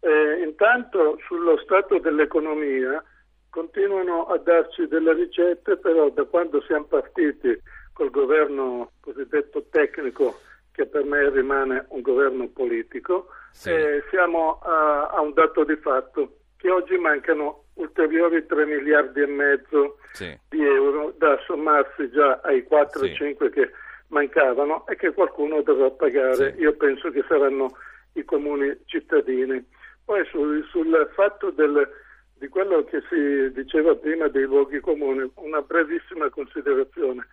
Eh, 0.05 0.43
intanto 0.43 1.17
sullo 1.27 1.57
stato 1.59 1.99
dell'economia 1.99 3.03
continuano 3.49 4.25
a 4.25 4.37
darci 4.39 4.89
delle 4.89 5.13
ricette, 5.13 5.77
però 5.77 6.09
da 6.11 6.25
quando 6.25 6.61
siamo 6.63 6.87
partiti 6.87 7.57
col 7.93 8.11
governo 8.11 8.93
cosiddetto 9.01 9.65
tecnico, 9.71 10.41
che 10.73 10.87
per 10.87 11.05
me 11.05 11.31
rimane 11.31 11.85
un 11.91 12.01
governo 12.01 12.49
politico, 12.49 13.29
sì. 13.53 13.71
eh, 13.71 14.03
siamo 14.11 14.59
a, 14.65 15.09
a, 15.09 15.21
un 15.21 15.35
dato 15.35 15.63
di 15.63 15.77
fatto 15.77 16.39
che 16.57 16.69
oggi 16.69 16.97
mancano 16.97 17.67
ulteriori 17.75 18.45
3 18.45 18.67
miliardi 18.67 19.21
e 19.21 19.27
mezzo 19.27 19.99
sì. 20.13 20.37
di 20.49 20.65
euro 20.65 21.15
da 21.17 21.39
sommarsi 21.47 22.11
già 22.11 22.41
ai 22.43 22.67
4-5 22.69 23.17
sì. 23.17 23.51
che 23.51 23.71
mancavano 24.09 24.85
e 24.89 24.97
che 24.97 25.13
qualcuno 25.13 25.63
dovrà 25.63 25.91
pagare. 25.91 26.55
Io 26.59 26.75
penso 26.75 27.11
che 27.11 27.25
saranno 27.29 27.77
i 28.15 28.25
comuni 28.25 28.77
cittadini. 28.87 29.65
Poi 30.05 30.25
sul, 30.27 30.65
sul 30.71 31.11
fatto 31.15 31.51
del, 31.51 31.89
di 32.35 32.49
quello 32.49 32.85
che 32.85 33.03
si 33.09 33.53
diceva 33.53 33.95
prima 33.95 34.29
dei 34.29 34.45
luoghi 34.45 34.81
comuni, 34.81 35.31
una 35.37 35.63
brevissima 35.63 36.29
considerazione. 36.31 37.27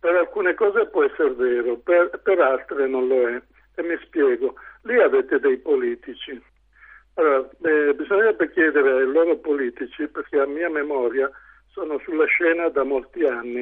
Per 0.00 0.14
alcune 0.14 0.54
cose 0.54 0.86
può 0.86 1.04
essere 1.04 1.32
vero, 1.32 1.76
per, 1.78 2.20
per 2.22 2.38
altre 2.40 2.86
non 2.86 3.08
lo 3.08 3.28
è. 3.28 3.42
E 3.74 3.82
mi 3.82 3.98
spiego, 4.04 4.54
lì 4.82 5.00
avete 5.00 5.40
dei 5.40 5.58
politici. 5.58 6.40
Allora, 7.14 7.48
eh, 7.62 7.94
bisognerebbe 7.94 8.50
chiedere 8.50 8.92
ai 8.92 9.06
loro 9.06 9.36
politici, 9.38 10.06
perché 10.06 10.38
a 10.38 10.46
mia 10.46 10.70
memoria 10.70 11.28
sono 11.66 11.98
sulla 12.04 12.26
scena 12.26 12.68
da 12.68 12.84
molti 12.84 13.24
anni, 13.24 13.60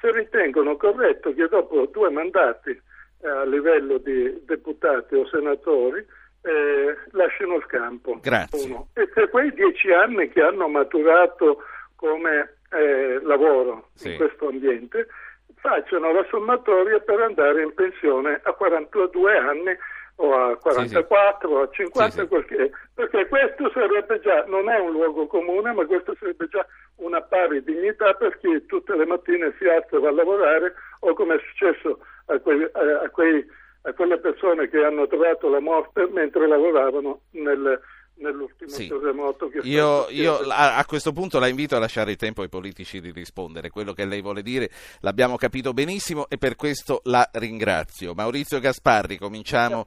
se 0.00 0.12
ritengono 0.12 0.76
corretto 0.76 1.32
che 1.34 1.48
dopo 1.48 1.86
due 1.86 2.10
mandati 2.10 2.70
eh, 2.70 3.28
a 3.28 3.44
livello 3.44 3.98
di 3.98 4.42
deputati 4.44 5.14
o 5.14 5.26
senatori 5.26 6.04
eh, 6.44 6.96
lasciano 7.12 7.56
il 7.56 7.66
campo. 7.66 8.18
Grazie. 8.20 8.70
Uno. 8.70 8.88
E 8.94 9.08
per 9.08 9.30
quei 9.30 9.52
dieci 9.54 9.90
anni 9.90 10.28
che 10.28 10.42
hanno 10.42 10.68
maturato 10.68 11.62
come 11.96 12.56
eh, 12.70 13.20
lavoro 13.22 13.88
sì. 13.94 14.10
in 14.10 14.16
questo 14.16 14.48
ambiente 14.48 15.08
facciano 15.56 16.12
la 16.12 16.26
sommatoria 16.28 16.98
per 17.00 17.20
andare 17.20 17.62
in 17.62 17.72
pensione 17.72 18.40
a 18.42 18.52
42 18.52 19.36
anni 19.38 19.76
o 20.16 20.34
a 20.34 20.56
44 20.56 21.48
sì, 21.48 21.48
sì. 21.48 21.52
o 21.52 21.62
a 21.62 21.68
50 21.70 22.10
sì, 22.10 22.26
perché, 22.26 22.70
perché 22.92 23.26
questo 23.26 23.70
sarebbe 23.70 24.20
già 24.20 24.44
non 24.46 24.68
è 24.68 24.78
un 24.78 24.92
luogo 24.92 25.26
comune 25.26 25.72
ma 25.72 25.86
questo 25.86 26.14
sarebbe 26.18 26.46
già 26.48 26.64
una 26.96 27.22
pari 27.22 27.64
dignità 27.64 28.12
per 28.12 28.38
chi 28.38 28.66
tutte 28.66 28.94
le 28.94 29.06
mattine 29.06 29.54
si 29.58 29.66
alza 29.66 29.96
e 29.96 30.00
va 30.00 30.08
a 30.08 30.12
lavorare 30.12 30.74
o 31.00 31.14
come 31.14 31.36
è 31.36 31.40
successo 31.48 31.98
a, 32.26 32.38
quei, 32.38 32.62
a, 32.72 33.08
quei, 33.10 33.44
a 33.86 33.92
quelle 33.92 34.18
persone 34.18 34.68
che 34.68 34.82
hanno 34.82 35.06
trovato 35.06 35.48
la 35.48 35.60
morte 35.60 36.08
mentre 36.10 36.46
lavoravano 36.46 37.20
nel, 37.32 37.80
nell'ufficio 38.16 38.74
Sì. 38.74 39.68
Io, 39.68 40.06
io 40.10 40.36
a, 40.48 40.76
a, 40.76 40.84
questo 40.84 41.12
punto 41.12 41.38
la 41.38 41.48
invito 41.48 41.76
a 41.76 41.78
lasciare 41.78 42.12
il 42.12 42.16
tempo 42.16 42.42
ai 42.42 42.48
politici 42.48 43.00
di 43.00 43.10
rispondere. 43.10 43.70
Quello 43.70 43.92
che 43.92 44.04
lei 44.04 44.22
vuole 44.22 44.42
dire 44.42 44.70
l'abbiamo 45.00 45.36
capito 45.36 45.72
benissimo 45.72 46.28
e 46.28 46.38
per 46.38 46.56
questo 46.56 47.00
la 47.04 47.28
ringrazio. 47.32 48.14
Maurizio 48.14 48.60
Gasparri, 48.60 49.18
cominciamo, 49.18 49.82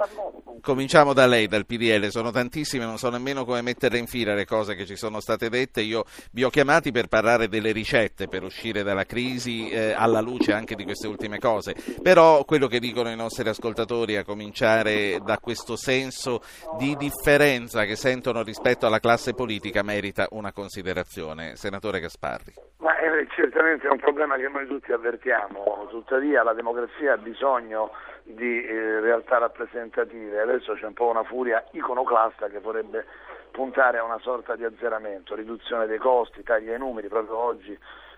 cominciamo 0.61 1.13
da 1.13 1.25
lei, 1.25 1.47
dal 1.47 1.65
PDL. 1.65 2.09
Sono 2.09 2.31
tantissime, 2.31 2.85
non 2.85 2.97
so 2.97 3.09
nemmeno 3.09 3.45
come 3.45 3.61
mettere 3.61 3.97
in 3.97 4.07
fila 4.07 4.33
le 4.33 4.45
cose 4.45 4.75
che 4.75 4.85
ci 4.85 4.95
sono 4.95 5.19
state 5.19 5.49
dette. 5.49 5.81
Io 5.81 6.03
vi 6.31 6.43
ho 6.43 6.49
chiamati 6.49 6.91
per 6.91 7.07
parlare 7.07 7.47
delle 7.47 7.71
ricette 7.71 8.27
per 8.27 8.43
uscire 8.43 8.83
dalla 8.83 9.05
crisi 9.05 9.69
eh, 9.69 9.93
alla 9.93 10.21
luce 10.21 10.53
anche 10.53 10.75
di 10.75 10.83
queste 10.83 11.07
ultime 11.07 11.39
cose. 11.39 11.75
Però 12.01 12.43
quello 12.45 12.67
che 12.67 12.79
dicono 12.79 13.09
i 13.09 13.15
nostri 13.15 13.47
ascoltatori, 13.47 14.17
a 14.17 14.23
cominciare 14.23 15.19
da 15.23 15.37
questo 15.39 15.75
senso 15.75 16.41
di 16.77 16.95
differenza 16.97 17.85
che 17.85 17.95
sentono 17.95 18.16
rispetto 18.43 18.85
alla 18.85 18.99
classe 18.99 19.33
politica, 19.33 19.83
merita 19.83 20.27
una 20.31 20.51
considerazione. 20.51 21.55
Senatore 21.55 21.99
Gasparri. 21.99 22.53
Ma 22.77 22.97
è, 22.97 23.25
certamente 23.35 23.87
è 23.87 23.89
un 23.89 23.99
problema 23.99 24.35
che 24.35 24.47
noi 24.47 24.67
tutti 24.67 24.91
avvertiamo, 24.91 25.87
tuttavia 25.89 26.43
la 26.43 26.53
democrazia 26.53 27.13
ha 27.13 27.17
bisogno 27.17 27.91
di 28.23 28.63
eh, 28.63 28.99
realtà 28.99 29.37
rappresentative, 29.37 30.39
adesso 30.39 30.73
c'è 30.73 30.85
un 30.85 30.93
po' 30.93 31.07
una 31.07 31.23
furia 31.23 31.63
iconoclasta 31.71 32.47
che 32.47 32.59
vorrebbe 32.59 33.05
puntare 33.51 33.97
a 33.97 34.03
una 34.03 34.19
sorta 34.19 34.55
di 34.55 34.63
azzeramento, 34.63 35.33
riduzione 35.33 35.87
dei 35.87 35.97
costi, 35.97 36.43
tagli 36.43 36.69
ai 36.69 36.77
numeri, 36.77 37.07
proprio 37.07 37.37
oggi 37.37 37.77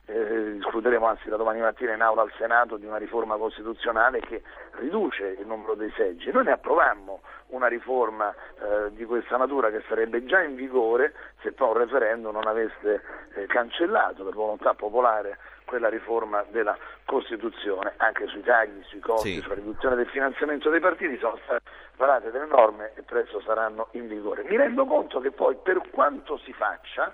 eh, 0.10 0.54
discuteremo 0.54 1.06
anzi 1.06 1.30
da 1.30 1.38
domani 1.38 1.60
mattina 1.60 1.94
in 1.94 2.02
aula 2.02 2.24
al 2.24 2.32
Senato 2.38 2.78
di 2.78 2.86
una 2.86 2.98
riforma 2.98 3.38
costituzionale 3.38 4.20
che 4.22 4.42
riduce 4.80 5.38
il 5.40 5.46
numero 5.46 5.76
dei 5.76 5.92
seggi. 5.96 6.32
Noi 6.32 6.46
ne 6.46 6.52
approvammo 6.52 7.22
una 7.48 7.68
riforma 7.68 8.34
eh, 8.34 8.92
di 8.94 9.06
questa 9.06 9.38
natura 9.38 9.70
che 9.70 9.84
sarebbe 9.88 10.26
già 10.26 10.42
in 10.42 10.56
vigore 10.56 11.14
se 11.42 11.52
poi 11.52 11.70
un 11.70 11.78
referendum 11.78 12.34
non 12.34 12.48
avesse 12.48 13.04
eh, 13.36 13.46
cancellato 13.46 14.24
per 14.24 14.34
volontà 14.34 14.74
popolare 14.74 15.38
quella 15.66 15.90
riforma 15.90 16.44
della 16.50 16.76
Costituzione, 17.06 17.94
anche 17.98 18.26
sui 18.26 18.42
tagli, 18.42 18.82
sui 18.86 19.00
costi, 19.00 19.36
sì. 19.36 19.42
sulla 19.42 19.54
riduzione 19.54 19.96
del 19.96 20.08
finanziamento 20.08 20.72
dei 20.72 20.80
partiti 20.80 21.16
sono 21.20 21.38
state 21.44 21.62
varate 21.96 22.32
delle 22.32 22.48
norme 22.48 22.94
e 22.96 23.04
presto 23.04 23.40
saranno 23.42 23.90
in 23.92 24.08
vigore. 24.08 24.44
Mi 24.48 24.58
rendo 24.58 24.86
conto 24.86 25.20
che 25.20 25.30
poi 25.30 25.56
per 25.62 25.80
quanto 25.92 26.38
si 26.40 26.54
faccia 26.54 27.14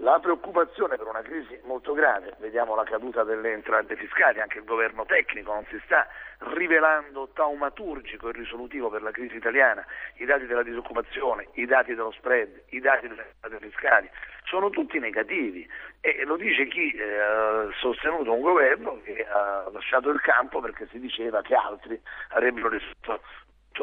la 0.00 0.18
preoccupazione 0.18 0.96
per 0.96 1.06
una 1.06 1.22
crisi 1.22 1.58
molto 1.64 1.92
grave, 1.92 2.34
vediamo 2.38 2.74
la 2.74 2.84
caduta 2.84 3.22
delle 3.22 3.52
entrate 3.52 3.96
fiscali, 3.96 4.40
anche 4.40 4.58
il 4.58 4.64
governo 4.64 5.04
tecnico 5.04 5.52
non 5.52 5.64
si 5.68 5.80
sta 5.84 6.06
rivelando 6.38 7.28
taumaturgico 7.34 8.28
e 8.28 8.32
risolutivo 8.32 8.88
per 8.88 9.02
la 9.02 9.10
crisi 9.10 9.36
italiana, 9.36 9.84
i 10.16 10.24
dati 10.24 10.46
della 10.46 10.62
disoccupazione, 10.62 11.48
i 11.54 11.66
dati 11.66 11.94
dello 11.94 12.12
spread, 12.12 12.62
i 12.68 12.80
dati 12.80 13.08
delle 13.08 13.26
entrate 13.34 13.66
fiscali, 13.66 14.10
sono 14.44 14.70
tutti 14.70 14.98
negativi 14.98 15.68
e 16.00 16.24
lo 16.24 16.36
dice 16.36 16.66
chi 16.68 16.90
eh, 16.92 17.18
ha 17.18 17.68
sostenuto 17.78 18.32
un 18.32 18.40
governo 18.40 19.00
che 19.04 19.26
ha 19.26 19.68
lasciato 19.70 20.08
il 20.08 20.20
campo 20.22 20.60
perché 20.60 20.88
si 20.90 20.98
diceva 20.98 21.42
che 21.42 21.54
altri 21.54 22.00
avrebbero 22.30 22.68
risolto 22.70 23.20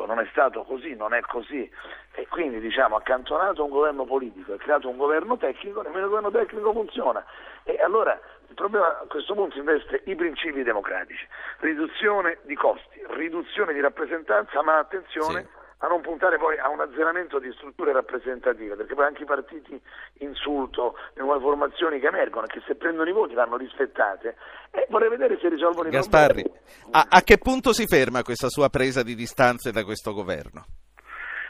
non 0.05 0.19
è 0.19 0.27
stato 0.31 0.63
così, 0.63 0.95
non 0.95 1.13
è 1.13 1.21
così. 1.21 1.69
E 2.13 2.27
quindi 2.27 2.59
diciamo 2.59 2.95
accantonato 2.95 3.63
un 3.63 3.69
governo 3.69 4.05
politico 4.05 4.53
e 4.53 4.57
creato 4.57 4.89
un 4.89 4.97
governo 4.97 5.38
tecnico, 5.38 5.81
nemmeno 5.81 6.05
il 6.05 6.09
governo 6.09 6.31
tecnico 6.31 6.71
funziona. 6.71 7.25
E 7.63 7.77
allora 7.81 8.19
il 8.47 8.55
problema 8.55 8.99
a 8.99 9.05
questo 9.07 9.33
punto 9.33 9.57
investe 9.57 10.01
i 10.05 10.15
principi 10.15 10.63
democratici, 10.63 11.27
riduzione 11.59 12.39
di 12.43 12.55
costi, 12.55 13.03
riduzione 13.09 13.73
di 13.73 13.79
rappresentanza, 13.79 14.61
ma 14.61 14.77
attenzione 14.77 15.41
sì 15.41 15.57
a 15.80 15.88
non 15.88 16.01
puntare 16.01 16.38
poi 16.38 16.57
a 16.57 16.69
un 16.69 16.80
azzeramento 16.80 17.39
di 17.39 17.51
strutture 17.53 17.91
rappresentative, 17.91 18.75
perché 18.75 18.95
poi 18.95 19.05
anche 19.05 19.23
i 19.23 19.25
partiti 19.25 19.80
insulto, 20.19 20.95
le 21.13 21.21
nuove 21.21 21.41
formazioni 21.41 21.99
che 21.99 22.07
emergono, 22.07 22.47
che 22.47 22.61
se 22.65 22.75
prendono 22.75 23.09
i 23.09 23.13
voti 23.13 23.36
vanno 23.36 23.57
rispettate, 23.57 24.36
e 24.71 24.88
vorrei 24.89 25.09
vedere 25.09 25.38
se 25.39 25.49
risolvono 25.49 25.89
i 25.89 25.91
Gasparri, 25.91 26.41
problemi. 26.41 26.65
A, 26.91 27.05
a 27.09 27.21
che 27.21 27.38
punto 27.38 27.73
si 27.73 27.86
ferma 27.86 28.23
questa 28.23 28.49
sua 28.49 28.69
presa 28.69 29.03
di 29.03 29.13
distanze 29.13 29.71
da 29.71 29.84
questo 29.84 30.13
governo? 30.13 30.65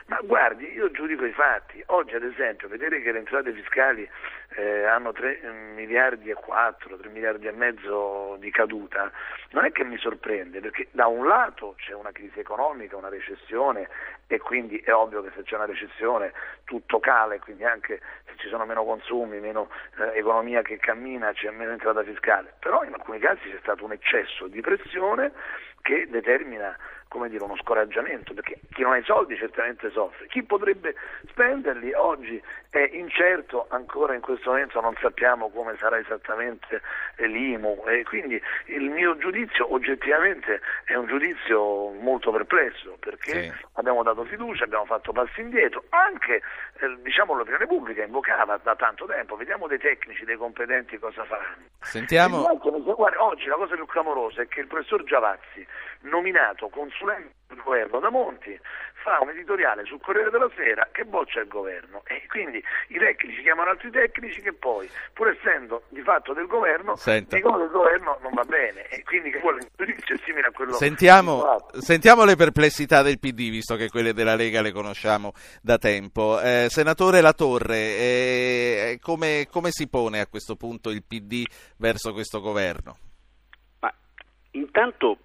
Ma 0.08 0.20
guardi, 0.24 0.72
io 0.72 0.90
giudico 0.92 1.26
i 1.26 1.34
fatti. 1.34 1.84
Oggi 1.88 2.16
ad 2.16 2.24
esempio 2.24 2.70
vedere 2.70 3.02
che 3.02 3.12
le 3.12 3.20
entrate 3.20 3.52
fiscali 3.52 4.10
eh, 4.58 4.86
hanno 4.86 5.12
3 5.12 5.40
miliardi 5.76 6.32
e 6.32 6.34
4, 6.34 6.98
3 6.98 7.10
miliardi 7.10 7.46
e 7.46 7.52
mezzo 7.52 8.38
di 8.40 8.50
caduta, 8.50 9.12
non 9.52 9.66
è 9.66 9.72
che 9.72 9.84
mi 9.84 9.98
sorprende, 9.98 10.60
perché 10.60 10.88
da 10.92 11.06
un 11.06 11.28
lato 11.28 11.76
c'è 11.78 11.94
una 11.94 12.12
crisi 12.12 12.40
economica, 12.40 12.98
una 12.98 13.10
recessione 13.10 13.88
e 14.26 14.40
quindi 14.40 14.80
è 14.80 14.92
ovvio 14.92 15.22
che 15.22 15.30
se 15.36 15.44
c'è 15.44 15.56
una 15.56 15.66
recessione 15.66 16.34
tutto 16.64 17.00
cala 17.00 17.36
e 17.36 17.40
quindi 17.40 17.66
anche 17.66 18.02
se 18.26 18.34
ci 18.38 18.48
sono 18.48 18.66
meno 18.66 18.84
consumi, 18.84 19.40
meno 19.40 19.70
eh, 20.00 20.18
economia 20.18 20.64
che 20.64 20.78
cammina, 20.78 21.32
c'è 21.34 21.52
meno 21.52 21.72
entrata 21.72 22.04
fiscale. 22.04 22.56
Però 22.58 22.84
in 22.84 22.94
alcuni 22.94 23.20
casi 23.20 23.52
c'è 23.52 23.60
stato 23.62 23.86
un 23.86 23.92
eccesso 23.92 24.48
di 24.48 24.62
pressione 24.62 25.34
che 25.84 26.08
determina 26.10 26.76
come 27.08 27.30
dire, 27.30 27.44
uno 27.44 27.56
scoraggiamento, 27.58 28.34
perché 28.34 28.60
chi 28.72 28.82
non 28.82 28.94
ha 28.94 28.98
i 28.98 29.04
soldi 29.04 29.36
certamente 29.38 29.90
soffre, 29.92 30.28
chi 30.28 30.44
potrebbe 30.44 30.96
spenderli 31.30 31.94
oggi 31.94 32.42
è 32.70 32.90
incerto, 32.94 33.66
ancora 33.70 34.14
in 34.14 34.22
questo 34.22 34.52
momento 34.52 34.80
non 34.82 34.96
sappiamo 35.00 35.50
come 35.50 35.76
sarà 35.78 35.98
esattamente 35.98 36.82
l'IMU 37.18 37.84
e 37.88 38.04
quindi 38.04 38.42
il 38.66 38.90
mio 38.90 39.18
giudizio 39.18 39.72
oggettivamente 39.74 40.62
è 40.84 40.96
un 40.96 41.08
giudizio 41.08 41.92
molto 41.92 42.32
perplesso 42.32 42.98
perché 43.00 43.44
sì. 43.44 43.54
abbiamo 43.74 44.04
dato 44.04 44.24
fiducia, 44.26 44.66
abbiamo 44.66 44.86
fatto 44.86 45.12
passi 45.12 45.42
indietro, 45.42 45.86
anche 45.90 46.36
eh, 46.80 46.98
diciamo, 47.02 47.34
l'opinione 47.34 47.66
pubblica 47.66 48.04
invocava 48.04 48.60
da 48.62 48.76
tanto 48.76 49.06
tempo, 49.06 49.36
vediamo 49.36 49.68
dei 49.68 49.80
tecnici, 49.80 50.26
dei 50.26 50.38
competenti 50.38 50.98
cosa 51.00 51.24
faranno. 51.24 51.66
Sentiamo. 51.80 52.44
Guarda, 52.96 53.24
oggi 53.24 53.48
la 53.48 53.56
cosa 53.56 53.76
più 53.76 53.86
clamorosa 53.86 54.42
è 54.42 54.48
che 54.48 54.60
il 54.60 54.68
professor 54.68 55.04
Giavazzi, 55.04 55.66
nominato 56.02 56.70
consulente 56.70 57.36
del 57.48 57.62
governo 57.64 58.00
da 58.00 58.10
Monti, 58.10 58.60
fa 59.08 59.20
un 59.22 59.30
editoriale 59.30 59.86
sul 59.86 60.02
Corriere 60.02 60.30
della 60.30 60.50
Sera 60.56 60.90
che 60.92 61.06
boccia 61.06 61.40
il 61.40 61.48
governo 61.48 62.04
e 62.06 62.26
quindi 62.28 62.62
i 62.90 62.98
tecnici 62.98 63.42
chiamano 63.42 63.70
altri 63.70 63.90
tecnici 63.90 64.42
che 64.42 64.52
poi, 64.52 64.90
pur 65.14 65.30
essendo 65.30 65.84
di 65.90 66.02
fatto 66.02 66.34
del 66.34 66.48
governo, 66.48 66.96
Senta. 66.96 67.36
dicono 67.38 67.58
che 67.58 67.64
il 67.64 67.70
governo 67.70 68.18
non 68.22 68.34
va 68.34 68.44
bene 68.44 68.88
e 68.88 69.04
quindi 69.04 69.30
che 69.30 69.40
vuole 69.40 69.62
giudizio 69.76 70.16
è 70.16 70.18
simile 70.26 70.48
a 70.48 70.52
quello 70.52 70.74
sentiamo, 70.74 71.68
sentiamo 71.78 72.26
le 72.26 72.36
perplessità 72.36 73.02
del 73.02 73.20
PD, 73.20 73.50
visto 73.50 73.76
che 73.76 73.88
quelle 73.88 74.14
della 74.14 74.36
Lega 74.36 74.62
le 74.62 74.74
conosciamo 74.74 75.32
da 75.62 75.78
tempo. 75.78 76.42
Eh, 76.42 76.68
senatore 76.70 77.22
Latorre, 77.22 77.78
eh, 77.78 79.00
come, 79.02 79.48
come 79.50 79.70
si 79.72 79.88
pone 79.88 80.20
a 80.20 80.28
questo 80.28 80.56
punto 80.56 80.90
il 80.90 81.04
PD 81.04 81.46
verso 81.78 82.12
questo 82.12 82.42
governo? 82.42 82.98
Ma 83.80 83.94
intanto 84.52 85.18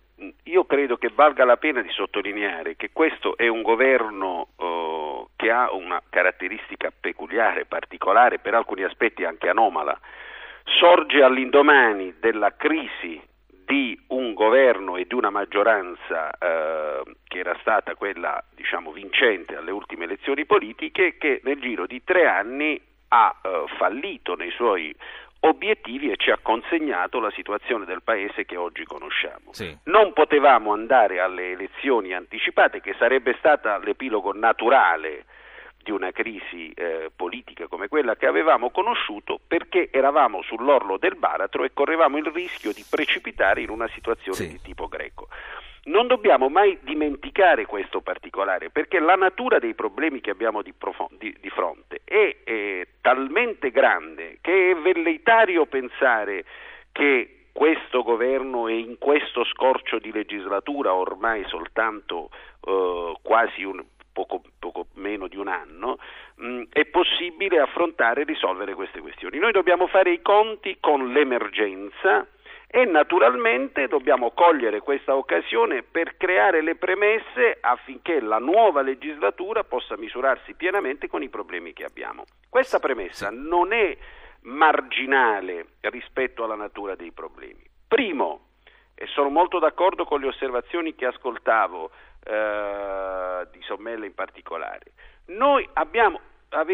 io 0.44 0.64
credo 0.64 0.96
che 0.96 1.10
valga 1.14 1.44
la 1.44 1.56
pena 1.56 1.80
di 1.82 1.90
sottolineare 1.90 2.76
che 2.76 2.90
questo 2.92 3.36
è 3.36 3.48
un 3.48 3.62
governo 3.62 4.48
eh, 4.56 5.24
che 5.36 5.50
ha 5.50 5.72
una 5.72 6.00
caratteristica 6.08 6.92
peculiare, 6.98 7.64
particolare, 7.64 8.38
per 8.38 8.54
alcuni 8.54 8.82
aspetti 8.84 9.24
anche 9.24 9.48
anomala. 9.48 9.98
Sorge 10.64 11.22
all'indomani 11.22 12.14
della 12.20 12.54
crisi 12.56 13.20
di 13.64 13.98
un 14.08 14.34
governo 14.34 14.96
e 14.96 15.06
di 15.06 15.14
una 15.14 15.30
maggioranza 15.30 16.30
eh, 16.30 17.02
che 17.24 17.38
era 17.38 17.56
stata 17.60 17.94
quella 17.94 18.42
diciamo, 18.54 18.92
vincente 18.92 19.56
alle 19.56 19.70
ultime 19.70 20.04
elezioni 20.04 20.44
politiche 20.44 21.16
che 21.16 21.40
nel 21.44 21.60
giro 21.60 21.86
di 21.86 22.02
tre 22.04 22.26
anni 22.26 22.80
ha 23.08 23.34
eh, 23.42 23.64
fallito 23.78 24.34
nei 24.34 24.50
suoi 24.50 24.94
obiettivi 25.44 26.10
e 26.10 26.16
ci 26.16 26.30
ha 26.30 26.38
consegnato 26.40 27.18
la 27.20 27.30
situazione 27.30 27.84
del 27.84 28.02
Paese 28.02 28.44
che 28.44 28.56
oggi 28.56 28.84
conosciamo. 28.84 29.52
Sì. 29.52 29.76
Non 29.84 30.12
potevamo 30.12 30.72
andare 30.72 31.20
alle 31.20 31.52
elezioni 31.52 32.12
anticipate, 32.12 32.80
che 32.80 32.94
sarebbe 32.98 33.34
stata 33.38 33.78
l'epilogo 33.78 34.32
naturale 34.32 35.24
di 35.82 35.90
una 35.90 36.12
crisi 36.12 36.70
eh, 36.74 37.10
politica 37.14 37.66
come 37.66 37.88
quella 37.88 38.14
che 38.14 38.26
avevamo 38.26 38.70
conosciuto 38.70 39.40
perché 39.44 39.88
eravamo 39.90 40.40
sull'orlo 40.42 40.96
del 40.96 41.16
baratro 41.16 41.64
e 41.64 41.72
correvamo 41.72 42.18
il 42.18 42.26
rischio 42.26 42.72
di 42.72 42.84
precipitare 42.88 43.62
in 43.62 43.70
una 43.70 43.88
situazione 43.88 44.36
sì. 44.36 44.48
di 44.48 44.60
tipo 44.62 44.86
greco. 44.86 45.26
Non 45.84 46.06
dobbiamo 46.06 46.48
mai 46.48 46.78
dimenticare 46.82 47.66
questo 47.66 48.02
particolare 48.02 48.70
perché 48.70 49.00
la 49.00 49.16
natura 49.16 49.58
dei 49.58 49.74
problemi 49.74 50.20
che 50.20 50.30
abbiamo 50.30 50.62
di, 50.62 50.72
profond- 50.72 51.18
di, 51.18 51.34
di 51.40 51.50
fronte 51.50 52.02
è, 52.04 52.36
è 52.44 52.86
talmente 53.00 53.70
grande 53.72 54.38
che 54.40 54.70
è 54.70 54.76
velleitario 54.76 55.66
pensare 55.66 56.44
che 56.92 57.46
questo 57.52 58.02
governo 58.02 58.68
è 58.68 58.72
in 58.72 58.96
questo 58.98 59.44
scorcio 59.44 59.98
di 59.98 60.12
legislatura 60.12 60.94
ormai 60.94 61.44
soltanto 61.48 62.30
eh, 62.64 63.14
quasi 63.20 63.64
un, 63.64 63.82
poco, 64.12 64.42
poco, 64.58 64.86
meno 64.94 65.26
di 65.26 65.36
un 65.36 65.48
anno, 65.48 65.98
mh, 66.36 66.64
è 66.70 66.84
possibile 66.84 67.58
affrontare 67.58 68.22
e 68.22 68.24
risolvere 68.24 68.74
queste 68.74 69.00
questioni. 69.00 69.38
Noi 69.38 69.52
dobbiamo 69.52 69.86
fare 69.86 70.12
i 70.12 70.22
conti 70.22 70.76
con 70.80 71.12
l'emergenza 71.12 72.26
e 72.74 72.86
naturalmente 72.86 73.86
dobbiamo 73.86 74.30
cogliere 74.30 74.80
questa 74.80 75.14
occasione 75.14 75.82
per 75.82 76.16
creare 76.16 76.62
le 76.62 76.76
premesse 76.76 77.58
affinché 77.60 78.18
la 78.18 78.38
nuova 78.38 78.80
legislatura 78.80 79.62
possa 79.62 79.98
misurarsi 79.98 80.54
pienamente 80.54 81.06
con 81.06 81.22
i 81.22 81.28
problemi 81.28 81.74
che 81.74 81.84
abbiamo. 81.84 82.24
Questa 82.48 82.78
premessa 82.78 83.28
non 83.30 83.74
è 83.74 83.94
marginale 84.44 85.66
rispetto 85.80 86.44
alla 86.44 86.54
natura 86.54 86.94
dei 86.94 87.12
problemi. 87.12 87.62
Primo, 87.86 88.46
e 88.94 89.06
sono 89.08 89.28
molto 89.28 89.58
d'accordo 89.58 90.06
con 90.06 90.20
le 90.20 90.28
osservazioni 90.28 90.94
che 90.94 91.04
ascoltavo 91.04 91.90
eh, 92.24 93.48
di 93.52 93.60
Sommella 93.64 94.06
in 94.06 94.14
particolare, 94.14 94.92
noi 95.26 95.68
abbiamo 95.74 96.20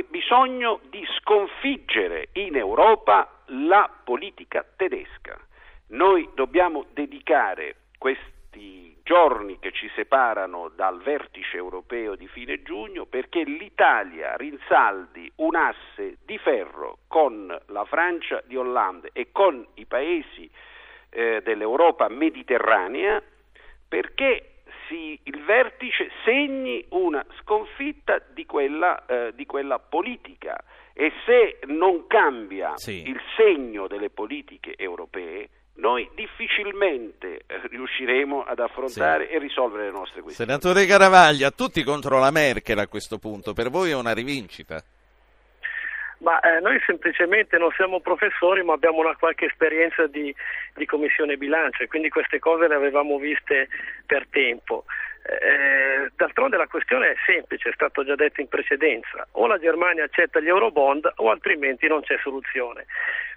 bisogno 0.06 0.78
di 0.90 1.04
sconfiggere 1.18 2.28
in 2.34 2.54
Europa 2.54 3.42
la 3.46 3.90
politica 4.04 4.64
tedesca. 4.76 5.36
Noi 5.88 6.28
dobbiamo 6.34 6.86
dedicare 6.92 7.76
questi 7.96 8.96
giorni 9.02 9.58
che 9.58 9.72
ci 9.72 9.90
separano 9.94 10.68
dal 10.68 11.00
vertice 11.00 11.56
europeo 11.56 12.14
di 12.14 12.28
fine 12.28 12.62
giugno 12.62 13.06
perché 13.06 13.42
l'Italia 13.42 14.36
rinsaldi 14.36 15.32
un 15.36 15.56
asse 15.56 16.18
di 16.26 16.36
ferro 16.36 16.98
con 17.08 17.58
la 17.68 17.84
Francia 17.86 18.42
di 18.44 18.54
Hollande 18.54 19.08
e 19.14 19.28
con 19.32 19.66
i 19.74 19.86
paesi 19.86 20.50
eh, 21.08 21.40
dell'Europa 21.42 22.08
mediterranea 22.08 23.22
perché 23.88 24.56
si, 24.88 25.18
il 25.22 25.42
vertice 25.42 26.10
segni 26.24 26.84
una 26.90 27.24
sconfitta 27.40 28.20
di 28.34 28.44
quella, 28.44 29.06
eh, 29.06 29.32
di 29.34 29.46
quella 29.46 29.78
politica 29.78 30.62
e 30.92 31.12
se 31.24 31.60
non 31.66 32.06
cambia 32.06 32.76
sì. 32.76 33.08
il 33.08 33.18
segno 33.36 33.86
delle 33.86 34.10
politiche 34.10 34.74
europee 34.76 35.48
noi 35.78 36.08
difficilmente 36.14 37.42
eh, 37.46 37.60
riusciremo 37.68 38.42
ad 38.42 38.58
affrontare 38.58 39.26
sì. 39.26 39.32
e 39.32 39.38
risolvere 39.38 39.84
le 39.84 39.90
nostre 39.90 40.22
questioni. 40.22 40.50
Senatore 40.50 40.86
Caravaglia, 40.86 41.50
tutti 41.50 41.82
contro 41.82 42.18
la 42.18 42.30
Merkel 42.30 42.78
a 42.78 42.88
questo 42.88 43.18
punto, 43.18 43.52
per 43.52 43.70
voi 43.70 43.90
è 43.90 43.94
una 43.94 44.12
rivincita? 44.12 44.82
Ma 46.18 46.40
eh, 46.40 46.58
noi 46.60 46.80
semplicemente 46.84 47.58
non 47.58 47.70
siamo 47.76 48.00
professori, 48.00 48.64
ma 48.64 48.72
abbiamo 48.72 48.98
una 48.98 49.14
qualche 49.14 49.46
esperienza 49.46 50.08
di, 50.08 50.34
di 50.74 50.84
commissione 50.84 51.36
bilancio 51.36 51.84
e 51.84 51.86
quindi 51.86 52.08
queste 52.08 52.40
cose 52.40 52.66
le 52.66 52.74
avevamo 52.74 53.18
viste 53.18 53.68
per 54.04 54.26
tempo. 54.28 54.84
Eh, 55.30 56.10
d'altronde 56.16 56.56
la 56.56 56.66
questione 56.66 57.10
è 57.10 57.14
semplice, 57.26 57.68
è 57.68 57.72
stato 57.74 58.02
già 58.02 58.14
detto 58.14 58.40
in 58.40 58.48
precedenza, 58.48 59.26
o 59.32 59.46
la 59.46 59.58
Germania 59.58 60.04
accetta 60.04 60.40
gli 60.40 60.48
eurobond 60.48 61.12
o 61.16 61.30
altrimenti 61.30 61.86
non 61.86 62.00
c'è 62.00 62.16
soluzione. 62.22 62.86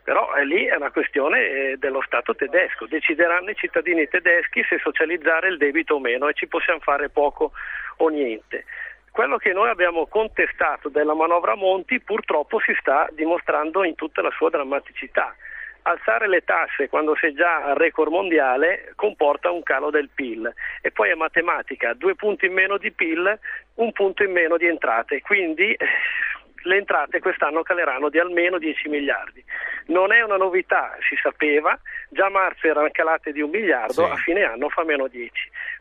Però 0.01 0.33
eh, 0.35 0.45
lì 0.45 0.65
è 0.65 0.75
una 0.75 0.91
questione 0.91 1.39
eh, 1.41 1.77
dello 1.77 2.01
Stato 2.01 2.33
tedesco, 2.33 2.85
decideranno 2.85 3.49
i 3.49 3.55
cittadini 3.55 4.07
tedeschi 4.07 4.63
se 4.69 4.79
socializzare 4.79 5.49
il 5.49 5.57
debito 5.57 5.95
o 5.95 5.99
meno 5.99 6.29
e 6.29 6.33
ci 6.33 6.47
possiamo 6.47 6.79
fare 6.79 7.09
poco 7.09 7.51
o 7.97 8.07
niente. 8.07 8.63
Quello 9.11 9.35
che 9.35 9.51
noi 9.51 9.67
abbiamo 9.67 10.07
contestato 10.07 10.87
della 10.87 11.13
manovra 11.13 11.55
Monti 11.55 11.99
purtroppo 11.99 12.61
si 12.61 12.73
sta 12.79 13.09
dimostrando 13.11 13.83
in 13.83 13.95
tutta 13.95 14.21
la 14.21 14.31
sua 14.31 14.49
drammaticità. 14.49 15.35
Alzare 15.83 16.27
le 16.27 16.41
tasse 16.41 16.89
quando 16.89 17.15
sei 17.15 17.33
già 17.33 17.63
al 17.63 17.75
record 17.75 18.11
mondiale 18.11 18.93
comporta 18.95 19.49
un 19.49 19.63
calo 19.63 19.89
del 19.89 20.09
PIL 20.13 20.53
e 20.81 20.91
poi 20.91 21.09
è 21.09 21.15
matematica, 21.15 21.93
due 21.93 22.15
punti 22.15 22.45
in 22.45 22.53
meno 22.53 22.77
di 22.77 22.91
PIL, 22.91 23.39
un 23.75 23.91
punto 23.91 24.23
in 24.23 24.31
meno 24.31 24.57
di 24.57 24.67
entrate, 24.67 25.21
quindi 25.21 25.75
le 26.63 26.77
entrate 26.77 27.19
quest'anno 27.19 27.63
caleranno 27.63 28.09
di 28.09 28.19
almeno 28.19 28.57
10 28.57 28.89
miliardi. 28.89 29.43
Non 29.87 30.11
è 30.13 30.21
una 30.21 30.37
novità, 30.37 30.95
si 31.07 31.15
sapeva, 31.21 31.77
già 32.09 32.27
a 32.27 32.29
marzo 32.29 32.67
erano 32.67 32.89
calate 32.91 33.31
di 33.31 33.41
un 33.41 33.49
miliardo, 33.49 34.05
sì. 34.05 34.11
a 34.11 34.15
fine 34.15 34.43
anno 34.43 34.69
fa 34.69 34.83
meno 34.83 35.07
10. 35.07 35.31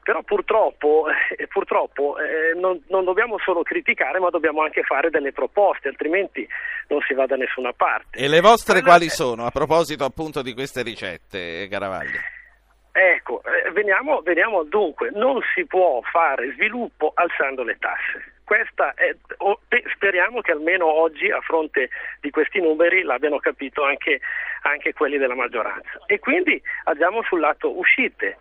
Però 0.02 0.22
purtroppo, 0.22 1.06
eh, 1.36 1.46
purtroppo 1.46 2.16
eh, 2.18 2.58
non, 2.58 2.82
non, 2.88 3.04
dobbiamo 3.04 3.38
solo 3.38 3.62
criticare, 3.62 4.18
ma 4.18 4.30
dobbiamo 4.30 4.62
anche 4.62 4.82
fare 4.82 5.10
delle 5.10 5.32
proposte, 5.32 5.88
altrimenti 5.88 6.46
non 6.88 7.00
si 7.06 7.14
va 7.14 7.26
da 7.26 7.36
nessuna 7.36 7.72
parte. 7.72 8.18
E 8.18 8.28
le 8.28 8.40
vostre 8.40 8.78
allora, 8.78 8.90
quali 8.90 9.08
sono, 9.08 9.44
a 9.44 9.50
proposito 9.50 10.04
appunto 10.04 10.42
di 10.42 10.54
queste 10.54 10.82
ricette, 10.82 11.68
Garavaglia? 11.68 12.20
Ecco, 12.92 13.42
eh, 13.44 13.70
veniamo, 13.70 14.20
veniamo 14.22 14.64
dunque, 14.64 15.10
non 15.12 15.40
si 15.54 15.64
può 15.66 16.00
fare 16.10 16.52
sviluppo 16.52 17.12
alzando 17.14 17.62
le 17.62 17.76
tasse 17.78 18.38
questa 18.50 18.94
è, 18.94 19.14
speriamo 19.94 20.40
che 20.40 20.50
almeno 20.50 20.86
oggi 20.86 21.30
a 21.30 21.38
fronte 21.40 21.88
di 22.20 22.30
questi 22.30 22.60
numeri 22.60 23.02
l'abbiano 23.02 23.38
capito 23.38 23.84
anche, 23.84 24.20
anche 24.62 24.92
quelli 24.92 25.18
della 25.18 25.36
maggioranza. 25.36 26.00
E 26.06 26.18
quindi 26.18 26.60
andiamo 26.86 27.22
sul 27.22 27.38
lato 27.38 27.78
uscite 27.78 28.38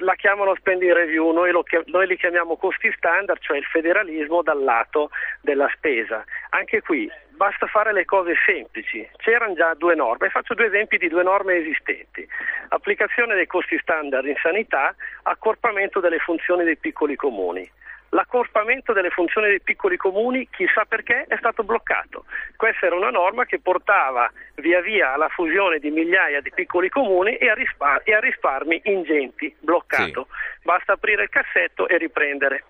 la 0.00 0.14
chiamano 0.14 0.54
spending 0.54 0.92
review, 0.92 1.32
noi, 1.32 1.50
lo, 1.50 1.64
noi, 1.86 2.06
li 2.06 2.16
chiamiamo 2.16 2.56
costi 2.56 2.92
standard, 2.96 3.40
cioè 3.40 3.58
il 3.58 3.64
federalismo 3.64 4.42
dal 4.42 4.62
lato 4.62 5.10
della 5.40 5.68
spesa. 5.74 6.24
Anche 6.50 6.80
qui 6.82 7.10
basta 7.30 7.66
fare 7.66 7.92
le 7.92 8.04
cose 8.04 8.34
semplici, 8.46 9.08
c'erano 9.16 9.54
già 9.54 9.74
due 9.74 9.94
norme, 9.94 10.30
faccio 10.30 10.54
due 10.54 10.66
esempi 10.66 10.98
di 10.98 11.08
due 11.08 11.22
norme 11.22 11.56
esistenti. 11.56 12.26
Applicazione 12.68 13.34
dei 13.34 13.46
costi 13.46 13.78
standard 13.78 14.26
in 14.26 14.36
sanità, 14.40 14.94
accorpamento 15.22 16.00
delle 16.00 16.18
funzioni 16.18 16.64
dei 16.64 16.76
piccoli 16.76 17.16
comuni 17.16 17.68
l'accorpamento 18.14 18.92
delle 18.92 19.10
funzioni 19.10 19.48
dei 19.48 19.60
piccoli 19.60 19.96
comuni, 19.96 20.48
chissà 20.50 20.84
perché, 20.84 21.24
è 21.28 21.36
stato 21.36 21.64
bloccato. 21.64 22.24
Questa 22.56 22.86
era 22.86 22.94
una 22.94 23.10
norma 23.10 23.44
che 23.44 23.58
portava 23.58 24.30
via 24.56 24.80
via 24.80 25.12
alla 25.12 25.28
fusione 25.28 25.80
di 25.80 25.90
migliaia 25.90 26.40
di 26.40 26.52
piccoli 26.54 26.88
comuni 26.88 27.36
e 27.36 27.48
a, 27.50 27.54
rispar- 27.54 28.06
e 28.08 28.14
a 28.14 28.20
risparmi 28.20 28.80
ingenti, 28.84 29.54
bloccato. 29.58 30.28
Sì. 30.30 30.62
Basta 30.62 30.92
aprire 30.92 31.24
il 31.24 31.28
cassetto 31.28 31.88
e 31.88 31.98
riprendere. 31.98 32.64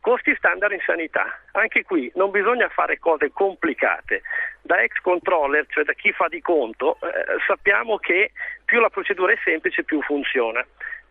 Costi 0.00 0.32
standard 0.36 0.72
in 0.72 0.82
sanità. 0.86 1.40
Anche 1.52 1.82
qui 1.82 2.08
non 2.14 2.30
bisogna 2.30 2.68
fare 2.68 3.00
cose 3.00 3.32
complicate. 3.32 4.22
Da 4.62 4.80
ex 4.80 5.00
controller, 5.02 5.66
cioè 5.68 5.82
da 5.82 5.94
chi 5.94 6.12
fa 6.12 6.28
di 6.28 6.40
conto, 6.40 6.96
eh, 7.02 7.40
sappiamo 7.44 7.98
che 7.98 8.30
più 8.64 8.78
la 8.78 8.88
procedura 8.88 9.32
è 9.32 9.38
semplice 9.42 9.82
più 9.82 10.00
funziona. 10.02 10.64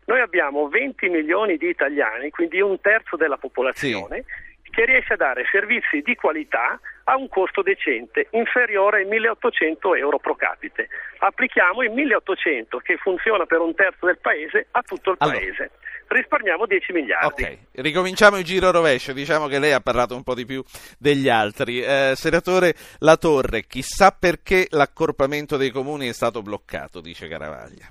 Noi 0.05 0.21
abbiamo 0.21 0.67
20 0.67 1.09
milioni 1.09 1.57
di 1.57 1.69
italiani, 1.69 2.29
quindi 2.29 2.61
un 2.61 2.79
terzo 2.79 3.15
della 3.15 3.37
popolazione, 3.37 4.23
sì. 4.61 4.71
che 4.71 4.85
riesce 4.85 5.13
a 5.13 5.17
dare 5.17 5.45
servizi 5.51 6.01
di 6.01 6.15
qualità 6.15 6.79
a 7.05 7.15
un 7.15 7.27
costo 7.27 7.61
decente, 7.61 8.27
inferiore 8.31 8.99
ai 8.99 9.05
1800 9.05 9.95
euro 9.95 10.19
pro 10.19 10.35
capite. 10.35 10.87
Applichiamo 11.19 11.83
il 11.83 11.91
1800 11.91 12.77
che 12.79 12.97
funziona 12.97 13.45
per 13.45 13.59
un 13.59 13.73
terzo 13.73 14.05
del 14.05 14.19
paese 14.19 14.67
a 14.71 14.81
tutto 14.81 15.11
il 15.11 15.17
allora. 15.19 15.37
paese 15.37 15.71
risparmiamo 16.07 16.65
10 16.65 16.93
miliardi. 16.93 17.43
Ok, 17.43 17.57
ricominciamo 17.73 18.37
il 18.37 18.43
giro 18.43 18.71
rovescio, 18.71 19.13
diciamo 19.13 19.47
che 19.47 19.59
lei 19.59 19.71
ha 19.71 19.79
parlato 19.79 20.15
un 20.15 20.23
po' 20.23 20.35
di 20.35 20.45
più 20.45 20.63
degli 20.97 21.29
altri. 21.29 21.81
Eh, 21.81 22.13
senatore 22.15 22.75
Latorre, 22.99 23.65
chissà 23.65 24.11
perché 24.11 24.67
l'accorpamento 24.69 25.57
dei 25.57 25.71
comuni 25.71 26.07
è 26.07 26.13
stato 26.13 26.41
bloccato, 26.41 27.01
dice 27.01 27.27
Caravaglia. 27.27 27.87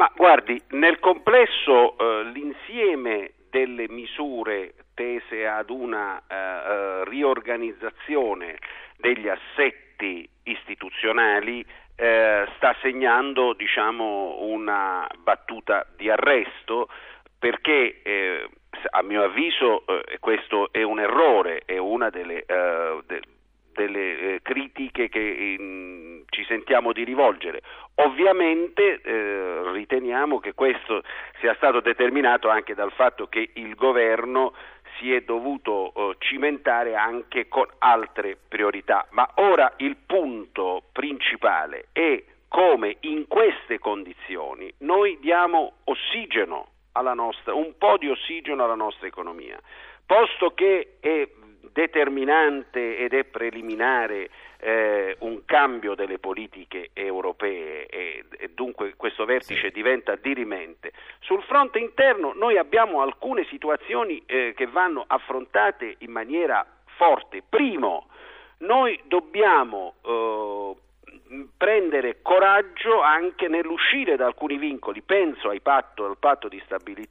Ma 0.00 0.10
guardi, 0.16 0.58
nel 0.70 0.98
complesso 0.98 1.98
eh, 1.98 2.24
l'insieme 2.32 3.32
delle 3.50 3.86
misure 3.90 4.72
tese 4.94 5.46
ad 5.46 5.68
una 5.68 6.22
eh, 6.26 6.34
eh, 6.34 7.04
riorganizzazione 7.04 8.56
degli 8.96 9.28
assetti 9.28 10.26
istituzionali 10.44 11.62
eh, 11.96 12.48
sta 12.56 12.74
segnando 12.80 13.52
diciamo, 13.52 14.38
una 14.40 15.06
battuta 15.18 15.86
di 15.96 16.08
arresto 16.08 16.88
perché 17.38 18.00
eh, 18.00 18.48
a 18.92 19.02
mio 19.02 19.24
avviso 19.24 19.84
eh, 19.86 20.16
questo 20.18 20.72
è 20.72 20.82
un 20.82 20.98
errore, 20.98 21.60
è 21.66 21.76
una 21.76 22.08
delle, 22.08 22.46
de, 22.46 23.20
delle 23.72 24.18
eh, 24.18 24.40
critiche 24.42 25.08
che 25.08 25.18
in, 25.18 26.22
ci 26.28 26.44
sentiamo 26.44 26.92
di 26.92 27.04
rivolgere. 27.04 27.62
Ovviamente 27.96 29.00
eh, 29.00 29.72
riteniamo 29.72 30.38
che 30.38 30.54
questo 30.54 31.02
sia 31.40 31.54
stato 31.54 31.80
determinato 31.80 32.48
anche 32.48 32.74
dal 32.74 32.92
fatto 32.92 33.26
che 33.26 33.50
il 33.54 33.74
governo 33.74 34.54
si 34.98 35.12
è 35.12 35.20
dovuto 35.22 35.92
eh, 35.94 36.16
cimentare 36.18 36.94
anche 36.94 37.48
con 37.48 37.66
altre 37.78 38.36
priorità, 38.48 39.06
ma 39.10 39.28
ora 39.36 39.72
il 39.78 39.96
punto 39.96 40.84
principale 40.92 41.88
è 41.92 42.22
come 42.48 42.96
in 43.00 43.26
queste 43.28 43.78
condizioni 43.78 44.72
noi 44.78 45.18
diamo 45.20 45.74
ossigeno 45.84 46.70
nostra, 47.20 47.54
un 47.54 47.74
po' 47.78 47.96
di 47.98 48.08
ossigeno 48.08 48.64
alla 48.64 48.74
nostra 48.74 49.06
economia, 49.06 49.58
posto 50.06 50.52
che 50.54 50.96
è 51.00 51.28
determinante 51.72 52.98
ed 52.98 53.12
è 53.12 53.24
preliminare 53.24 54.30
eh, 54.58 55.16
un 55.20 55.44
cambio 55.44 55.94
delle 55.94 56.18
politiche 56.18 56.90
europee 56.92 57.86
e, 57.86 58.24
e 58.38 58.50
dunque 58.54 58.94
questo 58.96 59.24
vertice 59.24 59.68
sì. 59.68 59.72
diventa 59.72 60.16
dirimente. 60.16 60.92
Sul 61.20 61.42
fronte 61.42 61.78
interno 61.78 62.32
noi 62.34 62.58
abbiamo 62.58 63.00
alcune 63.00 63.44
situazioni 63.48 64.22
eh, 64.26 64.52
che 64.56 64.66
vanno 64.66 65.04
affrontate 65.06 65.96
in 65.98 66.10
maniera 66.10 66.66
forte. 66.96 67.42
Primo, 67.48 68.08
noi 68.58 69.00
dobbiamo 69.04 69.94
eh, 70.04 70.74
prendere 71.56 72.22
coraggio 72.22 73.00
anche 73.00 73.48
nell'uscire 73.48 74.16
da 74.16 74.26
alcuni 74.26 74.56
vincoli, 74.58 75.00
penso 75.02 75.48
ai 75.48 75.60
patto, 75.60 76.16
patto 76.18 76.48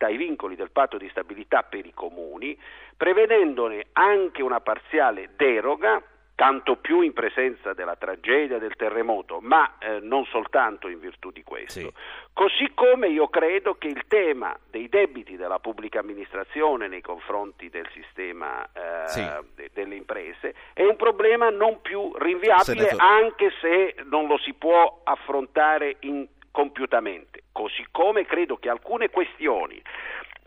ai 0.08 0.18
vincoli 0.18 0.56
del 0.56 0.72
patto 0.72 0.98
di 0.98 1.08
stabilità 1.10 1.64
per 1.64 1.86
i 1.86 1.94
comuni, 1.94 2.58
prevedendone 2.98 3.88
anche 3.94 4.42
una 4.42 4.60
parziale 4.60 5.30
deroga 5.38 6.02
tanto 6.40 6.78
più 6.78 7.02
in 7.02 7.12
presenza 7.12 7.74
della 7.74 7.98
tragedia 7.98 8.60
del 8.60 8.74
terremoto, 8.78 9.40
ma 9.42 9.76
eh, 9.78 10.00
non 10.00 10.24
soltanto 10.24 10.88
in 10.88 10.98
virtù 10.98 11.32
di 11.32 11.44
questo. 11.44 11.82
Sì. 11.82 11.94
Così 12.32 12.72
come 12.74 13.10
io 13.10 13.28
credo 13.28 13.74
che 13.74 13.88
il 13.88 14.06
tema 14.08 14.58
dei 14.70 14.88
debiti 14.88 15.36
della 15.36 15.60
pubblica 15.60 16.00
amministrazione 16.00 16.88
nei 16.88 17.02
confronti 17.02 17.68
del 17.70 17.90
sistema 17.92 18.64
eh, 18.72 19.08
sì. 19.08 19.30
de- 19.54 19.70
delle 19.74 19.96
imprese 19.96 20.56
è 20.72 20.86
un 20.86 20.96
problema 20.96 21.50
non 21.50 21.82
più 21.82 22.16
rinviabile, 22.16 22.88
Senato... 22.88 23.04
anche 23.04 23.52
se 23.60 23.96
non 24.06 24.28
lo 24.28 24.38
si 24.38 24.54
può 24.54 25.02
affrontare 25.04 25.98
in 26.02 26.26
compiutamente, 26.52 27.44
così 27.52 27.86
come 27.92 28.26
credo 28.26 28.56
che 28.56 28.70
alcune 28.70 29.10
questioni 29.10 29.82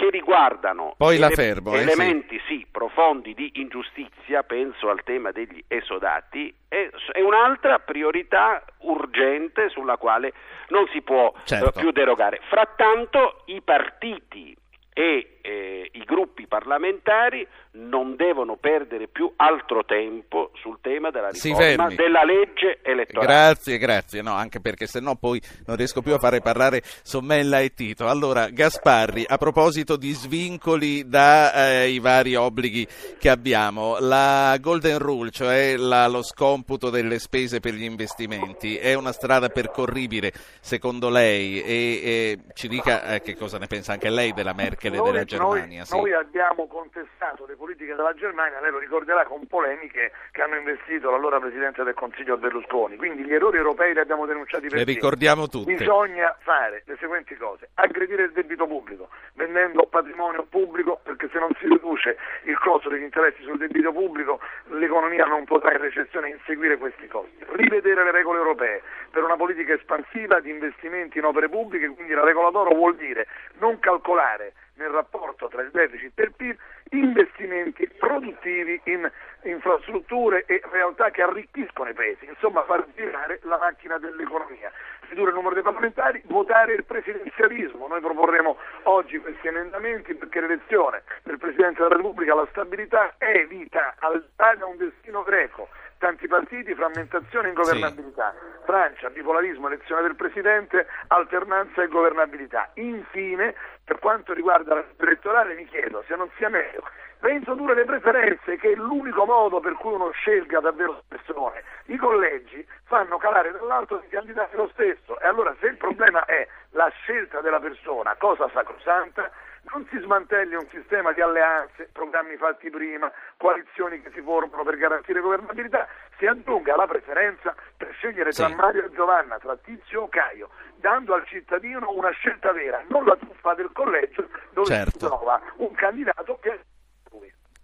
che 0.03 0.11
riguardano 0.11 0.97
ele- 0.99 1.31
fermo, 1.31 1.75
eh, 1.75 1.83
elementi 1.83 2.37
sì. 2.49 2.57
sì. 2.57 2.67
profondi 2.69 3.35
di 3.35 3.53
ingiustizia, 3.55 4.43
penso 4.43 4.91
al 4.91 5.05
tema 5.05 5.31
degli 5.31 5.63
esodati, 5.69 6.53
è, 6.67 6.91
è 7.13 7.21
un'altra 7.21 7.79
priorità 7.79 8.65
urgente 8.79 9.69
sulla 9.69 9.97
quale 9.99 10.33
non 10.71 10.89
si 10.93 11.03
può 11.03 11.33
certo. 11.45 11.79
uh, 11.79 11.81
più 11.81 11.93
derogare. 11.93 12.41
Frattanto 12.49 13.43
i 13.47 13.61
partiti 13.63 14.57
e 14.93 15.32
eh, 15.43 15.91
i 15.93 16.05
gruppi 16.05 16.47
parlamentari 16.47 17.47
non 17.73 18.17
devono 18.17 18.57
perdere 18.57 19.09
più 19.09 19.33
altro 19.37 19.85
tempo 19.85 20.51
sul 20.55 20.79
tema 20.81 21.11
della 21.11 21.31
riforma 21.31 21.89
della 21.89 22.23
legge 22.23 22.79
elettorale. 22.83 23.27
Grazie, 23.27 23.79
grazie, 23.79 24.23
no, 24.23 24.35
anche 24.35 24.61
perché 24.61 24.87
se 24.87 25.01
no 25.01 25.17
poi 25.17 25.41
non 25.67 25.77
riesco 25.77 26.03
più 26.03 26.13
a 26.15 26.19
fare 26.19 26.41
parlare 26.41 26.83
Sommella 27.03 27.61
e 27.61 27.75
Tito. 27.75 28.09
Allora, 28.09 28.49
Gasparri, 28.49 29.25
a 29.27 29.37
proposito 29.37 29.97
di 29.97 30.13
svincoli 30.13 31.09
dai 31.09 31.97
eh, 31.97 32.01
vari 32.01 32.35
obblighi 32.35 32.87
che 33.19 33.29
abbiamo, 33.29 33.97
la 33.99 34.57
Golden 34.61 34.99
Rule, 34.99 35.31
cioè 35.31 35.77
la, 35.77 36.07
lo 36.09 36.23
scomputo 36.23 36.91
delle 36.91 37.19
spese 37.19 37.61
per 37.61 37.73
gli 37.75 37.85
investimenti, 37.85 38.77
è 38.77 38.95
una 38.95 39.13
strada 39.13 39.49
percorribile 39.49 40.33
secondo 40.61 41.09
lei 41.09 41.63
e, 41.63 42.01
e 42.05 42.39
ci 42.55 42.69
dica 42.69 43.15
eh, 43.15 43.21
che 43.23 43.35
cosa 43.35 43.59
ne 43.59 43.67
pensa 43.67 43.93
anche 43.93 44.11
lei 44.11 44.33
della 44.33 44.53
Merkel 44.53 44.95
e 44.95 45.01
della 45.01 45.25
Germania. 45.37 45.79
Noi, 45.79 45.87
sì. 45.87 45.97
noi 45.97 46.13
abbiamo 46.13 46.67
contestato 46.67 47.47
le 47.47 47.57
politiche 47.57 47.95
della 47.95 48.15
Germania, 48.15 48.61
lei 48.61 48.71
lo 48.71 48.79
ricorderà, 48.79 49.25
con 49.25 49.47
polemiche 49.47 50.13
che 50.31 50.43
hanno 50.43 50.57
investito 50.57 51.11
l'allora 51.11 51.39
Presidente 51.39 51.83
del 51.83 51.95
Consiglio 51.95 52.37
Berlusconi. 52.37 52.97
Quindi 52.97 53.25
gli 53.25 53.33
errori 53.33 53.57
europei 53.59 53.93
li 53.93 54.01
abbiamo 54.01 54.27
denunciati 54.27 54.69
per 54.69 54.79
Le 54.79 54.85
ricordiamo 54.85 55.49
tutti. 55.49 55.75
Bisogna 55.75 56.37
fare 56.41 56.83
le 56.87 56.97
seguenti 56.99 57.37
cose. 57.37 57.71
Aggredire 57.75 58.25
il 58.25 58.33
debito 58.33 58.67
pubblico, 58.67 59.09
vendendo 59.35 59.87
patrimonio 59.87 60.45
pubblico, 60.49 61.01
perché 61.03 61.29
se 61.33 61.39
non 61.39 61.51
si 61.59 61.67
riduce 61.67 62.17
il 62.45 62.59
costo 62.59 62.89
degli 62.89 63.03
interessi 63.03 63.43
sul 63.43 63.59
debito 63.59 63.93
pubblico, 63.93 64.41
l'economia 64.69 65.25
non 65.25 65.45
potrà 65.45 65.73
in 65.73 65.81
recessione 65.81 66.31
inseguire 66.31 66.77
questi 66.77 67.07
costi. 67.07 67.45
Rivedere 67.53 68.05
le 68.05 68.11
regole 68.11 68.39
europee 68.39 68.83
per 69.11 69.23
una 69.23 69.37
politica 69.37 69.75
espansiva 69.75 70.41
di 70.41 70.51
investimenti 70.51 71.19
in 71.19 71.25
opere 71.25 71.49
pubbliche, 71.49 71.89
quindi 71.89 72.15
la 72.15 72.25
regola 72.25 72.51
d'oro 72.51 72.75
vuol 72.75 72.97
dire 72.97 73.27
non 73.59 73.79
calcolare 73.79 74.55
nel 74.75 74.89
rapporto 74.91 75.49
tra 75.49 75.63
il 75.63 75.71
deficit 75.71 76.19
e 76.19 76.23
il 76.23 76.33
PIL 76.33 76.59
investimenti 76.91 77.89
produttivi 77.99 78.81
in 78.85 79.11
infrastrutture 79.45 80.45
e 80.47 80.61
realtà 80.71 81.11
che 81.11 81.23
arricchiscono 81.23 81.91
i 81.91 81.95
paesi, 81.95 82.27
insomma 82.27 82.63
far 82.65 82.87
girare 82.95 83.41
la 83.43 83.59
macchina 83.59 83.99
dell'economia, 83.99 84.71
ridurre 85.09 85.31
il 85.31 85.37
numero 85.37 85.55
dei 85.55 85.63
parlamentari, 85.63 86.23
votare 86.27 86.75
il 86.75 86.85
presidenzialismo. 86.85 87.87
Noi 87.87 88.01
proporremo 88.01 88.57
oggi 88.85 89.19
questi 89.19 89.49
emendamenti 89.49 90.15
perché 90.15 90.41
l'elezione 90.41 91.03
del 91.23 91.39
Presidente 91.39 91.83
della 91.83 91.97
Repubblica 91.97 92.33
alla 92.33 92.47
stabilità 92.51 93.15
evita 93.19 93.95
all'Italia 93.99 94.67
un 94.67 94.77
destino 94.77 95.23
greco 95.23 95.69
tanti 96.03 96.27
partiti, 96.27 96.75
frammentazione 96.75 97.47
e 97.47 97.51
ingovernabilità. 97.51 98.33
Sì. 98.33 98.65
Francia, 98.65 99.09
bipolarismo, 99.11 99.69
elezione 99.69 100.03
del 100.03 100.17
Presidente, 100.17 100.89
alternanza 101.07 101.81
e 101.81 101.87
governabilità. 101.87 102.71
Infine, 102.75 103.55
per 103.85 104.01
quanto 104.01 104.33
riguarda 104.33 104.75
la 104.75 104.85
elettorale, 104.99 105.55
mi 105.55 105.65
chiedo 105.67 106.03
se 106.09 106.17
non 106.17 106.29
sia 106.37 106.49
meglio 106.49 106.83
reintrodurre 107.23 107.75
le 107.75 107.85
preferenze, 107.85 108.57
che 108.57 108.73
è 108.73 108.75
l'unico 108.75 109.25
modo 109.25 109.61
per 109.61 109.75
cui 109.75 109.95
uno 109.95 110.11
scelga 110.11 110.59
davvero 110.59 110.93
le 110.93 111.03
persone. 111.07 111.63
I 111.87 111.97
collegi 111.97 112.67
fanno 112.85 113.17
calare 113.17 113.53
dall'alto 113.53 113.97
dei 113.99 114.09
candidati 114.09 114.57
lo 114.57 114.69
stesso 114.73 115.19
e 115.21 115.27
allora 115.27 115.55
se 115.61 115.69
il 115.69 115.77
problema 115.77 116.25
è 116.25 116.47
la 116.71 116.89
scelta 116.89 117.41
della 117.41 117.61
persona, 117.61 118.17
cosa 118.19 118.51
sacrosanta, 118.53 119.31
non 119.71 119.87
si 119.91 119.99
smantelli 120.01 120.57
un 120.57 120.67
sistema 120.73 121.13
di 121.13 121.21
alleanze, 121.21 121.89
programmi 121.93 122.37
fatti 122.37 122.69
prima, 122.71 123.11
coalizioni 123.37 124.03
che 124.03 124.11
si 124.13 124.21
formano 124.21 124.65
per 124.65 124.77
garantire 124.77 125.21
governabilità, 125.21 125.87
si 126.19 126.27
aggiunga 126.27 126.75
la 126.75 126.89
preferenza 126.89 127.55
per 127.77 127.93
scegliere 127.93 128.33
tra 128.33 128.49
sì. 128.49 128.55
Mario 128.55 128.87
e 128.87 128.91
Giovanna, 128.91 129.39
tra 129.39 129.57
Tizio 129.57 130.03
o 130.03 130.09
Caio, 130.09 130.51
dando 130.77 131.15
al 131.15 131.25
cittadino 131.27 131.93
una 131.93 132.11
scelta 132.11 132.51
vera, 132.51 132.83
non 132.89 133.05
la 133.05 133.15
truffa 133.15 133.55
del 133.55 133.71
collegio 133.73 134.29
dove 134.51 134.67
certo. 134.67 134.91
si 134.91 134.99
trova 134.99 135.41
un 135.59 135.73
candidato 135.73 136.39
che 136.41 136.59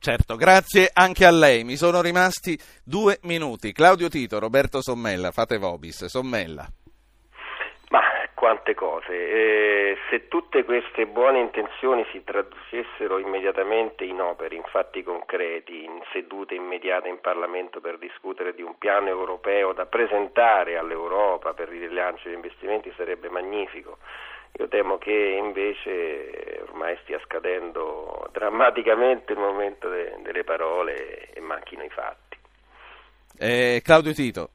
Certo, 0.01 0.37
grazie 0.37 0.91
anche 0.93 1.25
a 1.25 1.31
lei. 1.31 1.65
Mi 1.65 1.77
sono 1.77 2.01
rimasti 2.01 2.59
due 2.85 3.19
minuti. 3.23 3.73
Claudio 3.73 4.09
Tito, 4.09 4.39
Roberto 4.39 4.81
Sommella, 4.81 5.31
fate 5.31 5.59
Vobis. 5.59 6.05
Sommella 6.07 6.67
quante 8.39 8.73
cose. 8.75 9.13
Eh, 9.13 9.97
se 10.09 10.29
tutte 10.29 10.65
queste 10.65 11.07
buone 11.07 11.41
intenzioni 11.41 12.07
si 12.13 12.23
traducessero 12.23 13.19
immediatamente 13.19 14.05
in 14.05 14.21
opere, 14.21 14.55
in 14.55 14.63
fatti 14.63 15.03
concreti, 15.03 15.83
in 15.83 16.01
sedute 16.13 16.55
immediate 16.55 17.09
in 17.09 17.21
Parlamento 17.21 17.81
per 17.81 17.99
discutere 17.99 18.55
di 18.55 18.63
un 18.63 18.79
piano 18.79 19.09
europeo 19.09 19.73
da 19.73 19.87
presentare 19.87 20.79
all'Europa 20.79 21.53
per 21.53 21.73
il 21.73 21.89
rilancio 21.89 22.29
degli 22.29 22.37
investimenti 22.37 22.93
sarebbe 22.97 23.29
magnifico. 23.29 23.99
Io 24.53 24.69
temo 24.69 24.99
che 24.99 25.13
invece 25.13 26.63
ormai 26.69 26.97
stia 27.03 27.21
scadendo 27.25 28.29
drammaticamente 28.33 29.33
il 29.33 29.39
momento 29.39 29.89
de- 29.89 30.17
delle 30.23 30.45
parole 30.45 31.31
e 31.31 31.41
manchino 31.41 31.85
i 31.85 31.91
fatti. 31.91 32.37
Eh, 33.39 33.81
Claudio 33.85 34.13
Tito. 34.13 34.51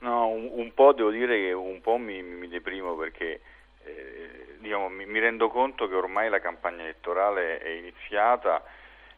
No, 0.00 0.28
un, 0.28 0.48
un, 0.52 0.74
po' 0.74 0.92
devo 0.92 1.10
dire 1.10 1.36
che 1.38 1.52
un 1.52 1.80
po' 1.80 1.96
mi, 1.96 2.22
mi 2.22 2.48
deprimo 2.48 2.96
perché 2.96 3.40
eh, 3.84 4.56
diciamo, 4.58 4.88
mi, 4.88 5.06
mi, 5.06 5.18
rendo 5.18 5.48
conto 5.48 5.88
che 5.88 5.94
ormai 5.94 6.28
la 6.28 6.40
campagna 6.40 6.82
elettorale 6.82 7.58
è 7.58 7.68
iniziata 7.68 8.62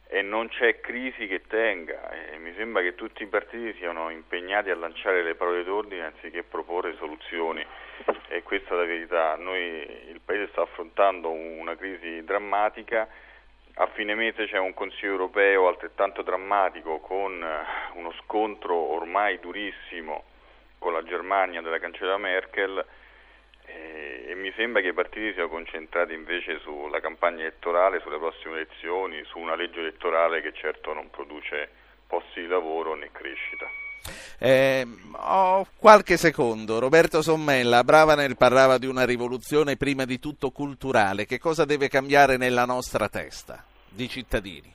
e 0.07 0.21
non 0.21 0.47
c'è 0.49 0.79
crisi 0.79 1.27
che 1.27 1.41
tenga. 1.47 2.09
Eh, 2.11 2.37
mi 2.37 2.53
sembra 2.55 2.81
che 2.81 2.95
tutti 2.95 3.23
i 3.23 3.27
partiti 3.27 3.73
siano 3.77 4.09
impegnati 4.09 4.69
a 4.69 4.75
lanciare 4.75 5.23
le 5.23 5.35
parole 5.35 5.63
d'ordine 5.63 6.05
anziché 6.05 6.43
proporre 6.43 6.95
soluzioni 6.97 7.65
e 8.27 8.43
questa 8.43 8.73
è 8.73 8.77
la 8.77 8.85
verità. 8.85 9.35
Noi, 9.35 9.61
il 10.09 10.21
Paese 10.23 10.49
sta 10.51 10.61
affrontando 10.61 11.29
una 11.29 11.75
crisi 11.75 12.23
drammatica. 12.23 13.07
A 13.77 13.87
fine 13.87 14.15
mese 14.15 14.45
c'è 14.45 14.57
un 14.57 14.73
Consiglio 14.73 15.11
europeo 15.11 15.67
altrettanto 15.67 16.21
drammatico 16.21 16.99
con 16.99 17.45
uno 17.93 18.13
scontro 18.23 18.75
ormai 18.75 19.39
durissimo 19.39 20.23
con 20.77 20.93
la 20.93 21.03
Germania 21.03 21.61
della 21.61 21.79
cancelliera 21.79 22.17
Merkel 22.17 22.85
eh, 23.65 24.25
e 24.29 24.35
mi 24.35 24.51
sembra 24.55 24.81
che 24.81 24.89
i 24.89 24.93
partiti 24.93 25.33
siano 25.33 25.49
concentrati 25.49 26.13
invece 26.13 26.59
sulla 26.59 26.99
campagna 26.99 27.41
elettorale, 27.41 27.99
sulle 28.01 28.17
prossime 28.17 28.55
elezioni, 28.55 29.23
su 29.25 29.39
una 29.39 29.55
legge 29.55 29.79
elettorale 29.79 30.41
che 30.41 30.53
certo 30.53 30.93
non 30.93 31.09
produce 31.09 31.69
posti 32.07 32.41
di 32.41 32.47
lavoro 32.47 32.95
né 32.95 33.09
crescita. 33.11 33.65
Eh, 34.37 34.85
ho 35.13 35.65
qualche 35.77 36.17
secondo. 36.17 36.79
Roberto 36.79 37.21
Sommella, 37.21 37.83
Bravanel 37.83 38.37
parlava 38.37 38.77
di 38.77 38.85
una 38.85 39.05
rivoluzione 39.05 39.77
prima 39.77 40.05
di 40.05 40.19
tutto 40.19 40.51
culturale. 40.51 41.25
Che 41.25 41.39
cosa 41.39 41.65
deve 41.65 41.87
cambiare 41.87 42.37
nella 42.37 42.65
nostra 42.65 43.09
testa 43.09 43.63
di 43.89 44.07
cittadini? 44.07 44.74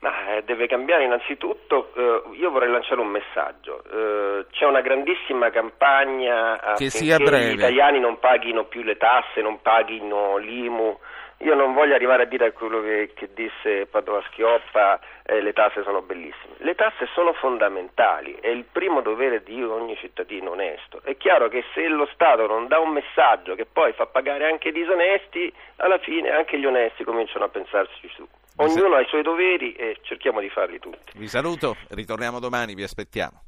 Ma 0.00 0.36
eh, 0.36 0.42
deve 0.44 0.68
cambiare 0.68 1.04
innanzitutto, 1.04 1.92
eh, 1.96 2.36
io 2.36 2.50
vorrei 2.50 2.70
lanciare 2.70 3.00
un 3.00 3.08
messaggio, 3.08 3.82
eh, 3.82 4.46
c'è 4.52 4.64
una 4.64 4.80
grandissima 4.80 5.50
campagna 5.50 6.60
affinché 6.60 7.16
gli 7.16 7.52
italiani 7.54 7.98
non 7.98 8.20
paghino 8.20 8.64
più 8.66 8.82
le 8.82 8.96
tasse, 8.96 9.40
non 9.40 9.60
paghino 9.60 10.36
l'IMU, 10.36 10.98
io 11.38 11.54
non 11.54 11.72
voglio 11.72 11.94
arrivare 11.94 12.24
a 12.24 12.26
dire 12.26 12.52
quello 12.52 12.80
che, 12.80 13.12
che 13.14 13.30
disse 13.32 13.86
Padova 13.86 14.22
Schioppa, 14.26 14.98
eh, 15.22 15.40
le 15.40 15.52
tasse 15.52 15.84
sono 15.84 16.02
bellissime. 16.02 16.54
Le 16.58 16.74
tasse 16.74 17.06
sono 17.14 17.32
fondamentali, 17.32 18.36
è 18.40 18.48
il 18.48 18.64
primo 18.64 19.02
dovere 19.02 19.44
di 19.44 19.62
ogni 19.62 19.96
cittadino 19.96 20.50
onesto. 20.50 21.00
È 21.04 21.16
chiaro 21.16 21.48
che 21.48 21.62
se 21.74 21.86
lo 21.86 22.08
Stato 22.12 22.46
non 22.46 22.66
dà 22.66 22.80
un 22.80 22.90
messaggio 22.90 23.54
che 23.54 23.66
poi 23.66 23.92
fa 23.92 24.06
pagare 24.06 24.48
anche 24.50 24.68
i 24.68 24.72
disonesti, 24.72 25.52
alla 25.76 25.98
fine 25.98 26.30
anche 26.30 26.58
gli 26.58 26.66
onesti 26.66 27.04
cominciano 27.04 27.44
a 27.44 27.48
pensarci 27.48 28.08
su. 28.08 28.26
Ognuno 28.60 28.96
ha 28.96 29.00
i 29.00 29.06
suoi 29.06 29.22
doveri 29.22 29.72
e 29.72 29.98
cerchiamo 30.02 30.40
di 30.40 30.48
farli 30.50 30.78
tutti. 30.78 31.16
Vi 31.16 31.28
saluto, 31.28 31.76
ritorniamo 31.90 32.40
domani, 32.40 32.74
vi 32.74 32.82
aspettiamo. 32.82 33.42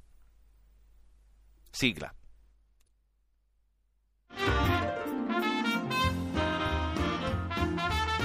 Sigla. 1.71 2.13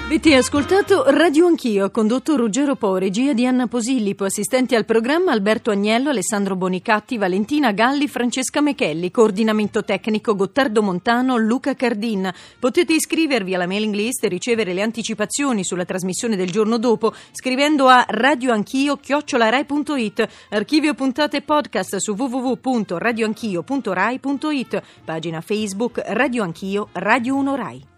Avete 0.06 0.36
ascoltato 0.36 1.06
Radio 1.08 1.48
Anch'io, 1.48 1.90
condotto 1.90 2.36
Ruggero 2.36 2.76
Po, 2.76 2.98
regia 2.98 3.34
di 3.34 3.48
Anna 3.48 3.66
Posillipo, 3.66 4.24
assistenti 4.24 4.76
al 4.76 4.86
programma 4.86 5.32
Alberto 5.32 5.72
Agnello, 5.72 6.12
Alessandro 6.12 6.56
Bonicatti, 6.56 7.18
Valentina 7.18 7.72
Galli, 7.72 8.08
Francesca 8.08 8.62
Mechelli, 8.62 9.10
coordinamento 9.10 9.84
tecnico 9.84 10.36
Gottardo 10.36 10.84
Montano, 10.84 11.38
Luca 11.38 11.74
Cardin. 11.74 12.32
Potete 12.60 12.94
iscrivervi 12.94 13.56
alla 13.56 13.66
mailing 13.66 13.96
list 13.96 14.26
e 14.26 14.28
ricevere 14.28 14.74
le 14.74 14.84
anticipazioni 14.84 15.64
sulla 15.64 15.86
trasmissione 15.86 16.36
del 16.36 16.52
giorno 16.52 16.78
dopo 16.78 17.12
scrivendo 17.32 17.88
a 17.88 18.06
radioanchio.it, 18.08 20.28
archivio 20.50 20.94
puntate 20.94 21.42
podcast 21.42 21.96
su 21.96 22.14
www.radioanchio.rai.it, 22.14 24.84
pagina 25.04 25.42
Facebook 25.42 26.00
Radio 26.06 26.44
Anch'io, 26.44 26.90
Radio 26.92 27.36
1 27.38 27.56
Rai. 27.56 27.94